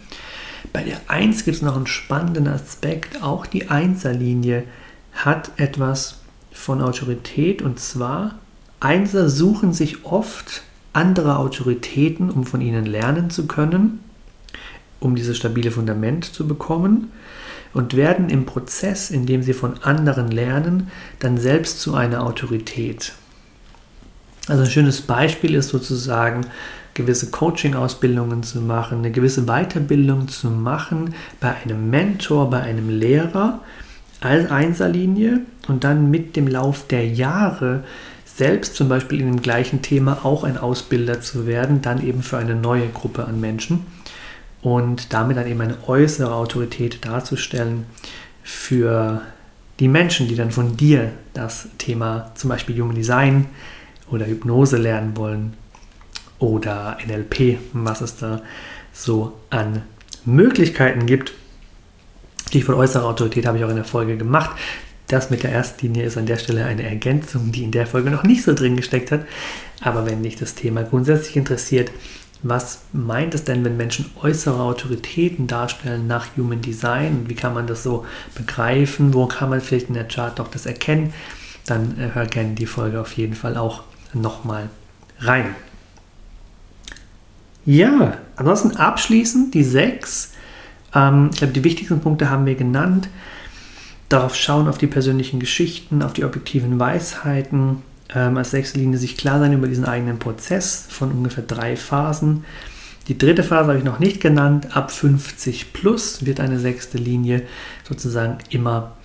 Bei 0.74 0.84
der 0.84 1.00
1 1.08 1.46
gibt 1.46 1.58
es 1.58 1.62
noch 1.62 1.76
einen 1.76 1.88
spannenden 1.88 2.48
Aspekt. 2.48 3.22
Auch 3.22 3.46
die 3.46 3.70
Einserlinie 3.70 4.64
hat 5.14 5.52
etwas 5.58 6.21
von 6.52 6.82
Autorität 6.82 7.62
und 7.62 7.80
zwar 7.80 8.36
Einser 8.80 9.30
suchen 9.30 9.74
sich 9.74 10.06
oft 10.06 10.64
andere 10.94 11.38
Autoritäten, 11.38 12.30
um 12.30 12.46
von 12.46 12.62
ihnen 12.62 12.86
lernen 12.86 13.30
zu 13.30 13.48
können, 13.48 14.00
um 15.00 15.16
dieses 15.16 15.38
stabile 15.38 15.72
Fundament 15.72 16.26
zu 16.26 16.48
bekommen 16.48 17.12
und 17.74 17.96
werden 17.96 18.30
im 18.30 18.46
Prozess, 18.46 19.12
in 19.12 19.26
dem 19.26 19.44
sie 19.44 19.54
von 19.54 19.82
anderen 19.84 20.32
lernen, 20.32 20.90
dann 21.20 21.38
selbst 21.38 21.80
zu 21.80 21.96
einer 21.96 22.26
Autorität. 22.26 23.14
Also 24.48 24.64
ein 24.64 24.70
schönes 24.70 25.02
Beispiel 25.02 25.56
ist 25.56 25.70
sozusagen, 25.70 26.46
gewisse 26.94 27.32
Coaching-Ausbildungen 27.32 28.44
zu 28.44 28.60
machen, 28.60 29.00
eine 29.00 29.12
gewisse 29.12 29.46
Weiterbildung 29.46 30.28
zu 30.28 30.50
machen 30.50 31.14
bei 31.40 31.56
einem 31.56 31.90
Mentor, 31.90 32.50
bei 32.50 32.62
einem 32.62 32.90
Lehrer 32.90 33.62
Einserlinie 34.22 35.42
und 35.68 35.84
dann 35.84 36.12
mit 36.12 36.36
dem 36.36 36.48
Lauf 36.48 36.88
der 36.88 37.08
Jahre 37.08 37.84
selbst 38.26 38.76
zum 38.76 38.88
Beispiel 38.88 39.20
in 39.20 39.28
dem 39.28 39.42
gleichen 39.42 39.82
Thema 39.82 40.24
auch 40.24 40.44
ein 40.44 40.58
Ausbilder 40.58 41.22
zu 41.22 41.48
werden, 41.48 41.82
dann 41.82 42.06
eben 42.06 42.24
für 42.24 42.38
eine 42.38 42.56
neue 42.56 42.88
Gruppe 42.88 43.26
an 43.26 43.42
Menschen 43.42 43.86
und 44.62 45.14
damit 45.14 45.38
dann 45.38 45.48
eben 45.48 45.62
eine 45.62 45.78
äußere 45.88 46.34
Autorität 46.34 47.06
darzustellen 47.06 47.86
für 48.44 49.22
die 49.80 49.88
Menschen, 49.88 50.28
die 50.28 50.36
dann 50.36 50.52
von 50.52 50.78
dir 50.78 51.12
das 51.34 51.68
Thema 51.78 52.32
zum 52.36 52.50
Beispiel 52.50 52.80
Human 52.80 52.96
Design 52.96 53.48
oder 54.10 54.28
Hypnose 54.28 54.78
lernen 54.78 55.18
wollen 55.18 55.54
oder 56.40 56.98
NLP, 57.06 57.58
was 57.74 58.02
es 58.02 58.18
da 58.18 58.42
so 58.94 59.34
an 59.50 59.84
Möglichkeiten 60.26 61.06
gibt. 61.06 61.34
Von 62.60 62.76
äußerer 62.76 63.06
Autorität 63.06 63.46
habe 63.46 63.58
ich 63.58 63.64
auch 63.64 63.70
in 63.70 63.78
der 63.78 63.86
Folge 63.86 64.18
gemacht. 64.18 64.52
Das 65.08 65.30
mit 65.30 65.44
der 65.44 65.52
Erstlinie 65.52 66.04
ist 66.04 66.18
an 66.18 66.26
der 66.26 66.38
Stelle 66.38 66.66
eine 66.66 66.84
Ergänzung, 66.84 67.52
die 67.52 67.64
in 67.64 67.72
der 67.72 67.88
Folge 67.88 68.12
noch 68.12 68.24
nicht 68.24 68.44
so 68.44 68.54
drin 68.54 68.76
gesteckt 68.76 69.12
hat. 69.12 69.26
Aber 69.82 70.06
wenn 70.06 70.24
dich 70.24 70.36
das 70.36 70.56
Thema 70.56 70.84
grundsätzlich 70.84 71.36
interessiert, 71.38 71.92
was 72.44 72.82
meint 72.92 73.36
es 73.36 73.44
denn, 73.44 73.64
wenn 73.64 73.78
Menschen 73.78 74.10
äußere 74.22 74.62
Autoritäten 74.62 75.48
darstellen 75.48 76.08
nach 76.08 76.28
Human 76.38 76.62
Design? 76.62 77.26
Wie 77.28 77.36
kann 77.36 77.54
man 77.54 77.68
das 77.68 77.84
so 77.84 78.06
begreifen? 78.36 79.14
Wo 79.14 79.28
kann 79.28 79.50
man 79.50 79.62
vielleicht 79.62 79.90
in 79.90 79.94
der 79.94 80.08
Chart 80.08 80.38
doch 80.40 80.48
das 80.48 80.66
erkennen? 80.66 81.14
Dann 81.66 82.00
äh, 82.00 82.10
hör 82.14 82.26
gerne 82.26 82.56
die 82.56 82.66
Folge 82.66 83.00
auf 83.00 83.14
jeden 83.14 83.36
Fall 83.36 83.58
auch 83.58 83.84
nochmal 84.14 84.70
rein. 85.20 85.56
Ja, 87.64 88.18
ansonsten 88.36 88.76
abschließend 88.76 89.54
die 89.54 89.64
sechs. 89.64 90.32
Ähm, 90.94 91.30
ich 91.32 91.40
glaube, 91.40 91.54
die 91.54 91.64
wichtigsten 91.64 92.00
Punkte 92.02 92.30
haben 92.30 92.46
wir 92.46 92.56
genannt 92.56 93.10
darauf 94.12 94.36
schauen, 94.36 94.68
auf 94.68 94.78
die 94.78 94.88
persönlichen 94.88 95.40
Geschichten, 95.40 96.02
auf 96.04 96.14
die 96.14 96.26
objektiven 96.26 96.80
Weisheiten. 96.80 97.82
Ähm, 98.14 98.36
als 98.36 98.52
sechste 98.52 98.78
Linie 98.78 98.98
sich 98.98 99.16
klar 99.16 99.40
sein 99.40 99.54
über 99.54 99.68
diesen 99.68 99.86
eigenen 99.86 100.20
Prozess 100.20 100.86
von 100.90 101.12
ungefähr 101.12 101.46
drei 101.46 101.78
Phasen. 101.78 102.44
Die 103.08 103.18
dritte 103.18 103.44
Phase 103.44 103.70
habe 103.70 103.80
ich 103.80 103.86
noch 103.86 104.00
nicht 104.00 104.22
genannt. 104.22 104.76
Ab 104.76 104.92
50 104.92 105.74
plus 105.74 106.26
wird 106.26 106.40
eine 106.40 106.60
sechste 106.60 106.98
Linie 106.98 107.44
sozusagen 107.88 108.38
immer 108.50 108.98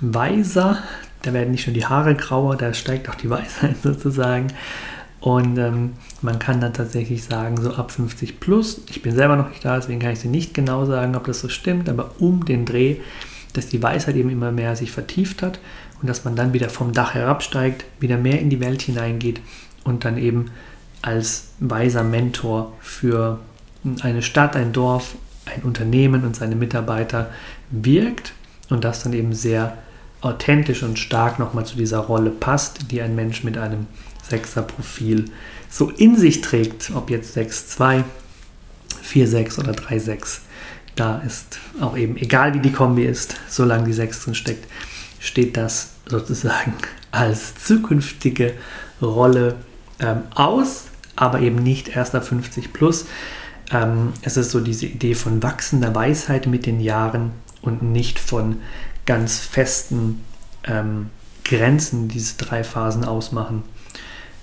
weiser. 0.00 0.78
Da 1.22 1.32
werden 1.32 1.50
nicht 1.50 1.66
nur 1.66 1.74
die 1.74 1.86
Haare 1.86 2.14
grauer, 2.14 2.56
da 2.56 2.72
steigt 2.74 3.08
auch 3.08 3.14
die 3.16 3.30
Weisheit 3.30 3.76
sozusagen. 3.82 4.48
Und 5.24 5.56
ähm, 5.56 5.92
man 6.20 6.38
kann 6.38 6.60
dann 6.60 6.74
tatsächlich 6.74 7.24
sagen, 7.24 7.56
so 7.56 7.72
ab 7.72 7.90
50 7.90 8.40
plus, 8.40 8.82
ich 8.90 9.00
bin 9.00 9.14
selber 9.14 9.36
noch 9.36 9.48
nicht 9.48 9.64
da, 9.64 9.76
deswegen 9.76 10.00
kann 10.00 10.12
ich 10.12 10.20
dir 10.20 10.28
nicht 10.28 10.52
genau 10.52 10.84
sagen, 10.84 11.16
ob 11.16 11.24
das 11.24 11.40
so 11.40 11.48
stimmt, 11.48 11.88
aber 11.88 12.10
um 12.18 12.44
den 12.44 12.66
Dreh 12.66 12.96
dass 13.54 13.68
die 13.68 13.82
Weisheit 13.82 14.16
eben 14.16 14.28
immer 14.30 14.52
mehr 14.52 14.76
sich 14.76 14.92
vertieft 14.92 15.40
hat 15.40 15.58
und 16.02 16.08
dass 16.08 16.24
man 16.24 16.36
dann 16.36 16.52
wieder 16.52 16.68
vom 16.68 16.92
Dach 16.92 17.14
herabsteigt, 17.14 17.84
wieder 18.00 18.18
mehr 18.18 18.40
in 18.40 18.50
die 18.50 18.60
Welt 18.60 18.82
hineingeht 18.82 19.40
und 19.84 20.04
dann 20.04 20.18
eben 20.18 20.50
als 21.00 21.48
weiser 21.60 22.02
Mentor 22.02 22.72
für 22.80 23.38
eine 24.02 24.22
Stadt, 24.22 24.56
ein 24.56 24.72
Dorf, 24.72 25.14
ein 25.46 25.62
Unternehmen 25.62 26.24
und 26.24 26.36
seine 26.36 26.56
Mitarbeiter 26.56 27.30
wirkt 27.70 28.32
und 28.70 28.84
das 28.84 29.02
dann 29.02 29.12
eben 29.12 29.32
sehr 29.32 29.78
authentisch 30.20 30.82
und 30.82 30.98
stark 30.98 31.38
nochmal 31.38 31.66
zu 31.66 31.76
dieser 31.76 31.98
Rolle 31.98 32.30
passt, 32.30 32.90
die 32.90 33.02
ein 33.02 33.14
Mensch 33.14 33.44
mit 33.44 33.58
einem 33.58 33.86
Sechser-Profil 34.28 35.26
so 35.70 35.90
in 35.90 36.16
sich 36.16 36.40
trägt, 36.40 36.92
ob 36.94 37.10
jetzt 37.10 37.36
6-2, 37.36 38.04
4-6 39.02 39.58
oder 39.58 39.72
3-6 39.72 40.38
da 40.96 41.18
ist 41.18 41.58
auch 41.80 41.96
eben, 41.96 42.16
egal 42.16 42.54
wie 42.54 42.60
die 42.60 42.72
Kombi 42.72 43.04
ist, 43.04 43.36
solange 43.48 43.84
die 43.84 43.92
6 43.92 44.24
drin 44.24 44.34
steckt, 44.34 44.66
steht 45.18 45.56
das 45.56 45.90
sozusagen 46.06 46.74
als 47.10 47.54
zukünftige 47.56 48.54
Rolle 49.02 49.56
ähm, 50.00 50.22
aus, 50.34 50.84
aber 51.16 51.40
eben 51.40 51.62
nicht 51.62 51.88
erst 51.88 52.14
ab 52.14 52.24
50 52.24 52.72
plus. 52.72 53.06
Ähm, 53.70 54.12
es 54.22 54.36
ist 54.36 54.50
so 54.50 54.60
diese 54.60 54.86
Idee 54.86 55.14
von 55.14 55.42
wachsender 55.42 55.94
Weisheit 55.94 56.46
mit 56.46 56.66
den 56.66 56.80
Jahren 56.80 57.32
und 57.62 57.82
nicht 57.82 58.18
von 58.18 58.60
ganz 59.06 59.38
festen 59.38 60.20
ähm, 60.64 61.10
Grenzen, 61.44 62.08
die 62.08 62.14
diese 62.14 62.36
drei 62.36 62.64
Phasen 62.64 63.04
ausmachen. 63.04 63.62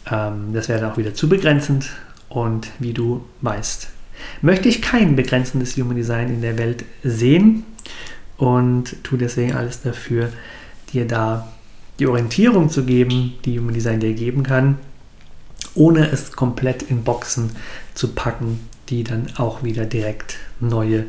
Ähm, 0.09 0.53
das 0.53 0.69
wäre 0.69 0.91
auch 0.91 0.97
wieder 0.97 1.13
zu 1.13 1.29
begrenzend 1.29 1.89
und 2.29 2.69
wie 2.79 2.93
du 2.93 3.25
weißt, 3.41 3.89
möchte 4.41 4.69
ich 4.69 4.81
kein 4.81 5.15
begrenzendes 5.15 5.75
Human 5.77 5.95
Design 5.95 6.29
in 6.29 6.41
der 6.41 6.57
Welt 6.57 6.85
sehen 7.03 7.65
und 8.37 9.03
tue 9.03 9.17
deswegen 9.17 9.53
alles 9.53 9.81
dafür, 9.81 10.29
dir 10.93 11.05
da 11.07 11.51
die 11.99 12.07
Orientierung 12.07 12.69
zu 12.69 12.85
geben, 12.85 13.33
die 13.45 13.59
Human 13.59 13.73
Design 13.73 13.99
dir 13.99 14.13
geben 14.13 14.43
kann, 14.43 14.79
ohne 15.75 16.09
es 16.09 16.31
komplett 16.31 16.83
in 16.83 17.03
Boxen 17.03 17.51
zu 17.93 18.09
packen, 18.09 18.67
die 18.89 19.03
dann 19.03 19.27
auch 19.37 19.63
wieder 19.63 19.85
direkt 19.85 20.37
neue 20.59 21.05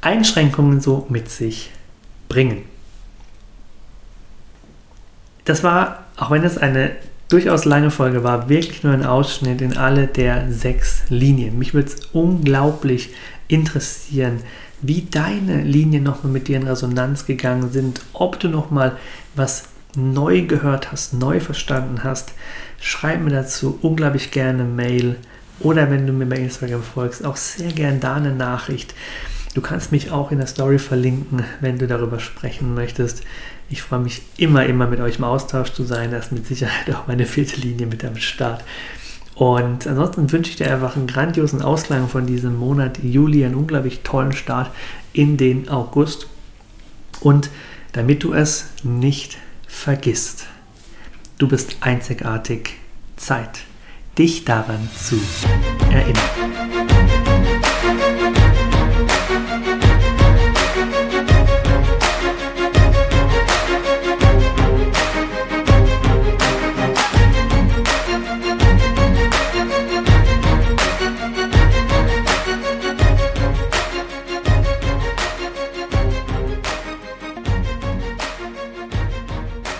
Einschränkungen 0.00 0.80
so 0.80 1.06
mit 1.08 1.28
sich 1.30 1.70
bringen. 2.28 2.62
Das 5.44 5.64
war, 5.64 6.04
auch 6.16 6.30
wenn 6.30 6.44
es 6.44 6.58
eine 6.58 6.92
durchaus 7.28 7.64
lange 7.64 7.90
Folge 7.90 8.24
war, 8.24 8.48
wirklich 8.48 8.82
nur 8.82 8.92
ein 8.92 9.04
Ausschnitt 9.04 9.60
in 9.60 9.76
alle 9.76 10.06
der 10.06 10.50
sechs 10.50 11.02
Linien. 11.08 11.58
Mich 11.58 11.74
würde 11.74 11.88
es 11.88 12.06
unglaublich 12.12 13.10
interessieren, 13.48 14.40
wie 14.80 15.06
deine 15.10 15.62
Linien 15.62 16.04
nochmal 16.04 16.32
mit 16.32 16.48
dir 16.48 16.56
in 16.56 16.66
Resonanz 16.66 17.26
gegangen 17.26 17.70
sind, 17.70 18.00
ob 18.12 18.38
du 18.38 18.48
nochmal 18.48 18.96
was 19.34 19.64
neu 19.96 20.42
gehört 20.42 20.92
hast, 20.92 21.14
neu 21.14 21.40
verstanden 21.40 22.04
hast. 22.04 22.32
Schreib 22.80 23.20
mir 23.20 23.30
dazu 23.30 23.78
unglaublich 23.82 24.30
gerne 24.30 24.64
Mail 24.64 25.16
oder 25.60 25.90
wenn 25.90 26.06
du 26.06 26.12
mir 26.12 26.26
bei 26.26 26.36
Instagram 26.36 26.82
folgst, 26.82 27.24
auch 27.24 27.36
sehr 27.36 27.72
gerne 27.72 27.98
da 27.98 28.14
eine 28.14 28.32
Nachricht. 28.32 28.94
Du 29.54 29.60
kannst 29.60 29.90
mich 29.90 30.12
auch 30.12 30.30
in 30.30 30.38
der 30.38 30.46
Story 30.46 30.78
verlinken, 30.78 31.42
wenn 31.60 31.78
du 31.78 31.88
darüber 31.88 32.20
sprechen 32.20 32.74
möchtest. 32.74 33.24
Ich 33.70 33.82
freue 33.82 34.00
mich 34.00 34.22
immer, 34.38 34.64
immer 34.64 34.86
mit 34.86 35.00
euch 35.00 35.18
im 35.18 35.24
Austausch 35.24 35.72
zu 35.72 35.84
sein. 35.84 36.10
Da 36.10 36.18
ist 36.18 36.32
mit 36.32 36.46
Sicherheit 36.46 36.94
auch 36.94 37.06
meine 37.06 37.26
vierte 37.26 37.60
Linie 37.60 37.86
mit 37.86 38.04
am 38.04 38.16
Start. 38.16 38.64
Und 39.34 39.86
ansonsten 39.86 40.32
wünsche 40.32 40.50
ich 40.50 40.56
dir 40.56 40.72
einfach 40.72 40.96
einen 40.96 41.06
grandiosen 41.06 41.62
Ausklang 41.62 42.08
von 42.08 42.26
diesem 42.26 42.56
Monat 42.56 42.98
Juli, 43.02 43.44
einen 43.44 43.54
unglaublich 43.54 44.00
tollen 44.00 44.32
Start 44.32 44.70
in 45.12 45.36
den 45.36 45.68
August. 45.68 46.26
Und 47.20 47.50
damit 47.92 48.24
du 48.24 48.32
es 48.32 48.66
nicht 48.82 49.38
vergisst, 49.66 50.46
du 51.38 51.46
bist 51.46 51.76
einzigartig, 51.80 52.70
Zeit, 53.16 53.60
dich 54.16 54.44
daran 54.44 54.88
zu 54.96 55.20
erinnern. 55.92 57.27